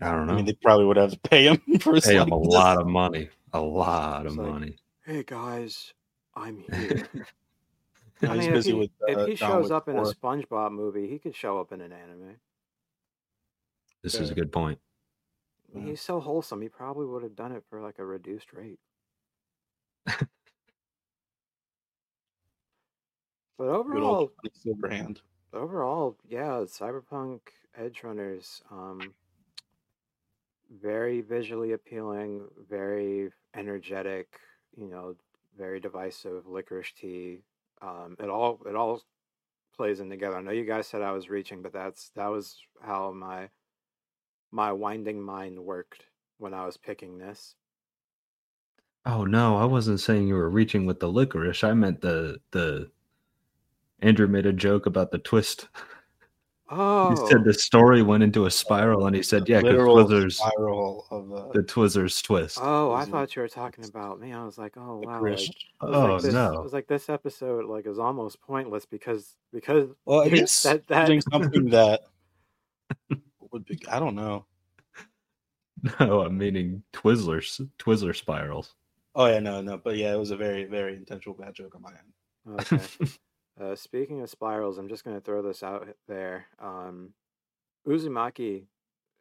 I 0.01 0.11
don't 0.11 0.27
know. 0.27 0.33
I 0.33 0.37
mean, 0.37 0.47
they 0.47 0.55
probably 0.55 0.87
would 0.87 0.97
have 0.97 1.13
to 1.13 1.19
pay 1.21 1.45
him 1.47 1.61
for 1.81 2.01
Pay 2.01 2.17
him 2.17 2.31
a 2.31 2.37
lot 2.37 2.81
of 2.81 2.87
money. 2.87 3.29
A 3.53 3.61
lot 3.61 4.27
of 4.27 4.37
like- 4.37 4.47
money. 4.49 4.77
Hey 5.05 5.25
guys, 5.27 5.93
I'm 6.35 6.59
here. 6.73 7.09
No, 8.23 8.31
I 8.31 8.37
he's 8.37 8.41
mean, 8.45 8.49
if 8.49 8.55
busy 8.55 8.71
he, 8.73 8.79
with, 8.79 8.91
if 9.09 9.17
uh, 9.19 9.27
he 9.27 9.35
shows 9.35 9.65
Wick 9.65 9.73
up 9.73 9.89
in 9.89 9.97
a 9.97 10.03
SpongeBob 10.03 10.71
movie, 10.73 11.09
he 11.09 11.19
could 11.19 11.35
show 11.35 11.59
up 11.61 11.73
in 11.73 11.81
an 11.81 11.93
anime. 11.93 12.37
This 14.03 14.19
is 14.19 14.31
a 14.31 14.35
good 14.35 14.53
point. 14.53 14.79
Yeah. 15.75 15.83
He's 15.87 16.01
so 16.01 16.21
wholesome. 16.21 16.61
He 16.63 16.69
probably 16.69 17.07
would 17.07 17.23
have 17.23 17.37
done 17.37 17.53
it 17.53 17.65
for 17.71 17.81
like 17.81 17.99
a 17.99 18.05
reduced 18.05 18.53
rate. 18.53 18.81
but 20.07 20.27
Good 23.59 23.69
overall, 23.69 24.15
old 24.15 24.31
Johnny 24.45 24.51
Silverhand. 24.77 25.19
overall, 25.53 26.17
yeah, 26.29 26.65
Cyberpunk 26.67 27.41
Edgerunners, 27.79 28.63
um, 28.71 29.15
very 30.81 31.21
visually 31.21 31.73
appealing, 31.73 32.49
very 32.69 33.31
energetic, 33.55 34.41
you 34.77 34.89
know, 34.89 35.15
very 35.57 35.81
divisive. 35.81 36.47
Licorice 36.47 36.93
tea, 36.95 37.39
um, 37.81 38.17
it 38.19 38.29
all 38.29 38.61
it 38.67 38.75
all 38.75 39.01
plays 39.77 40.01
in 40.01 40.11
together. 40.11 40.37
I 40.37 40.43
know 40.43 40.51
you 40.51 40.65
guys 40.65 40.87
said 40.87 41.03
I 41.03 41.13
was 41.13 41.31
reaching, 41.31 41.63
but 41.63 41.73
that's 41.73 42.11
that 42.17 42.29
was 42.29 42.59
how 42.83 43.13
my 43.13 43.49
my 44.53 44.71
winding 44.71 45.21
mind 45.21 45.59
worked 45.59 46.05
when 46.39 46.55
I 46.55 46.67
was 46.67 46.77
picking 46.77 47.19
this. 47.19 47.55
Oh 49.05 49.25
no, 49.25 49.57
I 49.57 49.65
wasn't 49.65 49.99
saying 50.01 50.29
you 50.29 50.35
were 50.35 50.51
reaching 50.51 50.87
with 50.87 51.01
the 51.01 51.09
licorice. 51.09 51.65
I 51.65 51.73
meant 51.75 52.01
the 52.01 52.39
the 52.53 52.91
Andrew 54.01 54.29
made 54.29 54.47
a 54.47 54.53
joke 54.53 54.87
about 54.87 55.11
the 55.11 55.19
twist. 55.19 55.69
Oh, 56.71 57.11
He 57.11 57.17
said 57.29 57.45
the 57.45 57.53
story 57.53 58.03
went 58.03 58.23
into 58.23 58.47
a 58.47 58.51
spiral, 58.51 59.07
and 59.07 59.17
he 59.17 59.23
said, 59.23 59.49
"Yeah, 59.49 59.59
because 59.61 59.73
Literal 59.73 59.97
Twizzlers, 59.97 60.33
spiral 60.35 61.07
of 61.11 61.33
uh, 61.33 61.49
the 61.53 61.63
Twizzlers 61.65 62.23
twist." 62.23 62.59
oh, 62.63 62.93
I 62.93 63.05
thought 63.05 63.35
you 63.35 63.43
were 63.43 63.49
talking 63.49 63.85
about 63.85 64.21
me. 64.21 64.33
I 64.33 64.45
was 64.45 64.57
like, 64.57 64.77
oh 64.77 65.03
wow, 65.05 65.21
like, 65.21 65.23
licorice. 65.23 65.49
it 65.49 65.55
oh 65.81 66.05
like 66.15 66.23
this, 66.23 66.33
no, 66.33 66.53
It 66.55 66.63
was 66.63 66.73
like 66.73 66.87
this 66.87 67.09
episode 67.09 67.65
like 67.65 67.87
is 67.87 67.99
almost 67.99 68.41
pointless 68.41 68.87
because 68.87 69.35
because 69.53 69.89
Well, 70.05 70.21
I 70.21 70.29
guess 70.29 70.63
that- 70.65 70.87
that- 70.87 71.07
doing 71.07 71.23
something 71.23 71.65
that 71.71 72.03
would 73.53 73.65
be. 73.65 73.79
I 73.91 73.99
don't 73.99 74.15
know. 74.15 74.47
no, 76.01 76.23
I'm 76.23 76.39
meaning 76.39 76.83
Twizzlers, 76.93 77.67
Twizzler 77.79 78.15
spirals. 78.15 78.75
Oh 79.15 79.27
yeah, 79.27 79.41
no, 79.41 79.61
no, 79.61 79.77
but 79.77 79.97
yeah, 79.97 80.13
it 80.13 80.19
was 80.19 80.31
a 80.31 80.37
very, 80.37 80.65
very 80.65 80.97
intentional 80.97 81.35
bad 81.35 81.55
joke 81.55 81.75
on 81.75 81.83
my 81.83 81.91
end. 81.91 82.73
okay. 82.73 83.09
uh, 83.61 83.75
speaking 83.75 84.23
of 84.23 84.31
spirals, 84.31 84.79
I'm 84.79 84.89
just 84.89 85.05
gonna 85.05 85.21
throw 85.21 85.43
this 85.43 85.63
out 85.63 85.89
there. 86.09 86.47
Um, 86.61 87.11
Uzumaki 87.87 88.65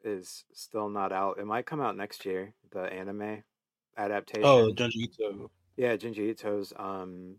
is 0.03 0.45
still 0.53 0.89
not 0.89 1.11
out. 1.11 1.39
It 1.39 1.45
might 1.45 1.65
come 1.65 1.81
out 1.81 1.97
next 1.97 2.25
year. 2.25 2.53
The 2.71 2.81
anime 2.81 3.43
adaptation. 3.97 4.45
Oh, 4.45 4.71
Junji 4.71 5.09
Ito. 5.19 5.51
Yeah, 5.77 5.95
Junji 5.97 6.29
Ito's 6.29 6.73
um, 6.77 7.35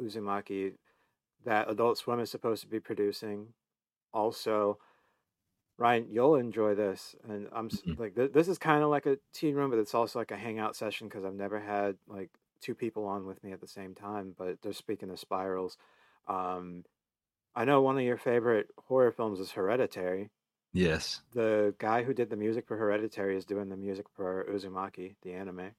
Uzumaki 0.00 0.72
that 1.44 1.70
Adult 1.70 1.98
Swim 1.98 2.20
is 2.20 2.30
supposed 2.30 2.62
to 2.62 2.68
be 2.68 2.80
producing. 2.80 3.48
Also, 4.12 4.78
Ryan, 5.78 6.08
you'll 6.10 6.36
enjoy 6.36 6.74
this, 6.74 7.14
and 7.24 7.48
I'm 7.52 7.66
s 7.66 7.82
Mhm. 7.82 7.98
like 7.98 8.14
th- 8.14 8.32
this 8.32 8.48
is 8.48 8.58
kind 8.58 8.82
of 8.82 8.90
like 8.90 9.06
a 9.06 9.18
teen 9.32 9.54
room, 9.54 9.70
but 9.70 9.78
it's 9.78 9.94
also 9.94 10.18
like 10.18 10.30
a 10.30 10.36
hangout 10.36 10.74
session 10.76 11.08
because 11.08 11.24
I've 11.24 11.34
never 11.34 11.60
had 11.60 11.98
like 12.06 12.30
two 12.60 12.74
people 12.74 13.04
on 13.06 13.26
with 13.26 13.42
me 13.44 13.52
at 13.52 13.60
the 13.60 13.68
same 13.68 13.94
time. 13.94 14.34
But 14.36 14.62
they're 14.62 14.72
speaking 14.72 15.10
of 15.10 15.18
spirals. 15.20 15.76
Um, 16.28 16.84
I 17.54 17.64
know 17.66 17.82
one 17.82 17.98
of 17.98 18.04
your 18.04 18.18
favorite 18.18 18.70
horror 18.78 19.12
films 19.12 19.40
is 19.40 19.52
Hereditary. 19.52 20.30
Yes. 20.72 21.22
The 21.32 21.74
guy 21.78 22.02
who 22.02 22.12
did 22.14 22.30
the 22.30 22.36
music 22.36 22.66
for 22.66 22.76
Hereditary 22.76 23.36
is 23.36 23.44
doing 23.44 23.68
the 23.68 23.76
music 23.76 24.08
for 24.08 24.44
Uzumaki, 24.50 25.14
the 25.22 25.34
anime. 25.34 25.76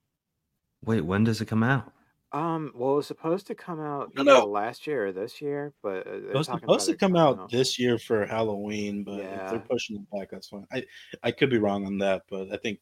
Wait, 0.84 1.02
when 1.02 1.24
does 1.24 1.40
it 1.42 1.46
come 1.48 1.62
out? 1.64 1.94
Um, 2.34 2.74
well, 2.76 2.94
it 2.94 2.96
was 2.98 3.08
supposed 3.08 3.48
to 3.48 3.56
come 3.56 3.80
out 3.80 4.14
No, 4.16 4.22
either 4.22 4.32
no. 4.42 4.46
last 4.46 4.86
year 4.86 5.08
or 5.08 5.12
this 5.14 5.42
year, 5.42 5.74
but 5.82 6.06
uh, 6.06 6.12
It 6.12 6.34
was 6.34 6.48
supposed 6.48 6.86
to 6.88 6.96
come 6.98 7.14
coming 7.14 7.22
out 7.22 7.50
this 7.50 7.80
year 7.80 7.98
for 7.98 8.26
Halloween, 8.26 9.04
but 9.06 9.20
if 9.22 9.26
Yeah. 9.26 9.50
they're 9.52 9.60
pushing 9.62 9.96
it 9.98 10.10
back, 10.12 10.30
that's 10.32 10.50
fine. 10.50 10.66
I 10.72 10.84
I 11.24 11.32
could 11.32 11.50
be 11.50 11.58
wrong 11.58 11.86
on 11.86 11.98
that, 12.00 12.24
but 12.30 12.52
I 12.52 12.58
think 12.58 12.82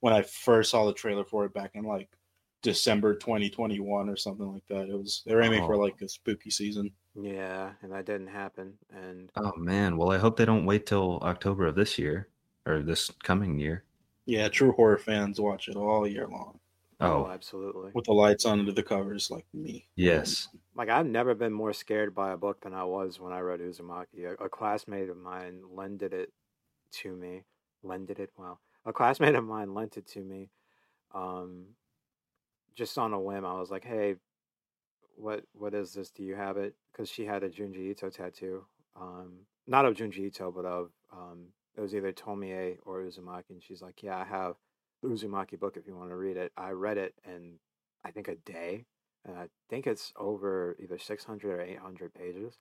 when 0.00 0.14
I 0.14 0.22
first 0.22 0.70
saw 0.70 0.86
the 0.86 0.94
trailer 0.94 1.24
for 1.24 1.44
it 1.44 1.52
back 1.52 1.72
in 1.74 1.84
like 1.84 2.08
December 2.62 3.14
2021 3.16 4.08
or 4.08 4.16
something 4.16 4.50
like 4.50 4.66
that, 4.68 4.88
it 4.88 4.94
was 4.96 5.22
they're 5.26 5.42
aiming 5.42 5.64
for 5.66 5.74
Oh. 5.74 5.78
like 5.78 6.00
a 6.00 6.08
spooky 6.08 6.50
season. 6.50 6.90
Yeah, 7.14 7.74
and 7.82 7.92
that 7.92 8.06
didn't 8.06 8.28
happen. 8.28 8.78
And 8.90 9.30
Oh 9.36 9.52
man, 9.56 9.98
well 9.98 10.10
I 10.10 10.18
hope 10.18 10.36
they 10.38 10.44
don't 10.46 10.64
wait 10.66 10.86
till 10.86 11.18
October 11.20 11.66
of 11.66 11.74
this 11.74 11.98
year 11.98 12.28
or 12.66 12.82
this 12.82 13.10
coming 13.22 13.58
year. 13.58 13.84
Yeah, 14.24 14.48
true 14.48 14.72
horror 14.72 14.98
fans 14.98 15.38
watch 15.40 15.68
it 15.68 15.76
all 15.76 16.06
year 16.06 16.26
long 16.28 16.60
oh, 17.00 17.24
Oh, 17.26 17.30
absolutely. 17.30 17.90
with 17.94 18.04
the 18.06 18.12
lights 18.12 18.44
on 18.44 18.60
under 18.60 18.72
the 18.72 18.82
covers, 18.82 19.30
like 19.30 19.46
me. 19.52 19.88
yes. 19.96 20.48
Like 20.74 20.88
I've 20.90 21.06
never 21.06 21.34
been 21.34 21.52
more 21.52 21.72
scared 21.72 22.14
by 22.14 22.32
a 22.32 22.36
book 22.36 22.60
than 22.60 22.74
I 22.74 22.84
was 22.84 23.18
when 23.18 23.32
I 23.32 23.40
read 23.40 23.60
Uzumaki. 23.60 24.24
A, 24.26 24.44
a 24.44 24.48
classmate 24.48 25.08
of 25.08 25.16
mine 25.16 25.62
lended 25.70 26.12
it 26.12 26.32
to 27.00 27.14
me. 27.16 27.44
Lended 27.82 28.18
it? 28.18 28.30
Well, 28.36 28.60
a 28.84 28.92
classmate 28.92 29.34
of 29.34 29.44
mine 29.44 29.72
lent 29.74 29.96
it 29.96 30.06
to 30.08 30.20
me. 30.20 30.50
Um, 31.14 31.68
just 32.74 32.98
on 32.98 33.12
a 33.14 33.20
whim, 33.20 33.46
I 33.46 33.58
was 33.58 33.70
like, 33.70 33.84
"Hey, 33.84 34.16
what 35.16 35.44
what 35.54 35.72
is 35.74 35.94
this? 35.94 36.10
Do 36.10 36.22
you 36.22 36.34
have 36.34 36.56
it?" 36.58 36.74
Because 36.92 37.08
she 37.08 37.24
had 37.24 37.42
a 37.42 37.48
Junji 37.48 37.90
Ito 37.90 38.10
tattoo. 38.10 38.66
Um, 39.00 39.46
not 39.66 39.86
of 39.86 39.94
Junji 39.94 40.26
Ito, 40.26 40.50
but 40.52 40.64
of 40.66 40.90
um, 41.12 41.46
it 41.76 41.80
was 41.80 41.94
either 41.94 42.12
Tomie 42.12 42.76
or 42.84 43.00
Uzumaki. 43.02 43.50
And 43.50 43.62
she's 43.62 43.80
like, 43.82 44.02
"Yeah, 44.02 44.18
I 44.18 44.24
have 44.24 44.56
the 44.56 44.65
Uzumaki 45.06 45.58
book 45.58 45.76
if 45.76 45.86
you 45.86 45.96
want 45.96 46.10
to 46.10 46.16
read 46.16 46.36
it." 46.36 46.52
I 46.56 46.70
read 46.70 46.98
it 46.98 47.14
in 47.24 47.58
I 48.04 48.10
think 48.10 48.28
a 48.28 48.36
day, 48.36 48.84
and 49.24 49.36
I 49.36 49.48
think 49.68 49.86
it's 49.86 50.12
over 50.16 50.76
either 50.78 50.98
six 50.98 51.24
hundred 51.24 51.58
or 51.58 51.60
eight 51.60 51.78
hundred 51.78 52.14
pages. 52.14 52.54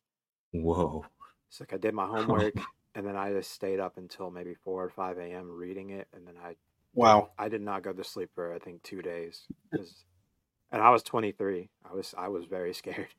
Whoa. 0.52 1.06
It's 1.50 1.60
like 1.60 1.74
I 1.74 1.78
did 1.78 1.94
my 1.94 2.04
oh. 2.10 2.16
homework, 2.16 2.56
and 2.94 3.06
then 3.06 3.16
I 3.16 3.32
just 3.32 3.52
stayed 3.52 3.80
up 3.80 3.98
until 3.98 4.32
maybe 4.32 4.54
four 4.54 4.84
or 4.84 4.90
five 4.90 5.18
a.m. 5.18 5.50
reading 5.50 5.90
it, 5.92 6.08
and 6.14 6.28
then 6.28 6.36
I 6.44 6.56
Wow. 6.96 7.32
I 7.38 7.50
did 7.50 7.62
not 7.62 7.84
go 7.84 7.92
to 7.92 8.04
sleep 8.04 8.30
for 8.34 8.54
I 8.54 8.60
think 8.60 8.82
two 8.82 9.02
days, 9.02 9.44
and 9.74 10.82
I 10.82 10.90
was 10.92 11.04
twenty 11.04 11.34
three. 11.34 11.70
I 11.88 11.94
was 11.94 12.16
I 12.18 12.30
was 12.30 12.46
very 12.46 12.74
scared. 12.82 13.10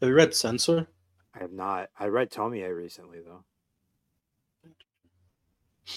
Have 0.00 0.08
you 0.08 0.14
read 0.14 0.34
Sensor? 0.34 0.88
I 1.34 1.38
have 1.40 1.52
not. 1.52 1.90
I 1.98 2.06
read 2.06 2.30
Tomie 2.30 2.74
recently 2.74 3.18
though. 3.20 3.44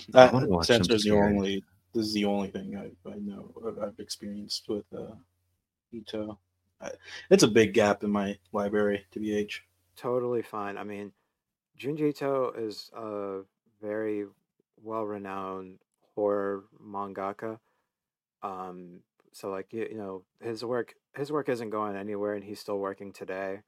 That 0.09 0.33
wanna 0.33 0.47
watch 0.47 0.67
some 0.67 0.83
Sensor 0.83 0.95
is 0.95 1.03
the 1.03 1.11
only. 1.11 1.63
This 1.93 2.07
is 2.07 2.13
the 2.13 2.25
only 2.25 2.49
thing 2.49 2.75
I, 2.75 3.09
I 3.09 3.15
know 3.17 3.51
I've 3.81 3.99
experienced 3.99 4.67
with 4.67 4.85
uh, 4.95 5.13
Ito. 5.91 6.39
I, 6.81 6.89
it's 7.29 7.43
a 7.43 7.47
big 7.47 7.73
gap 7.73 8.03
in 8.03 8.09
my 8.09 8.37
library, 8.51 9.05
to 9.11 9.19
be 9.19 9.35
H. 9.35 9.63
Totally 9.95 10.41
fine. 10.41 10.77
I 10.77 10.83
mean, 10.83 11.11
Junji 11.79 12.09
Ito 12.09 12.53
is 12.57 12.89
a 12.95 13.41
very 13.81 14.25
well-renowned 14.81 15.79
horror 16.15 16.63
mangaka. 16.83 17.59
Um, 18.41 19.01
so 19.31 19.49
like 19.49 19.71
you, 19.71 19.87
you 19.91 19.97
know, 19.97 20.23
his 20.41 20.63
work 20.65 20.95
his 21.15 21.31
work 21.31 21.47
isn't 21.47 21.69
going 21.69 21.95
anywhere, 21.95 22.33
and 22.33 22.43
he's 22.43 22.59
still 22.59 22.79
working 22.79 23.13
today. 23.13 23.61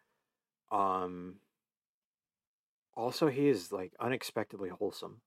Um, 0.72 1.36
also, 2.96 3.28
he 3.28 3.50
is 3.50 3.72
like 3.72 3.94
unexpectedly 4.00 4.70
wholesome. 4.70 5.22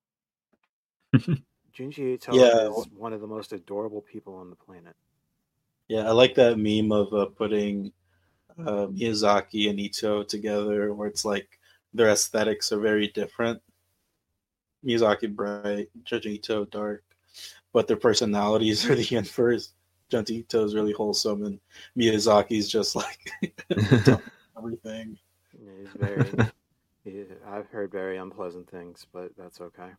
Junji 1.78 2.14
Ito 2.14 2.34
Yeah. 2.34 2.68
is 2.70 2.88
one 2.96 3.12
of 3.12 3.20
the 3.20 3.26
most 3.26 3.52
adorable 3.52 4.02
people 4.02 4.34
on 4.34 4.50
the 4.50 4.56
planet. 4.56 4.96
Yeah, 5.86 6.08
I 6.08 6.10
like 6.10 6.34
that 6.34 6.58
meme 6.58 6.90
of 6.92 7.14
uh, 7.14 7.26
putting 7.26 7.92
uh, 8.58 8.88
Miyazaki 8.88 9.70
and 9.70 9.78
Ito 9.78 10.24
together, 10.24 10.92
where 10.92 11.06
it's 11.08 11.24
like 11.24 11.58
their 11.94 12.08
aesthetics 12.10 12.72
are 12.72 12.80
very 12.80 13.08
different. 13.08 13.62
Miyazaki 14.84 15.34
bright, 15.34 15.88
Junji 16.04 16.32
Ito 16.34 16.64
dark, 16.66 17.04
but 17.72 17.86
their 17.86 17.96
personalities 17.96 18.84
are 18.90 18.96
the 18.96 19.16
inverse. 19.16 19.72
Junji 20.10 20.40
Ito 20.40 20.64
is 20.64 20.74
really 20.74 20.92
wholesome, 20.92 21.44
and 21.44 21.60
Miyazaki's 21.96 22.68
just 22.68 22.96
like 22.96 23.32
everything. 24.58 25.16
Yeah, 25.54 25.70
He's 25.80 25.92
very. 25.96 26.50
he, 27.04 27.24
I've 27.46 27.68
heard 27.68 27.92
very 27.92 28.18
unpleasant 28.18 28.68
things, 28.68 29.06
but 29.12 29.30
that's 29.36 29.60
okay. 29.60 29.90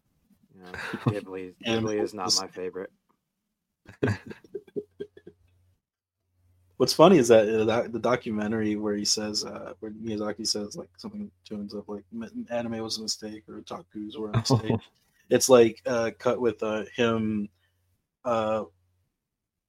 You 0.55 0.63
Ghibli, 1.07 1.53
Ghibli 1.65 2.01
is 2.01 2.13
not 2.13 2.33
my 2.39 2.47
favorite. 2.47 2.91
What's 6.77 6.93
funny 6.93 7.17
is 7.17 7.27
that 7.27 7.49
uh, 7.49 7.87
the 7.89 7.99
documentary 7.99 8.77
where 8.77 8.95
he 8.95 9.03
says, 9.03 9.43
uh, 9.43 9.73
where 9.81 9.91
Miyazaki 9.91 10.47
says 10.47 10.77
like 10.77 10.87
something 10.95 11.29
tunes 11.43 11.73
of 11.73 11.83
like 11.89 12.05
anime 12.49 12.77
was 12.81 12.97
a 12.99 13.01
mistake 13.01 13.43
or 13.49 13.55
otakus 13.59 14.17
were 14.17 14.31
a 14.31 14.37
mistake. 14.49 14.79
It's 15.29 15.49
like 15.49 15.81
uh, 15.85 16.11
cut 16.17 16.39
with 16.39 16.63
uh, 16.63 16.85
him 16.95 17.49
uh, 18.23 18.63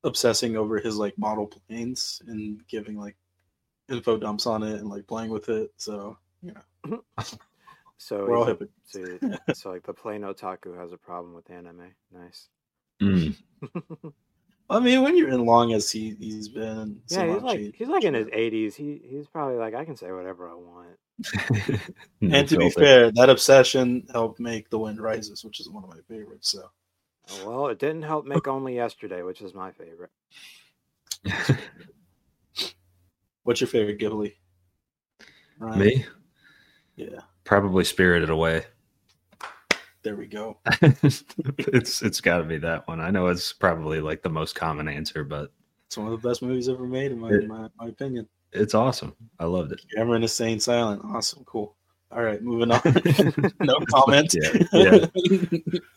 obsessing 0.04 0.56
over 0.56 0.78
his 0.78 0.96
like 0.96 1.18
model 1.18 1.48
planes 1.48 2.22
and 2.28 2.64
giving 2.68 2.96
like 2.96 3.16
info 3.88 4.16
dumps 4.16 4.46
on 4.46 4.62
it 4.62 4.78
and 4.78 4.88
like 4.88 5.06
playing 5.08 5.30
with 5.30 5.48
it. 5.48 5.72
So 5.78 6.16
yeah. 6.42 6.62
So 8.00 8.24
we're 8.24 8.36
all 8.38 8.46
hip. 8.46 8.62
So, 8.86 9.18
so 9.52 9.70
like 9.70 9.84
the 9.84 9.92
plain 9.92 10.22
otaku 10.22 10.76
has 10.78 10.90
a 10.90 10.96
problem 10.96 11.34
with 11.34 11.50
anime. 11.50 11.94
Nice. 12.10 12.48
Mm. 13.00 13.36
I 14.70 14.80
mean, 14.80 15.02
when 15.02 15.18
you're 15.18 15.28
in 15.28 15.44
long 15.44 15.74
as 15.74 15.90
he 15.90 16.16
he's 16.18 16.48
been, 16.48 17.02
yeah, 17.10 17.34
he's 17.34 17.42
like 17.42 17.74
he's 17.74 17.88
like 17.88 18.04
in 18.04 18.14
his 18.14 18.28
80s. 18.28 18.74
He 18.74 19.02
he's 19.04 19.26
probably 19.26 19.56
like 19.56 19.74
I 19.74 19.84
can 19.84 19.96
say 19.96 20.10
whatever 20.12 20.48
I 20.48 20.54
want. 20.54 21.82
and 22.22 22.48
to 22.48 22.56
be 22.56 22.70
fair, 22.70 23.10
that 23.10 23.28
obsession 23.28 24.06
helped 24.10 24.40
make 24.40 24.70
The 24.70 24.78
Wind 24.78 24.98
Rises, 24.98 25.44
which 25.44 25.60
is 25.60 25.68
one 25.68 25.84
of 25.84 25.90
my 25.90 26.00
favorites. 26.08 26.52
So, 26.52 26.70
oh, 27.32 27.48
well, 27.48 27.66
it 27.66 27.78
didn't 27.78 28.04
help 28.04 28.24
make 28.24 28.48
Only 28.48 28.76
Yesterday, 28.76 29.22
which 29.22 29.42
is 29.42 29.52
my 29.52 29.72
favorite. 29.72 30.10
What's 33.42 33.60
your 33.60 33.68
favorite 33.68 33.98
Ghibli? 33.98 34.36
Ryan? 35.58 35.78
Me? 35.78 36.06
Yeah, 36.96 37.20
probably 37.50 37.82
Spirited 37.82 38.30
Away. 38.30 38.64
There 40.04 40.14
we 40.14 40.26
go. 40.26 40.58
it's 40.80 42.00
it's 42.00 42.20
got 42.20 42.38
to 42.38 42.44
be 42.44 42.58
that 42.58 42.86
one. 42.86 43.00
I 43.00 43.10
know 43.10 43.26
it's 43.26 43.52
probably 43.52 44.00
like 44.00 44.22
the 44.22 44.30
most 44.30 44.54
common 44.54 44.86
answer, 44.86 45.24
but 45.24 45.50
it's 45.88 45.98
one 45.98 46.06
of 46.06 46.22
the 46.22 46.28
best 46.28 46.42
movies 46.42 46.68
ever 46.68 46.86
made, 46.86 47.10
in 47.10 47.18
my, 47.18 47.30
it, 47.30 47.48
my, 47.48 47.68
my 47.76 47.88
opinion. 47.88 48.28
It's 48.52 48.72
awesome. 48.72 49.16
I 49.40 49.46
loved 49.46 49.72
it. 49.72 49.80
Cameron 49.96 50.22
is 50.22 50.32
saying 50.32 50.60
silent. 50.60 51.02
Awesome, 51.04 51.42
cool. 51.44 51.74
All 52.12 52.22
right, 52.22 52.40
moving 52.40 52.70
on. 52.70 52.80
no 53.60 53.80
comment. 53.90 54.32
Yeah, 54.32 54.62
yeah. 54.72 55.06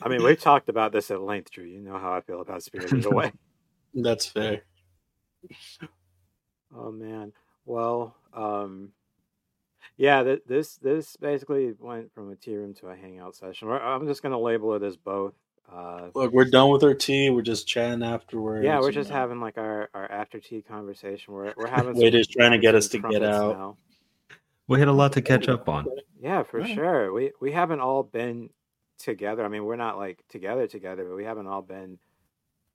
I 0.02 0.10
mean, 0.10 0.24
we've 0.24 0.42
talked 0.42 0.70
about 0.70 0.92
this 0.92 1.12
at 1.12 1.22
length, 1.22 1.52
Drew. 1.52 1.66
You 1.66 1.82
know 1.82 2.00
how 2.00 2.14
I 2.14 2.22
feel 2.22 2.42
about 2.42 2.64
Spirited 2.64 3.06
Away. 3.06 3.32
That's 3.94 4.26
fair. 4.26 4.64
Oh 6.76 6.92
man. 6.92 7.32
Well, 7.66 8.16
um, 8.34 8.92
yeah, 9.98 10.24
th- 10.24 10.44
this 10.48 10.78
this 10.78 11.16
basically 11.18 11.74
went 11.80 12.14
from 12.14 12.32
a 12.32 12.36
tea 12.36 12.56
room 12.56 12.74
to 12.76 12.88
a 12.88 12.96
hangout 12.96 13.36
session. 13.36 13.70
I'm 13.70 14.08
just 14.08 14.24
gonna 14.24 14.40
label 14.40 14.74
it 14.74 14.84
as 14.84 14.98
both. 14.98 15.34
Uh, 15.72 16.10
Look, 16.14 16.34
we're 16.34 16.46
done 16.46 16.70
with 16.70 16.84
our 16.84 16.94
tea. 16.94 17.30
We're 17.30 17.42
just 17.42 17.68
chatting 17.68 18.04
afterwards. 18.04 18.66
Yeah, 18.66 18.80
we're 18.80 18.92
just 18.92 19.10
know. 19.10 19.16
having 19.16 19.40
like 19.40 19.58
our, 19.58 19.90
our 19.94 20.12
after 20.12 20.40
tea 20.40 20.62
conversation. 20.62 21.34
We're 21.34 21.54
we're 21.56 21.68
having. 21.70 21.96
Wait, 21.96 22.16
is 22.16 22.28
trying 22.28 22.52
to 22.52 22.58
get 22.58 22.76
us 22.76 22.88
to 22.90 23.00
get 23.00 23.24
out. 23.24 23.58
Now. 23.58 23.78
We 24.68 24.80
had 24.80 24.88
a 24.88 24.94
lot 24.94 25.14
to 25.14 25.22
catch 25.22 25.48
up 25.48 25.68
on. 25.70 25.86
Yeah, 26.20 26.44
for 26.44 26.60
yeah. 26.60 26.74
sure. 26.74 27.14
We 27.14 27.32
we 27.40 27.52
haven't 27.52 27.80
all 27.80 28.04
been 28.04 28.50
together. 28.98 29.46
I 29.46 29.48
mean, 29.48 29.66
we're 29.66 29.76
not 29.76 29.98
like 29.98 30.24
together 30.30 30.68
together, 30.68 31.06
but 31.06 31.16
we 31.16 31.26
haven't 31.26 31.48
all 31.48 31.62
been 31.62 32.00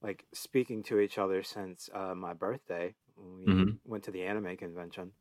like 0.02 0.24
speaking 0.32 0.82
to 0.84 1.00
each 1.00 1.18
other 1.18 1.42
since 1.42 1.90
uh, 1.92 2.14
my 2.14 2.32
birthday 2.32 2.94
when 3.16 3.38
we 3.38 3.46
mm-hmm. 3.46 3.70
went 3.84 4.04
to 4.04 4.10
the 4.10 4.22
anime 4.22 4.56
convention. 4.56 5.12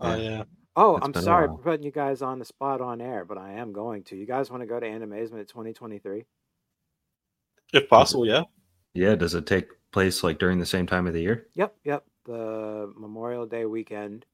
Oh 0.00 0.16
yeah. 0.16 0.44
Oh, 0.78 0.96
it's 0.96 1.04
I'm 1.04 1.14
sorry 1.14 1.48
for 1.48 1.58
putting 1.58 1.84
you 1.84 1.90
guys 1.90 2.22
on 2.22 2.38
the 2.38 2.44
spot 2.44 2.80
on 2.80 3.00
air, 3.00 3.24
but 3.24 3.36
I 3.36 3.54
am 3.54 3.72
going 3.72 4.04
to. 4.04 4.16
You 4.16 4.26
guys 4.26 4.48
want 4.48 4.62
to 4.62 4.66
go 4.66 4.78
to 4.78 4.86
Animazement 4.86 5.48
2023? 5.48 6.24
If 7.72 7.88
possible, 7.88 8.24
yeah. 8.24 8.44
Yeah. 8.94 9.16
Does 9.16 9.34
it 9.34 9.44
take 9.44 9.68
place 9.90 10.22
like 10.22 10.38
during 10.38 10.60
the 10.60 10.66
same 10.66 10.86
time 10.86 11.08
of 11.08 11.14
the 11.14 11.20
year? 11.20 11.48
Yep, 11.54 11.74
yep. 11.84 12.04
The 12.26 12.92
Memorial 12.96 13.44
Day 13.44 13.64
weekend. 13.64 14.24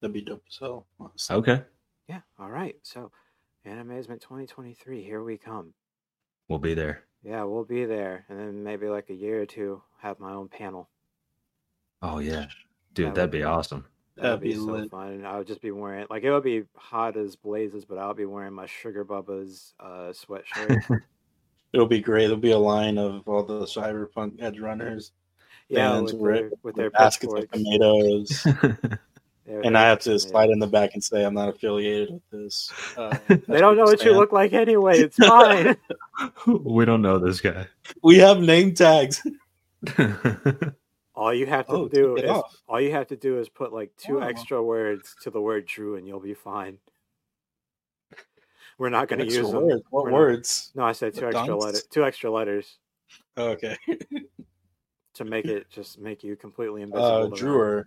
That'd 0.00 0.14
be 0.14 0.22
dope 0.22 0.42
So 0.48 0.86
Okay. 1.30 1.62
Yeah. 2.08 2.20
All 2.38 2.50
right. 2.50 2.76
So, 2.82 3.12
Animazement 3.66 4.22
2023. 4.22 5.02
Here 5.02 5.22
we 5.22 5.36
come. 5.36 5.74
We'll 6.48 6.60
be 6.60 6.74
there. 6.74 7.04
Yeah, 7.22 7.44
we'll 7.44 7.64
be 7.64 7.84
there, 7.84 8.24
and 8.28 8.38
then 8.38 8.64
maybe 8.64 8.88
like 8.88 9.08
a 9.08 9.14
year 9.14 9.42
or 9.42 9.46
two, 9.46 9.82
have 10.00 10.18
my 10.18 10.32
own 10.32 10.48
panel. 10.48 10.88
Oh 12.02 12.18
yeah, 12.18 12.46
dude, 12.94 13.08
that 13.08 13.14
that'd 13.14 13.30
be, 13.30 13.38
be 13.38 13.44
awesome. 13.44 13.86
That'd, 14.16 14.40
be, 14.40 14.50
be, 14.50 14.54
so 14.56 14.62
lit. 14.62 14.90
fun. 14.90 15.24
I 15.24 15.38
would 15.38 15.46
just 15.46 15.62
be 15.62 15.70
wearing 15.70 16.06
like 16.10 16.22
it 16.22 16.30
would 16.30 16.44
be 16.44 16.64
hot 16.76 17.16
as 17.16 17.34
blazes, 17.36 17.84
but 17.84 17.98
I'll 17.98 18.14
be 18.14 18.26
wearing 18.26 18.52
my 18.52 18.66
Sugar 18.66 19.04
Bubba's 19.04 19.74
uh, 19.80 20.12
sweatshirt. 20.12 21.00
It'll 21.72 21.86
be 21.86 22.00
great. 22.00 22.26
There'll 22.26 22.36
be 22.36 22.50
a 22.50 22.58
line 22.58 22.98
of 22.98 23.26
all 23.26 23.42
the 23.42 23.62
Cyberpunk 23.62 24.38
Edgerunners. 24.40 25.12
Yeah, 25.68 26.00
with 26.00 26.20
their, 26.20 26.50
with 26.62 26.74
their 26.76 26.90
baskets 26.90 27.32
of 27.32 27.50
tomatoes. 27.50 28.46
and 29.46 29.78
I 29.78 29.88
have 29.88 30.00
to 30.00 30.18
slide 30.18 30.50
in 30.50 30.58
the 30.58 30.66
back 30.66 30.90
and 30.92 31.02
say 31.02 31.24
I'm 31.24 31.32
not 31.32 31.48
affiliated 31.48 32.10
with 32.12 32.30
this. 32.30 32.70
Uh, 32.96 33.16
they 33.28 33.60
don't 33.60 33.78
know 33.78 33.84
what 33.84 34.04
you 34.04 34.12
look 34.12 34.32
like 34.32 34.52
anyway. 34.52 34.98
It's 34.98 35.16
fine. 35.16 35.76
we 36.46 36.84
don't 36.84 37.00
know 37.00 37.18
this 37.18 37.40
guy. 37.40 37.66
We 38.02 38.18
have 38.18 38.40
name 38.40 38.74
tags. 38.74 39.26
All 41.14 41.32
you 41.32 41.46
have 41.46 41.66
to 41.66 41.72
oh, 41.72 41.88
do 41.88 42.16
is 42.16 42.30
off. 42.30 42.56
all 42.66 42.80
you 42.80 42.92
have 42.92 43.08
to 43.08 43.16
do 43.16 43.38
is 43.38 43.48
put 43.48 43.72
like 43.72 43.94
two 43.96 44.20
oh. 44.20 44.22
extra 44.22 44.62
words 44.62 45.14
to 45.22 45.30
the 45.30 45.40
word 45.40 45.66
Drew, 45.66 45.96
and 45.96 46.06
you'll 46.06 46.20
be 46.20 46.34
fine. 46.34 46.78
We're 48.78 48.88
not 48.88 49.08
going 49.08 49.20
to 49.20 49.26
use 49.26 49.46
words. 49.46 49.52
them. 49.52 49.82
What 49.90 50.06
We're 50.06 50.12
words? 50.12 50.72
Not... 50.74 50.82
No, 50.82 50.88
I 50.88 50.92
said 50.92 51.14
two 51.14 51.26
extra 51.26 51.56
letters. 51.56 51.82
Two 51.84 52.04
extra 52.04 52.30
letters. 52.30 52.78
Oh, 53.36 53.50
okay. 53.50 53.76
to 55.14 55.24
make 55.24 55.44
it 55.44 55.68
just 55.70 55.98
make 55.98 56.24
you 56.24 56.36
completely 56.36 56.82
uh, 56.82 56.86
invisible. 56.86 57.04
Uh, 57.04 57.28
Drewer. 57.28 57.84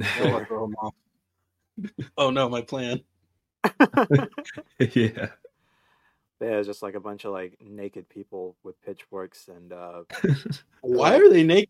oh 2.18 2.30
no, 2.30 2.48
my 2.48 2.62
plan. 2.62 3.00
yeah. 4.78 5.28
Yeah, 6.40 6.56
it's 6.56 6.66
just 6.66 6.82
like 6.82 6.94
a 6.94 7.00
bunch 7.00 7.24
of 7.24 7.32
like 7.32 7.58
naked 7.60 8.08
people 8.08 8.56
with 8.62 8.80
pitchforks 8.82 9.48
and 9.48 9.72
uh 9.72 10.02
why 10.80 11.16
are 11.16 11.28
they 11.28 11.42
naked? 11.42 11.68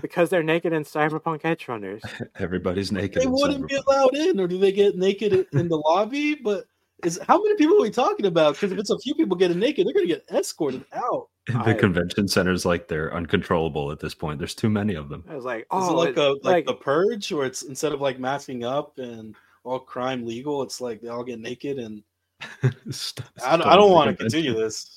Because 0.00 0.28
they're 0.28 0.42
naked 0.42 0.72
in 0.72 0.84
Cyberpunk 0.84 1.42
Edgerunners. 1.42 2.02
Everybody's 2.38 2.92
naked. 2.92 3.22
They 3.22 3.26
wouldn't 3.26 3.66
be 3.66 3.76
allowed 3.76 4.14
in, 4.14 4.38
or 4.38 4.46
do 4.46 4.58
they 4.58 4.72
get 4.72 4.96
naked 4.96 5.46
in 5.52 5.68
the 5.68 5.78
lobby? 5.78 6.34
But 6.34 6.66
is 7.04 7.18
how 7.26 7.42
many 7.42 7.56
people 7.56 7.76
are 7.76 7.82
we 7.82 7.90
talking 7.90 8.26
about? 8.26 8.54
Because 8.54 8.72
if 8.72 8.78
it's 8.78 8.90
a 8.90 8.98
few 8.98 9.14
people 9.14 9.36
getting 9.36 9.58
naked, 9.58 9.86
they're 9.86 9.94
gonna 9.94 10.06
get 10.06 10.24
escorted 10.30 10.84
out. 10.92 11.28
The 11.46 11.58
I, 11.60 11.74
convention 11.74 12.26
center's 12.26 12.66
like 12.66 12.88
they're 12.88 13.14
uncontrollable 13.14 13.92
at 13.92 14.00
this 14.00 14.16
point. 14.16 14.40
There's 14.40 14.54
too 14.54 14.68
many 14.68 14.96
of 14.96 15.08
them. 15.08 15.22
I 15.28 15.36
was 15.36 15.44
like, 15.44 15.64
oh, 15.70 15.80
is 15.80 15.88
it 15.88 15.92
oh, 15.92 15.96
like 15.96 16.16
a 16.16 16.20
like, 16.20 16.44
like 16.44 16.66
the 16.66 16.74
purge, 16.74 17.30
where 17.30 17.46
it's 17.46 17.62
instead 17.62 17.92
of 17.92 18.00
like 18.00 18.18
masking 18.18 18.64
up 18.64 18.98
and 18.98 19.36
all 19.62 19.78
crime 19.78 20.26
legal, 20.26 20.62
it's 20.62 20.80
like 20.80 21.00
they 21.00 21.06
all 21.06 21.22
get 21.22 21.38
naked 21.38 21.78
and 21.78 22.02
I, 22.62 23.56
don't, 23.56 23.62
I 23.62 23.76
don't 23.76 23.92
want 23.92 24.10
to 24.10 24.16
continue 24.16 24.54
this. 24.54 24.95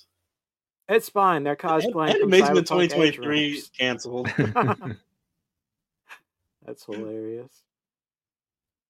It's 0.90 1.08
fine. 1.08 1.44
They're 1.44 1.56
cosplaying. 1.56 2.16
And, 2.22 2.32
Animazement 2.32 2.68
2023 2.68 3.64
canceled. 3.78 4.28
That's 6.66 6.84
hilarious. 6.84 7.64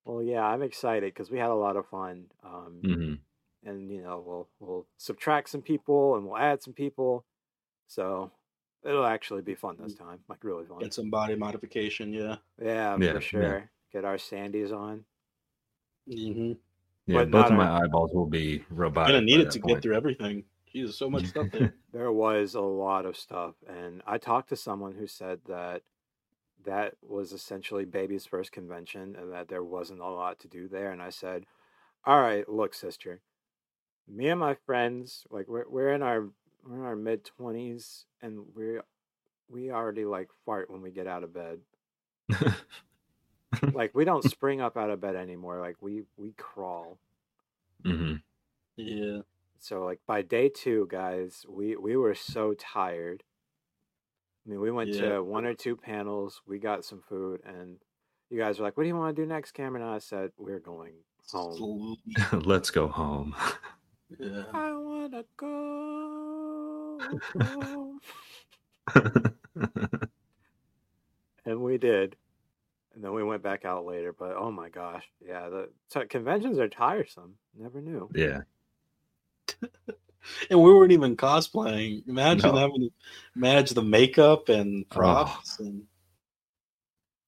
Well, 0.06 0.24
yeah, 0.24 0.44
I'm 0.44 0.64
excited 0.64 1.14
because 1.14 1.30
we 1.30 1.38
had 1.38 1.50
a 1.50 1.56
lot 1.56 1.76
of 1.76 1.86
fun. 1.88 2.26
Um, 2.44 2.80
mm-hmm. 2.84 3.70
And 3.70 3.92
you 3.92 4.02
know, 4.02 4.24
we'll 4.26 4.48
we'll 4.60 4.88
subtract 4.98 5.50
some 5.50 5.62
people 5.62 6.16
and 6.16 6.26
we'll 6.26 6.38
add 6.38 6.64
some 6.64 6.74
people, 6.74 7.26
so 7.88 8.32
it'll 8.86 9.06
actually 9.06 9.42
be 9.42 9.54
fun 9.54 9.76
this 9.80 9.96
time. 9.96 10.20
Like 10.30 10.44
really 10.44 10.66
fun. 10.66 10.80
Get 10.80 10.94
some 10.94 11.10
body 11.10 11.36
modification, 11.36 12.14
yeah. 12.14 12.38
Yeah, 12.62 12.98
yeah 12.98 13.14
for 13.14 13.22
sure. 13.22 13.44
Yeah. 13.44 13.62
Get 13.92 14.06
our 14.06 14.16
Sandys 14.16 14.72
on. 14.72 15.04
Mm-hmm. 16.10 16.54
Yeah, 17.06 17.18
but 17.18 17.32
both 17.32 17.48
of 17.48 17.54
my 17.54 17.70
eyeballs 17.82 18.14
will 18.14 18.26
be 18.26 18.64
robotic. 18.70 19.14
Gonna 19.14 19.26
need 19.26 19.42
it 19.42 19.52
to 19.52 19.60
point. 19.60 19.76
get 19.76 19.84
through 19.84 19.96
everything. 19.96 20.46
Jesus, 20.72 20.98
so 20.98 21.10
much 21.10 21.26
stuff 21.26 21.48
there. 21.52 21.76
there 21.94 22.12
was 22.12 22.56
a 22.56 22.62
lot 22.62 23.06
of 23.06 23.18
stuff, 23.18 23.56
and 23.68 24.02
I 24.06 24.18
talked 24.18 24.50
to 24.50 24.56
someone 24.56 24.94
who 24.94 25.08
said 25.08 25.40
that 25.48 25.82
that 26.66 26.96
was 27.02 27.32
essentially 27.32 27.86
baby's 27.86 28.26
first 28.26 28.52
convention, 28.52 29.16
and 29.16 29.32
that 29.34 29.48
there 29.48 29.64
wasn't 29.64 30.02
a 30.02 30.08
lot 30.08 30.40
to 30.40 30.48
do 30.48 30.68
there. 30.68 30.92
And 30.92 31.02
I 31.02 31.10
said, 31.10 31.46
"All 32.06 32.22
right, 32.22 32.48
look, 32.48 32.74
sister, 32.74 33.22
me 34.08 34.30
and 34.30 34.40
my 34.40 34.56
friends, 34.66 35.26
like 35.32 35.48
we're 35.48 35.70
we're 35.70 35.94
in 35.94 36.04
our 36.04 36.30
we're 36.64 36.78
in 36.78 36.86
our 36.86 36.96
mid 36.96 37.26
twenties, 37.26 38.06
and 38.22 38.46
we 38.56 38.80
we 39.50 39.72
already 39.72 40.06
like 40.06 40.30
fart 40.46 40.70
when 40.70 40.82
we 40.82 40.92
get 40.92 41.08
out 41.08 41.24
of 41.24 41.34
bed." 41.34 41.60
like 43.74 43.96
we 43.96 44.06
don't 44.06 44.24
spring 44.24 44.62
up 44.62 44.78
out 44.78 44.92
of 44.92 45.02
bed 45.02 45.16
anymore. 45.16 45.60
Like 45.60 45.78
we 45.82 46.04
we 46.18 46.34
crawl. 46.38 47.00
Mm-hmm. 47.86 48.16
Yeah. 48.78 49.22
So 49.60 49.84
like 49.84 50.00
by 50.08 50.22
day 50.22 50.50
two, 50.50 50.88
guys, 50.90 51.46
we 51.48 51.76
we 51.76 51.96
were 51.96 52.16
so 52.16 52.54
tired. 52.54 53.24
I 54.46 54.50
mean, 54.50 54.62
we 54.62 54.72
went 54.72 54.92
yeah. 54.92 55.10
to 55.10 55.24
one 55.24 55.46
or 55.46 55.54
two 55.54 55.76
panels. 55.76 56.42
We 56.48 56.60
got 56.60 56.86
some 56.86 57.02
food, 57.08 57.42
and 57.46 57.78
you 58.30 58.40
guys 58.40 58.58
were 58.58 58.66
like, 58.66 58.78
"What 58.78 58.84
do 58.84 58.88
you 58.88 58.96
want 58.96 59.16
to 59.16 59.22
do 59.22 59.28
next, 59.28 59.52
Cameron?" 59.52 59.84
And 59.84 59.92
I 59.92 60.00
said, 60.00 60.32
"We're 60.38 60.60
going 60.60 60.94
home. 61.32 61.98
Let's 62.32 62.72
go 62.72 62.88
home." 62.88 63.36
Yeah. 64.18 64.44
I 64.54 64.74
wanna 64.74 65.24
go. 65.38 67.00
and 71.46 71.62
we 71.62 71.78
did. 71.78 72.16
And 72.96 73.04
then 73.04 73.14
we 73.14 73.24
went 73.24 73.44
back 73.44 73.66
out 73.66 73.86
later. 73.86 74.14
But 74.14 74.36
oh 74.36 74.52
my 74.52 74.70
gosh, 74.70 75.04
yeah, 75.26 75.50
the 75.50 75.70
so 75.90 76.06
conventions 76.06 76.58
are 76.58 76.68
tiresome. 76.68 77.36
Never 77.58 77.82
knew. 77.82 78.10
yeah. 78.16 78.42
and 80.50 80.62
we 80.62 80.74
weren't 80.74 80.92
even 80.92 81.16
cosplaying. 81.18 82.08
Imagine 82.08 82.54
No. 82.54 82.60
having 82.60 82.82
to 82.82 82.90
manage 83.36 83.72
the 83.72 83.82
makeup 83.84 84.50
and 84.50 84.88
props 84.90 85.60
and 85.60 85.84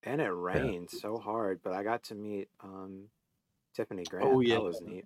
And 0.04 0.20
it 0.22 0.30
rained 0.30 0.90
so 0.90 1.18
hard, 1.18 1.62
but 1.64 1.74
I 1.74 1.84
got 1.84 2.04
to 2.06 2.16
meet 2.16 2.50
um 2.64 3.10
Tiffany 3.76 4.04
Grant. 4.04 4.28
Oh, 4.28 4.40
yeah. 4.42 4.56
That 4.56 4.64
was 4.64 4.82
neat. 4.82 5.06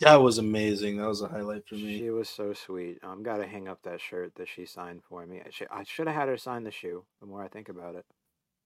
that 0.00 0.16
was 0.16 0.38
amazing. 0.38 0.98
That 0.98 1.08
was 1.08 1.22
a 1.22 1.28
highlight 1.28 1.66
for 1.66 1.76
me. 1.76 1.98
She 1.98 2.10
was 2.10 2.28
so 2.28 2.52
sweet. 2.52 2.98
I'm 3.02 3.22
gotta 3.22 3.46
hang 3.46 3.68
up 3.68 3.78
that 3.84 4.00
shirt 4.00 4.34
that 4.36 4.48
she 4.48 4.66
signed 4.66 5.02
for 5.08 5.24
me. 5.26 5.40
I 5.44 5.50
should, 5.50 5.68
I 5.70 5.84
should 5.84 6.06
have 6.06 6.16
had 6.16 6.28
her 6.28 6.36
sign 6.36 6.64
the 6.64 6.70
shoe. 6.70 7.04
The 7.20 7.26
more 7.26 7.42
I 7.42 7.48
think 7.48 7.68
about 7.70 7.94
it, 7.94 8.04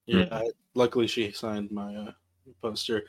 Yeah, 0.07 0.27
I- 0.31 0.51
luckily 0.73 1.07
she 1.07 1.31
signed 1.31 1.71
my 1.71 1.95
uh, 1.95 2.11
poster. 2.61 3.03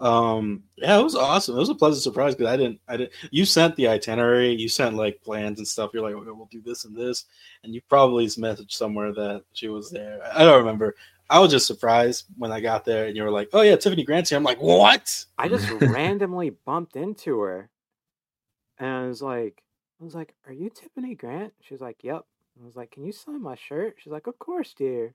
Um, 0.00 0.62
yeah, 0.76 0.98
it 0.98 1.02
was 1.02 1.16
awesome. 1.16 1.56
It 1.56 1.60
was 1.60 1.70
a 1.70 1.74
pleasant 1.74 2.02
surprise 2.02 2.34
because 2.34 2.52
I 2.52 2.56
didn't, 2.56 2.80
I 2.86 2.96
didn't. 2.96 3.12
You 3.30 3.44
sent 3.44 3.74
the 3.76 3.88
itinerary, 3.88 4.54
you 4.54 4.68
sent 4.68 4.94
like 4.94 5.22
plans 5.22 5.58
and 5.58 5.66
stuff. 5.66 5.90
You're 5.92 6.04
like, 6.04 6.14
okay, 6.14 6.30
we'll 6.30 6.48
do 6.50 6.62
this 6.62 6.84
and 6.84 6.96
this, 6.96 7.24
and 7.64 7.74
you 7.74 7.80
probably 7.88 8.26
messaged 8.26 8.72
somewhere 8.72 9.12
that 9.12 9.42
she 9.52 9.68
was 9.68 9.90
there. 9.90 10.20
I 10.32 10.44
don't 10.44 10.58
remember. 10.58 10.94
I 11.30 11.40
was 11.40 11.50
just 11.50 11.66
surprised 11.66 12.26
when 12.36 12.52
I 12.52 12.60
got 12.60 12.84
there, 12.84 13.06
and 13.06 13.16
you 13.16 13.22
were 13.22 13.30
like, 13.30 13.50
"Oh 13.52 13.60
yeah, 13.60 13.76
Tiffany 13.76 14.04
Grant's 14.04 14.30
here." 14.30 14.38
I'm 14.38 14.44
like, 14.44 14.62
"What?" 14.62 15.24
I 15.36 15.48
just 15.48 15.70
randomly 15.70 16.50
bumped 16.50 16.96
into 16.96 17.40
her, 17.40 17.68
and 18.78 18.88
I 18.88 19.06
was 19.06 19.20
like, 19.20 19.62
I 20.00 20.04
was 20.04 20.14
like, 20.14 20.34
"Are 20.46 20.52
you 20.52 20.70
Tiffany 20.70 21.14
Grant?" 21.14 21.52
She 21.60 21.74
was 21.74 21.80
like, 21.80 22.02
"Yep." 22.02 22.24
I 22.60 22.64
was 22.64 22.76
like, 22.76 22.92
"Can 22.92 23.04
you 23.04 23.12
sign 23.12 23.42
my 23.42 23.56
shirt?" 23.56 23.96
She's 23.98 24.12
like, 24.12 24.26
"Of 24.26 24.38
course, 24.38 24.72
dear." 24.72 25.14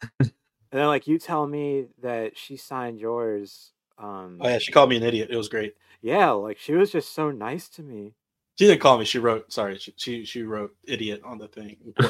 and 0.20 0.30
then 0.70 0.86
like 0.86 1.08
you 1.08 1.18
tell 1.18 1.46
me 1.46 1.86
that 2.02 2.36
she 2.36 2.56
signed 2.56 3.00
yours. 3.00 3.72
Um, 4.02 4.38
Oh 4.40 4.48
yeah, 4.48 4.58
she 4.58 4.72
called 4.72 4.90
me 4.90 4.96
an 4.96 5.02
idiot. 5.04 5.30
It 5.30 5.36
was 5.36 5.48
great. 5.48 5.76
yeah, 6.02 6.30
like 6.30 6.58
she 6.58 6.74
was 6.74 6.90
just 6.90 7.14
so 7.14 7.30
nice 7.30 7.68
to 7.70 7.82
me. 7.82 8.14
She 8.58 8.66
didn't 8.66 8.80
call 8.80 8.98
me. 8.98 9.04
She 9.04 9.18
wrote. 9.18 9.50
Sorry, 9.52 9.78
she 9.78 9.94
she, 9.96 10.24
she 10.24 10.42
wrote 10.42 10.74
idiot 10.84 11.22
on 11.24 11.38
the 11.38 11.48
thing. 11.48 11.94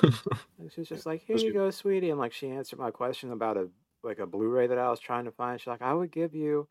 She 0.73 0.81
was 0.81 0.89
just 0.89 1.07
like, 1.07 1.23
"Here 1.23 1.37
you 1.37 1.53
go, 1.53 1.71
sweetie," 1.71 2.11
and 2.11 2.19
like 2.21 2.33
she 2.33 2.49
answered 2.49 2.79
my 2.79 2.91
question 2.93 3.33
about 3.33 3.57
a 3.57 3.69
like 4.05 4.21
a 4.21 4.27
Blu-ray 4.27 4.69
that 4.69 4.79
I 4.79 4.91
was 4.91 5.01
trying 5.01 5.25
to 5.25 5.33
find. 5.33 5.61
She's 5.61 5.67
like, 5.67 5.83
"I 5.83 5.93
would 5.93 6.13
give 6.13 6.35
you 6.35 6.69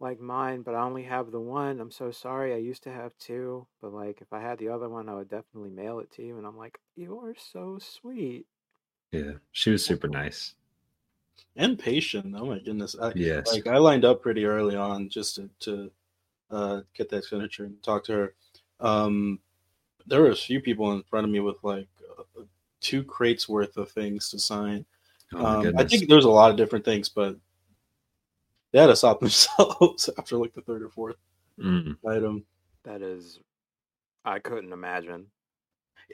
like 0.00 0.20
mine, 0.20 0.62
but 0.62 0.74
I 0.74 0.82
only 0.82 1.04
have 1.04 1.30
the 1.30 1.40
one. 1.40 1.80
I'm 1.80 1.90
so 1.90 2.10
sorry. 2.10 2.52
I 2.52 2.58
used 2.58 2.82
to 2.84 2.92
have 2.92 3.16
two, 3.18 3.66
but 3.80 3.92
like 3.92 4.20
if 4.20 4.32
I 4.32 4.40
had 4.40 4.58
the 4.58 4.68
other 4.68 4.88
one, 4.88 5.08
I 5.08 5.14
would 5.14 5.28
definitely 5.30 5.70
mail 5.70 5.98
it 6.00 6.10
to 6.12 6.22
you." 6.22 6.36
And 6.36 6.46
I'm 6.46 6.58
like, 6.58 6.78
"You 6.94 7.18
are 7.20 7.34
so 7.36 7.78
sweet." 7.80 8.46
yeah. 9.12 9.32
She 9.50 9.70
was 9.70 9.84
super 9.84 10.08
nice. 10.08 10.54
And 11.56 11.78
patient. 11.78 12.34
Oh 12.36 12.46
my 12.46 12.58
goodness. 12.58 12.96
I, 13.00 13.14
Yes. 13.14 13.52
like 13.52 13.66
I 13.66 13.78
lined 13.78 14.04
up 14.04 14.22
pretty 14.22 14.44
early 14.44 14.76
on 14.76 15.08
just 15.08 15.36
to, 15.36 15.50
to 15.60 15.90
uh, 16.50 16.80
get 16.94 17.08
that 17.10 17.24
signature 17.24 17.64
and 17.64 17.82
talk 17.82 18.04
to 18.04 18.12
her. 18.12 18.34
Um, 18.80 19.40
there 20.06 20.22
were 20.22 20.30
a 20.30 20.36
few 20.36 20.60
people 20.60 20.92
in 20.92 21.02
front 21.04 21.24
of 21.26 21.30
me 21.32 21.40
with 21.40 21.56
like 21.62 21.88
uh, 22.18 22.42
two 22.80 23.04
crates 23.04 23.48
worth 23.48 23.76
of 23.76 23.90
things 23.90 24.30
to 24.30 24.38
sign. 24.38 24.84
Oh 25.34 25.44
um, 25.44 25.58
I 25.78 25.84
goodness. 25.84 25.92
think 25.92 26.08
there's 26.08 26.24
a 26.26 26.30
lot 26.30 26.50
of 26.50 26.56
different 26.56 26.84
things, 26.84 27.08
but 27.08 27.36
they 28.72 28.80
had 28.80 28.86
to 28.88 28.96
stop 28.96 29.20
themselves 29.20 30.08
after 30.18 30.36
like 30.36 30.54
the 30.54 30.62
third 30.62 30.82
or 30.82 30.88
fourth 30.90 31.16
Mm. 31.58 31.96
item. 32.08 32.44
That 32.84 33.02
is, 33.02 33.38
I 34.24 34.38
couldn't 34.40 34.72
imagine. 34.72 35.30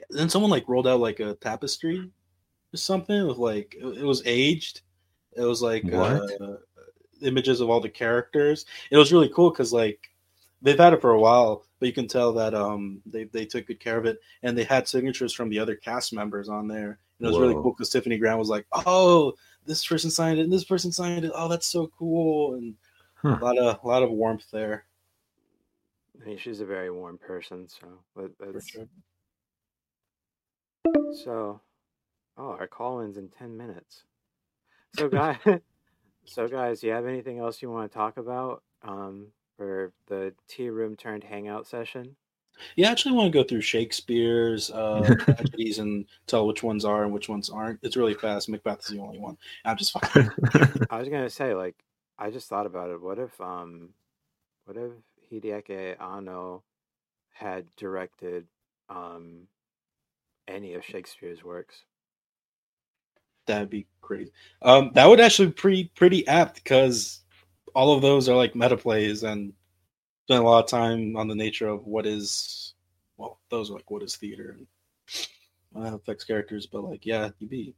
Then 0.09 0.29
someone 0.29 0.51
like 0.51 0.67
rolled 0.67 0.87
out 0.87 0.99
like 0.99 1.19
a 1.19 1.35
tapestry 1.35 1.99
or 2.73 2.77
something 2.77 3.27
with 3.27 3.37
like 3.37 3.75
it 3.79 3.85
it 3.99 4.03
was 4.03 4.23
aged. 4.25 4.81
It 5.35 5.43
was 5.43 5.61
like 5.61 5.85
Uh, 5.93 6.57
images 7.21 7.61
of 7.61 7.69
all 7.69 7.79
the 7.81 7.89
characters. 7.89 8.65
It 8.91 8.97
was 8.97 9.11
really 9.11 9.29
cool 9.29 9.51
because 9.51 9.73
like 9.73 10.09
they've 10.61 10.77
had 10.77 10.93
it 10.93 11.01
for 11.01 11.11
a 11.11 11.19
while, 11.19 11.65
but 11.79 11.87
you 11.87 11.93
can 11.93 12.07
tell 12.07 12.33
that 12.33 12.53
um 12.53 13.01
they 13.05 13.25
they 13.25 13.45
took 13.45 13.67
good 13.67 13.79
care 13.79 13.97
of 13.97 14.05
it, 14.05 14.19
and 14.43 14.57
they 14.57 14.63
had 14.63 14.87
signatures 14.87 15.33
from 15.33 15.49
the 15.49 15.59
other 15.59 15.75
cast 15.75 16.13
members 16.13 16.49
on 16.49 16.67
there. 16.67 16.99
And 17.19 17.25
it 17.25 17.27
was 17.27 17.39
really 17.39 17.55
cool 17.55 17.73
because 17.73 17.89
Tiffany 17.89 18.17
Grant 18.17 18.39
was 18.39 18.49
like, 18.49 18.65
"Oh, 18.85 19.33
this 19.65 19.85
person 19.85 20.09
signed 20.11 20.39
it, 20.39 20.43
and 20.43 20.53
this 20.53 20.63
person 20.63 20.91
signed 20.91 21.25
it. 21.25 21.31
Oh, 21.35 21.47
that's 21.47 21.67
so 21.67 21.87
cool!" 21.87 22.55
And 22.55 22.75
Huh. 23.15 23.37
a 23.41 23.43
lot 23.43 23.57
of 23.57 23.83
a 23.83 23.87
lot 23.87 24.03
of 24.03 24.11
warmth 24.11 24.49
there. 24.51 24.85
I 26.21 26.25
mean, 26.25 26.37
she's 26.37 26.59
a 26.61 26.65
very 26.65 26.91
warm 26.91 27.17
person, 27.17 27.67
so 27.67 28.03
but 28.15 28.31
For 28.51 28.53
that's 28.53 28.67
sure. 28.69 28.87
so. 31.13 31.61
Oh, 32.37 32.51
our 32.51 32.67
call-ins 32.67 33.17
in 33.17 33.29
ten 33.29 33.57
minutes. 33.57 34.05
So, 34.97 35.07
guys, 35.07 35.37
so 36.25 36.47
guys, 36.47 36.81
do 36.81 36.87
you 36.87 36.93
have 36.93 37.05
anything 37.05 37.39
else 37.39 37.61
you 37.61 37.69
want 37.69 37.91
to 37.91 37.97
talk 37.97 38.17
about 38.17 38.63
um, 38.83 39.27
for 39.55 39.91
the 40.07 40.33
tea 40.47 40.69
room 40.69 40.95
turned 40.95 41.23
hangout 41.23 41.67
session? 41.67 42.15
Yeah, 42.75 42.89
I 42.89 42.91
actually 42.91 43.15
want 43.15 43.31
to 43.31 43.37
go 43.37 43.43
through 43.43 43.61
Shakespeare's 43.61 44.69
uh, 44.71 45.15
tragedies 45.19 45.79
and 45.79 46.05
tell 46.27 46.47
which 46.47 46.63
ones 46.63 46.85
are 46.85 47.03
and 47.03 47.13
which 47.13 47.29
ones 47.29 47.49
aren't. 47.49 47.79
It's 47.83 47.95
really 47.95 48.13
fast. 48.13 48.49
Macbeth 48.49 48.81
is 48.81 48.87
the 48.87 48.99
only 48.99 49.19
one. 49.19 49.37
I'm 49.65 49.77
just 49.77 49.91
fucking. 49.93 50.29
I 50.89 50.99
was 50.99 51.09
gonna 51.09 51.29
say, 51.29 51.53
like, 51.53 51.75
I 52.17 52.31
just 52.31 52.49
thought 52.49 52.65
about 52.65 52.89
it. 52.89 53.01
What 53.01 53.19
if, 53.19 53.39
um, 53.39 53.89
what 54.65 54.77
if 54.77 54.91
Hideaki 55.31 56.01
Anno 56.01 56.63
had 57.31 57.65
directed, 57.77 58.47
um, 58.89 59.47
any 60.47 60.73
of 60.73 60.83
Shakespeare's 60.83 61.43
works? 61.43 61.85
That'd 63.49 63.71
be 63.71 63.87
crazy. 63.99 64.31
Um, 64.61 64.91
that 64.93 65.07
would 65.07 65.19
actually 65.19 65.47
be 65.47 65.53
pretty 65.53 65.83
pretty 65.95 66.27
apt 66.27 66.55
because 66.55 67.21
all 67.73 67.95
of 67.95 68.03
those 68.03 68.29
are 68.29 68.35
like 68.35 68.55
meta 68.55 68.77
plays 68.77 69.23
and 69.23 69.53
spend 70.25 70.43
a 70.43 70.47
lot 70.47 70.63
of 70.63 70.69
time 70.69 71.17
on 71.17 71.27
the 71.27 71.33
nature 71.33 71.67
of 71.67 71.87
what 71.87 72.05
is 72.05 72.75
well, 73.17 73.39
those 73.49 73.71
are 73.71 73.73
like 73.73 73.89
what 73.89 74.03
is 74.03 74.15
theater 74.15 74.55
and 74.55 74.67
how 75.73 75.81
that 75.81 75.95
affects 75.95 76.25
characters. 76.25 76.67
But 76.67 76.83
like, 76.83 77.07
yeah, 77.07 77.29
you'd 77.39 77.49
be 77.49 77.73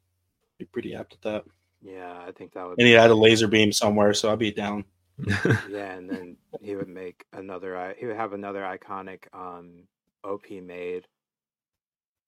be 0.60 0.66
pretty 0.66 0.94
apt 0.94 1.14
at 1.14 1.22
that. 1.22 1.46
Yeah, 1.82 2.22
I 2.28 2.34
think 2.34 2.52
that 2.52 2.68
would. 2.68 2.78
And 2.78 2.86
he 2.86 2.94
had 2.94 3.10
a 3.10 3.16
laser 3.16 3.48
beam 3.48 3.72
somewhere, 3.72 4.14
so 4.14 4.30
I'd 4.30 4.40
be 4.40 4.52
down. 4.52 4.84
Yeah, 5.70 5.94
and 5.94 6.10
then 6.10 6.36
he 6.62 6.76
would 6.76 6.90
make 6.90 7.24
another. 7.32 7.96
He 7.98 8.08
would 8.08 8.18
have 8.18 8.34
another 8.34 8.62
iconic, 8.62 9.24
um, 9.34 9.84
OP 10.26 10.52
made. 10.52 11.08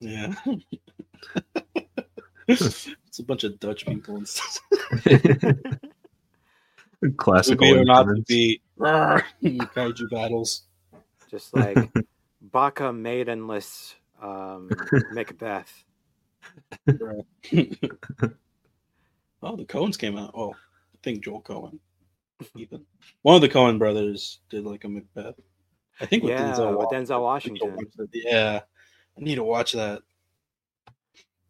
Yeah. 0.00 0.32
it's 2.48 3.18
a 3.18 3.22
bunch 3.22 3.44
of 3.44 3.58
Dutch 3.60 3.86
people 3.86 4.16
and 4.16 4.28
stuff. 4.28 4.60
Classical. 7.16 7.66
To 7.66 7.74
be 7.74 7.78
or 7.80 7.84
not 7.84 8.04
to 8.04 8.22
be 8.26 8.60
kaiju 8.78 10.10
battles. 10.10 10.64
just 11.30 11.54
like 11.54 11.76
Baka 12.40 12.92
maidenless 12.92 13.94
um, 14.22 14.70
Macbeth. 15.12 15.84
Bro. 16.86 17.26
oh, 19.42 19.56
the 19.56 19.64
Coens 19.64 19.98
came 19.98 20.16
out. 20.16 20.32
Oh, 20.34 20.52
I 20.52 20.98
think 21.02 21.24
Joel 21.24 21.42
Coen. 21.42 21.78
Even 22.56 22.84
one 23.22 23.36
of 23.36 23.40
the 23.40 23.48
Coen 23.48 23.78
brothers 23.78 24.40
did 24.50 24.64
like 24.64 24.84
a 24.84 24.88
Macbeth. 24.88 25.36
I 26.00 26.06
think 26.06 26.22
with 26.22 26.32
Yeah, 26.32 26.52
Denzel 26.52 26.78
with 26.78 26.88
Denzel 26.88 27.22
Washington. 27.22 27.76
Yeah, 28.12 28.60
I 29.16 29.20
need 29.20 29.36
to 29.36 29.44
watch 29.44 29.72
that. 29.72 30.02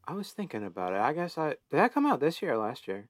I 0.06 0.12
was 0.12 0.30
thinking 0.30 0.64
about 0.64 0.92
it. 0.92 1.00
I 1.00 1.12
guess 1.12 1.38
I 1.38 1.50
did 1.50 1.58
that 1.70 1.94
come 1.94 2.06
out 2.06 2.20
this 2.20 2.42
year 2.42 2.54
or 2.54 2.58
last 2.58 2.86
year? 2.86 3.08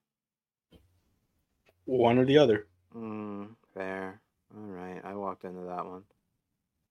One 1.86 2.18
or 2.18 2.24
the 2.24 2.38
other. 2.38 2.66
Mm, 2.96 3.48
fair. 3.74 4.20
All 4.56 4.62
right, 4.62 5.00
I 5.04 5.14
walked 5.14 5.44
into 5.44 5.62
that 5.62 5.84
one. 5.84 6.02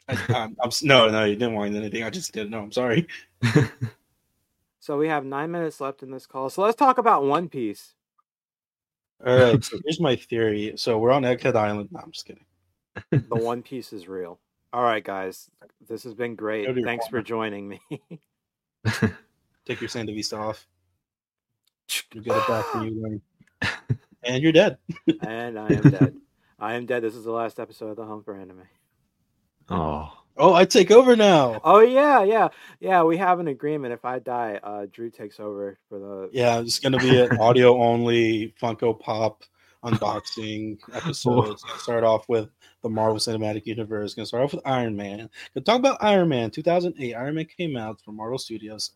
I, 0.07 0.17
I'm, 0.35 0.55
I'm, 0.61 0.69
no, 0.81 1.09
no, 1.09 1.23
you 1.23 1.35
didn't 1.35 1.53
want 1.53 1.73
anything. 1.75 2.03
I 2.03 2.09
just 2.09 2.33
didn't 2.33 2.49
know. 2.49 2.61
I'm 2.61 2.71
sorry. 2.73 3.07
So 4.83 4.97
we 4.97 5.07
have 5.07 5.23
nine 5.23 5.49
minutes 5.49 5.79
left 5.79 6.03
in 6.03 6.11
this 6.11 6.27
call. 6.27 6.49
So 6.49 6.61
let's 6.61 6.75
talk 6.75 6.97
about 6.97 7.23
One 7.23 7.47
Piece. 7.47 7.93
All 9.25 9.33
right. 9.33 9.63
So 9.63 9.77
here's 9.85 10.01
my 10.01 10.17
theory. 10.17 10.73
So 10.75 10.97
we're 10.97 11.13
on 11.13 11.23
Egghead 11.23 11.55
Island. 11.55 11.87
No, 11.93 12.01
I'm 12.03 12.11
just 12.11 12.25
kidding. 12.25 12.43
The 13.09 13.21
One 13.29 13.63
Piece 13.63 13.93
is 13.93 14.09
real. 14.09 14.41
All 14.73 14.83
right, 14.83 15.01
guys, 15.01 15.49
this 15.87 16.03
has 16.03 16.13
been 16.13 16.35
great. 16.35 16.65
Go 16.65 16.73
to 16.73 16.81
your 16.81 16.85
Thanks 16.85 17.07
for 17.07 17.21
joining 17.21 17.69
me. 17.69 17.79
Take 19.65 19.81
your 19.81 19.89
Sandevistan 19.89 20.39
off. 20.39 20.67
You 22.13 22.21
get 22.21 22.37
it 22.37 22.47
back 22.47 22.73
when 22.73 22.83
you 22.83 23.01
learn. 23.01 23.21
And 24.25 24.41
you're 24.41 24.53
dead. 24.53 24.77
and 25.27 25.59
I 25.59 25.67
am 25.67 25.81
dead. 25.81 26.15
I 26.57 26.75
am 26.75 26.85
dead. 26.85 27.03
This 27.03 27.13
is 27.13 27.25
the 27.25 27.31
last 27.31 27.59
episode 27.59 27.89
of 27.89 27.97
the 27.97 28.05
Home 28.05 28.23
for 28.23 28.33
Anime. 28.33 28.63
oh, 29.69 30.13
Oh, 30.35 30.53
I 30.53 30.65
take 30.65 30.89
over 30.89 31.15
now. 31.15 31.61
Oh 31.63 31.81
yeah, 31.81 32.23
yeah, 32.23 32.49
yeah. 32.79 33.03
We 33.03 33.17
have 33.17 33.39
an 33.39 33.47
agreement. 33.49 33.93
If 33.93 34.03
I 34.03 34.17
die, 34.17 34.59
uh, 34.63 34.87
Drew 34.91 35.11
takes 35.11 35.39
over 35.39 35.77
for 35.87 35.99
the. 35.99 36.29
Yeah, 36.33 36.59
it's 36.59 36.79
gonna 36.79 36.97
be 36.97 37.19
an 37.19 37.37
audio 37.39 37.79
only 37.79 38.55
Funko 38.59 38.99
Pop 38.99 39.43
unboxing 39.83 40.79
episode. 40.91 41.51
It's 41.51 41.63
gonna 41.63 41.79
start 41.79 42.03
off 42.03 42.27
with 42.29 42.49
the 42.81 42.89
Marvel 42.89 43.17
Cinematic 43.17 43.67
Universe. 43.67 44.05
It's 44.05 44.13
gonna 44.15 44.25
start 44.25 44.43
off 44.43 44.53
with 44.53 44.65
Iron 44.65 44.95
Man. 44.95 45.29
Gonna 45.53 45.65
talk 45.65 45.77
about 45.77 45.97
Iron 46.01 46.29
Man 46.29 46.49
2008. 46.49 47.13
Iron 47.13 47.35
Man 47.35 47.45
came 47.45 47.77
out 47.77 48.01
from 48.01 48.15
Marvel 48.15 48.39
Studios. 48.39 48.91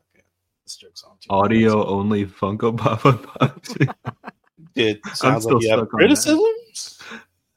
Okay. 0.67 0.73
This 0.73 0.75
joke's 0.75 1.03
on 1.03 1.17
too. 1.19 1.27
Audio 1.29 1.85
only 1.87 2.25
Funko 2.25 2.75
Pop 2.77 3.01
unboxing. 3.01 3.93
It 4.75 4.99
sounds 5.15 5.45
like 5.45 5.63
you 5.63 5.69
have 5.69 5.79
stuck 5.79 5.79
on 5.79 5.79
that. 5.79 5.89
criticisms. 5.89 6.99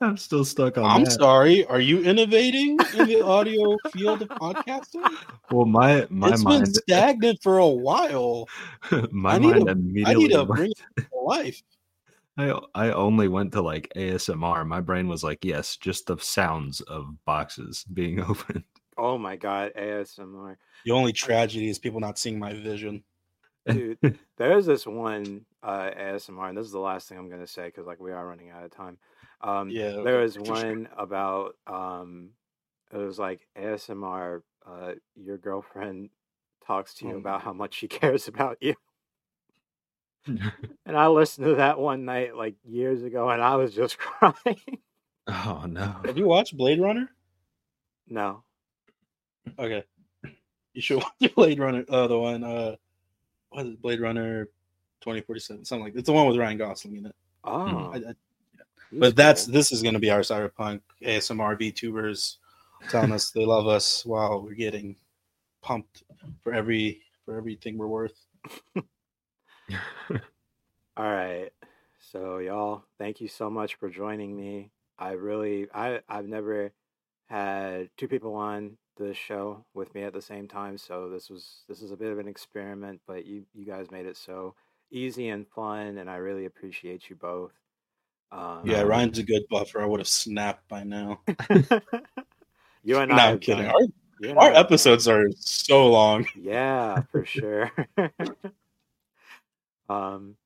I'm 0.01 0.17
still 0.17 0.45
stuck 0.45 0.79
on 0.79 0.85
I'm 0.85 1.05
that. 1.05 1.11
sorry. 1.13 1.67
Are 1.67 1.81
you 1.81 2.03
innovating 2.03 2.79
in 2.97 3.07
the 3.09 3.23
audio 3.23 3.77
field 3.93 4.23
of 4.23 4.29
podcasting? 4.29 5.05
Well, 5.51 5.67
my 5.67 6.07
my 6.09 6.31
It's 6.31 6.45
been 6.45 6.65
stagnant 6.89 7.43
for 7.43 7.59
a 7.59 7.67
while. 7.69 8.49
my 9.11 9.35
I 9.35 9.39
need 9.39 9.65
mind 9.65 9.67
to- 9.67 10.05
I 10.07 10.15
need 10.15 10.29
to 10.31 10.45
went- 10.45 10.49
bring 10.49 10.71
it 10.71 11.03
to 11.13 11.19
life. 11.19 11.63
I 12.39 12.59
I 12.75 12.93
only 12.93 13.29
went 13.29 13.53
to 13.53 13.61
like 13.61 13.93
ASMR. 13.97 14.67
My 14.67 14.81
brain 14.81 15.07
was 15.09 15.23
like, 15.23 15.45
yes, 15.45 15.77
just 15.77 16.07
the 16.07 16.17
sounds 16.19 16.81
of 16.83 17.23
boxes 17.27 17.85
being 17.93 18.21
opened. 18.31 18.65
Oh 18.97 19.19
my 19.19 19.37
god, 19.37 19.73
ASMR. 19.77 20.57
The 20.85 20.91
only 20.93 21.13
tragedy 21.13 21.69
is 21.69 21.79
people 21.79 22.01
not 22.01 22.19
seeing 22.19 22.39
my 22.39 22.53
vision. 22.55 23.05
Dude, 23.67 23.99
there's 24.37 24.67
this 24.67 24.87
one 24.87 25.45
uh, 25.63 25.91
ASMR, 25.91 26.49
and 26.49 26.59
this 26.59 26.67
is 26.67 26.73
the 26.73 26.79
last 26.81 27.09
thing 27.09 27.19
I'm 27.19 27.29
gonna 27.31 27.47
say 27.47 27.67
because 27.67 27.87
like 27.87 28.01
we 28.01 28.13
are 28.13 28.27
running 28.27 28.51
out 28.51 28.65
of 28.65 28.71
time. 28.71 28.99
Um, 29.43 29.71
Yeah, 29.71 30.03
there 30.05 30.19
was 30.21 30.37
for 30.37 30.45
sure. 30.45 30.55
one 30.55 30.89
about 30.97 31.57
um, 31.67 32.31
it 32.93 32.97
was 32.97 33.19
like 33.19 33.47
ASMR. 33.57 34.43
Uh, 34.67 34.93
your 35.15 35.39
girlfriend 35.39 36.11
talks 36.67 36.95
to 36.95 37.07
you 37.07 37.15
Oh 37.15 37.19
about 37.19 37.43
how 37.43 37.53
much 37.53 37.75
she 37.75 37.89
cares 38.01 38.29
about 38.29 38.59
you, 38.61 38.75
and 40.27 40.97
I 40.97 41.07
listened 41.09 41.47
to 41.47 41.55
that 41.57 41.79
one 41.79 42.05
night 42.05 42.37
like 42.37 42.57
years 42.65 43.03
ago, 43.03 43.29
and 43.31 43.43
I 43.43 43.57
was 43.57 43.75
just 43.75 43.99
crying. 43.99 44.79
oh 45.27 45.65
no. 45.69 45.97
Have 46.05 46.19
you 46.19 46.27
watched 46.27 46.57
Blade 46.57 46.81
Runner? 46.81 47.09
no, 48.09 48.43
Okay. 49.59 49.85
You 50.75 50.83
should 50.83 50.97
watch 51.21 51.35
Blade 51.35 51.59
Runner. 51.59 51.85
Uh, 51.89 52.07
the 52.07 52.19
one, 52.19 52.45
uh, 52.45 52.77
what 53.51 53.67
is 53.67 53.73
it? 53.73 53.83
Blade 53.83 54.01
Runner 54.01 54.47
2047, 55.01 55.65
something 55.65 55.85
like 55.85 55.93
that. 55.95 56.01
It's 56.01 56.07
the 56.07 56.13
one 56.13 56.27
with 56.27 56.37
Ryan 56.37 56.59
Gosling 56.59 56.97
in 56.97 57.07
it. 57.07 57.15
oh, 57.45 57.91
I, 57.93 57.97
I, 57.97 58.15
he's 58.91 59.01
but 59.01 59.17
that's 59.17 59.47
cool. 59.47 59.55
this 59.55 59.73
is 59.73 59.83
going 59.83 59.95
to 59.95 60.01
be 60.01 60.11
our 60.11 60.21
cyberpunk 60.21 60.81
ASMR 61.03 61.59
VTubers 61.61 62.37
telling 62.89 63.13
us 63.13 63.31
they 63.31 63.45
love 63.45 63.67
us 63.67 64.05
while 64.05 64.43
we're 64.43 64.55
getting 64.55 64.97
pumped 65.63 66.03
for 66.43 66.53
every 66.53 67.03
for 67.25 67.37
everything 67.37 67.79
we're 67.79 67.87
worth. 67.87 68.27
All 70.97 71.13
right. 71.13 71.51
So 72.13 72.39
y'all, 72.39 72.85
thank 72.99 73.21
you 73.21 73.29
so 73.29 73.49
much 73.49 73.77
for 73.77 73.89
joining 73.89 74.37
me. 74.37 74.71
I 74.99 75.13
really 75.13 75.69
I 75.73 76.01
I've 76.09 76.27
never 76.27 76.73
had 77.27 77.91
two 77.97 78.09
people 78.09 78.35
on 78.35 78.77
the 78.97 79.15
show 79.15 79.65
with 79.75 79.95
me 79.95 80.03
at 80.03 80.13
the 80.13 80.21
same 80.23 80.47
time, 80.49 80.77
so 80.79 81.09
this 81.09 81.31
was 81.31 81.65
this 81.69 81.81
is 81.83 81.91
a 81.93 81.97
bit 81.97 82.13
of 82.13 82.19
an 82.19 82.29
experiment, 82.29 83.01
but 83.07 83.25
you 83.27 83.45
you 83.55 83.65
guys 83.65 83.91
made 83.91 84.07
it 84.07 84.17
so 84.17 84.55
easy 84.91 85.29
and 85.29 85.47
fun 85.49 85.99
and 85.99 86.11
I 86.11 86.17
really 86.17 86.45
appreciate 86.47 87.09
you 87.09 87.17
both. 87.17 87.53
Um, 88.33 88.63
Yeah, 88.65 88.83
Ryan's 88.83 89.19
a 89.19 89.23
good 89.23 89.43
buffer. 89.51 89.81
I 89.81 89.87
would 89.87 90.01
have 90.01 90.09
snapped 90.09 90.69
by 90.69 90.83
now. 90.85 91.21
you 92.83 92.99
and 92.99 93.11
No, 93.11 93.17
I 93.17 93.31
I'm 93.31 93.39
kidding. 93.39 93.67
Our, 93.67 93.81
you 94.21 94.31
our 94.31 94.39
I 94.41 94.45
have 94.47 94.55
done- 94.55 94.65
episodes 94.65 95.09
are 95.09 95.27
so 95.39 95.87
long. 95.89 96.27
Yeah, 96.37 97.03
for 97.11 97.25
sure. 97.37 97.71
um, 99.89 100.37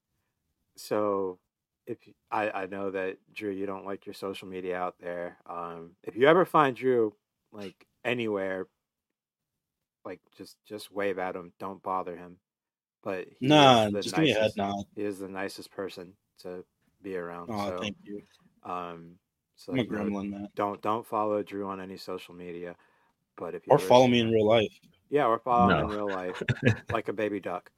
so 0.76 1.38
if 1.86 1.98
I, 2.30 2.50
I 2.50 2.66
know 2.66 2.90
that 2.90 3.18
Drew, 3.34 3.50
you 3.50 3.66
don't 3.66 3.84
like 3.86 4.06
your 4.06 4.14
social 4.14 4.48
media 4.48 4.76
out 4.78 4.96
there. 5.00 5.36
Um, 5.46 5.92
if 6.02 6.16
you 6.16 6.26
ever 6.28 6.44
find 6.44 6.74
Drew 6.76 7.14
like 7.52 7.86
anywhere, 8.04 8.66
like 10.04 10.20
just 10.36 10.56
just 10.66 10.92
wave 10.92 11.18
at 11.18 11.36
him. 11.36 11.52
Don't 11.58 11.82
bother 11.82 12.16
him. 12.16 12.36
But 13.02 13.26
he 13.38 13.48
Nah, 13.48 13.86
is 13.86 13.92
the 13.92 14.02
just 14.02 14.14
give 14.16 14.24
me 14.24 14.30
a 14.32 14.40
head 14.40 14.52
nod. 14.56 14.84
He 14.96 15.02
is 15.02 15.18
the 15.18 15.28
nicest 15.28 15.70
person 15.70 16.14
to 16.40 16.64
be 17.02 17.16
around. 17.16 17.50
Oh, 17.52 17.68
so, 17.68 17.78
thank 17.80 17.96
you. 18.02 18.22
um, 18.64 19.18
so 19.56 19.72
I'm 19.72 19.78
a 19.80 19.82
you 19.82 19.90
know, 19.90 20.22
man. 20.22 20.48
don't 20.56 20.80
don't 20.82 21.06
follow 21.06 21.42
Drew 21.42 21.66
on 21.68 21.80
any 21.80 21.96
social 21.96 22.34
media. 22.34 22.76
But 23.36 23.54
if 23.54 23.66
you 23.66 23.72
Or 23.72 23.78
follow 23.78 24.06
see 24.06 24.12
me 24.12 24.20
in 24.20 24.30
real 24.30 24.46
life. 24.46 24.72
yeah, 25.10 25.26
or 25.26 25.38
follow 25.38 25.70
him 25.78 25.90
in 25.90 25.96
real 25.96 26.08
life 26.08 26.42
like 26.92 27.08
a 27.08 27.12
baby 27.12 27.40
duck. 27.40 27.70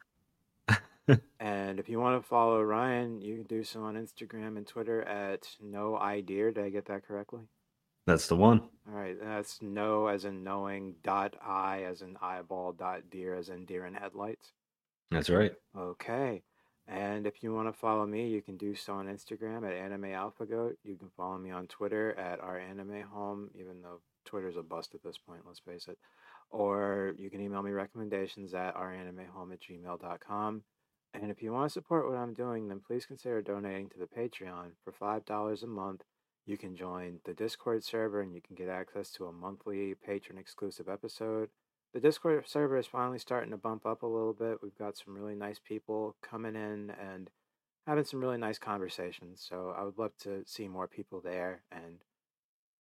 and 1.41 1.79
if 1.79 1.89
you 1.89 1.99
want 2.01 2.21
to 2.23 2.29
follow 2.29 2.63
Ryan, 2.63 3.21
you 3.21 3.37
can 3.37 3.45
do 3.45 3.63
so 3.65 3.83
on 3.83 3.95
Instagram 3.95 4.57
and 4.57 4.67
Twitter 4.67 5.03
at 5.03 5.49
no 5.61 5.97
idea. 5.97 6.53
Did 6.53 6.65
I 6.65 6.69
get 6.71 6.87
that 6.87 7.07
correctly? 7.07 7.43
That's 8.07 8.29
the 8.29 8.37
one. 8.37 8.63
All 8.89 8.99
right, 8.99 9.17
that's 9.21 9.61
no 9.61 10.07
as 10.07 10.25
in 10.25 10.45
knowing 10.45 10.95
dot 11.03 11.35
I 11.45 11.83
as 11.83 12.03
in 12.03 12.17
eyeball 12.23 12.73
dot 12.73 13.11
deer 13.11 13.35
as 13.35 13.49
in 13.49 13.65
deer 13.65 13.85
in 13.85 13.95
headlights. 13.95 14.53
That's 15.11 15.31
right. 15.31 15.53
Okay. 15.77 16.43
And 16.89 17.27
if 17.27 17.43
you 17.43 17.53
want 17.53 17.67
to 17.67 17.73
follow 17.73 18.07
me, 18.07 18.29
you 18.29 18.43
can 18.43 18.57
do 18.57 18.77
so 18.77 18.95
on 18.95 19.07
Instagram 19.07 19.67
at 19.67 19.77
Anime 19.77 20.03
AlphaGoat. 20.03 20.75
You 20.85 20.97
can 20.97 21.11
follow 21.17 21.37
me 21.37 21.51
on 21.51 21.67
Twitter 21.67 22.17
at 22.17 22.41
our 22.41 22.59
anime 22.59 23.03
home, 23.03 23.51
even 23.59 23.83
though 23.83 24.01
Twitter's 24.25 24.57
a 24.57 24.63
bust 24.63 24.95
at 24.95 25.03
this 25.03 25.19
point, 25.19 25.41
let's 25.45 25.59
face 25.59 25.89
it. 25.89 25.99
Or 26.51 27.13
you 27.19 27.29
can 27.29 27.41
email 27.41 27.63
me 27.63 27.73
recommendations 27.73 28.55
at 28.55 28.77
ouranimehome 28.77 29.53
at 29.53 29.61
gmail.com. 29.61 30.63
And 31.15 31.31
if 31.31 31.43
you 31.43 31.53
want 31.53 31.71
to 31.71 31.73
support 31.73 32.09
what 32.09 32.19
I'm 32.19 32.35
doing, 32.35 32.69
then 32.69 32.81
please 32.87 33.05
consider 33.05 33.43
donating 33.43 33.89
to 33.89 33.99
the 33.99 34.07
Patreon. 34.07 34.71
For 34.85 34.93
$5 34.93 35.63
a 35.63 35.67
month, 35.67 36.03
you 36.47 36.57
can 36.57 36.77
join 36.77 37.19
the 37.25 37.35
Discord 37.35 37.85
server 37.85 38.21
and 38.21 38.35
you 38.35 38.41
can 38.41 38.57
get 38.57 38.69
access 38.69 39.11
to 39.13 39.27
a 39.27 39.33
monthly 39.33 39.95
patron 39.95 40.39
exclusive 40.39 40.89
episode 40.89 41.49
the 41.97 42.01
Discord 42.01 42.47
server 42.47 42.77
is 42.77 42.87
finally 42.87 43.19
starting 43.19 43.53
to 43.53 43.57
bump 43.57 43.87
up 43.87 44.03
a 44.03 44.07
little 44.07 44.35
bit. 44.35 44.59
We've 44.63 44.77
got 44.77 44.99
some 44.99 45.15
really 45.15 45.35
nice 45.35 45.59
people 45.59 46.15
coming 46.23 46.55
in 46.55 46.91
and 46.91 47.31
having 47.87 48.05
some 48.05 48.21
really 48.21 48.37
nice 48.37 48.59
conversations. 48.59 49.43
So 49.49 49.75
I 49.75 49.83
would 49.83 49.97
love 49.97 50.13
to 50.25 50.43
see 50.45 50.69
more 50.69 50.89
people 50.89 51.23
there 51.25 51.63
and 51.73 52.03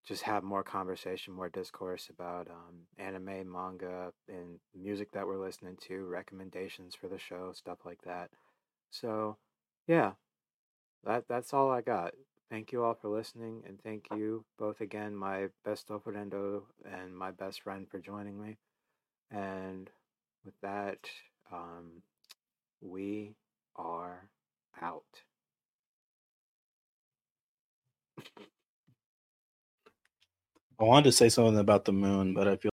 just 0.06 0.24
have 0.24 0.42
more 0.42 0.62
conversation, 0.62 1.32
more 1.32 1.48
discourse 1.48 2.10
about 2.10 2.48
um, 2.50 2.88
anime, 2.98 3.50
manga, 3.50 4.12
and 4.28 4.58
music 4.78 5.12
that 5.12 5.26
we're 5.26 5.42
listening 5.42 5.78
to, 5.88 6.04
recommendations 6.04 6.94
for 6.94 7.08
the 7.08 7.18
show, 7.18 7.52
stuff 7.54 7.78
like 7.86 8.02
that. 8.04 8.28
So, 8.90 9.38
yeah, 9.86 10.12
that 11.04 11.24
that's 11.26 11.54
all 11.54 11.70
I 11.70 11.80
got. 11.80 12.12
Thank 12.50 12.72
you 12.72 12.84
all 12.84 12.94
for 12.94 13.08
listening, 13.08 13.62
and 13.66 13.80
thank 13.82 14.06
you 14.10 14.44
both 14.58 14.80
again, 14.80 15.14
my 15.16 15.48
best 15.64 15.88
Offerendo 15.88 16.62
and 16.84 17.16
my 17.16 17.30
best 17.30 17.62
friend, 17.62 17.88
for 17.90 17.98
joining 17.98 18.40
me. 18.40 18.56
And 19.30 19.90
with 20.44 20.54
that, 20.62 21.08
um, 21.52 22.02
we 22.80 23.36
are 23.76 24.28
out. 24.80 25.22
I 30.80 30.84
wanted 30.84 31.04
to 31.04 31.12
say 31.12 31.28
something 31.28 31.58
about 31.58 31.84
the 31.84 31.92
moon, 31.92 32.34
but 32.34 32.48
I 32.48 32.56
feel 32.56 32.70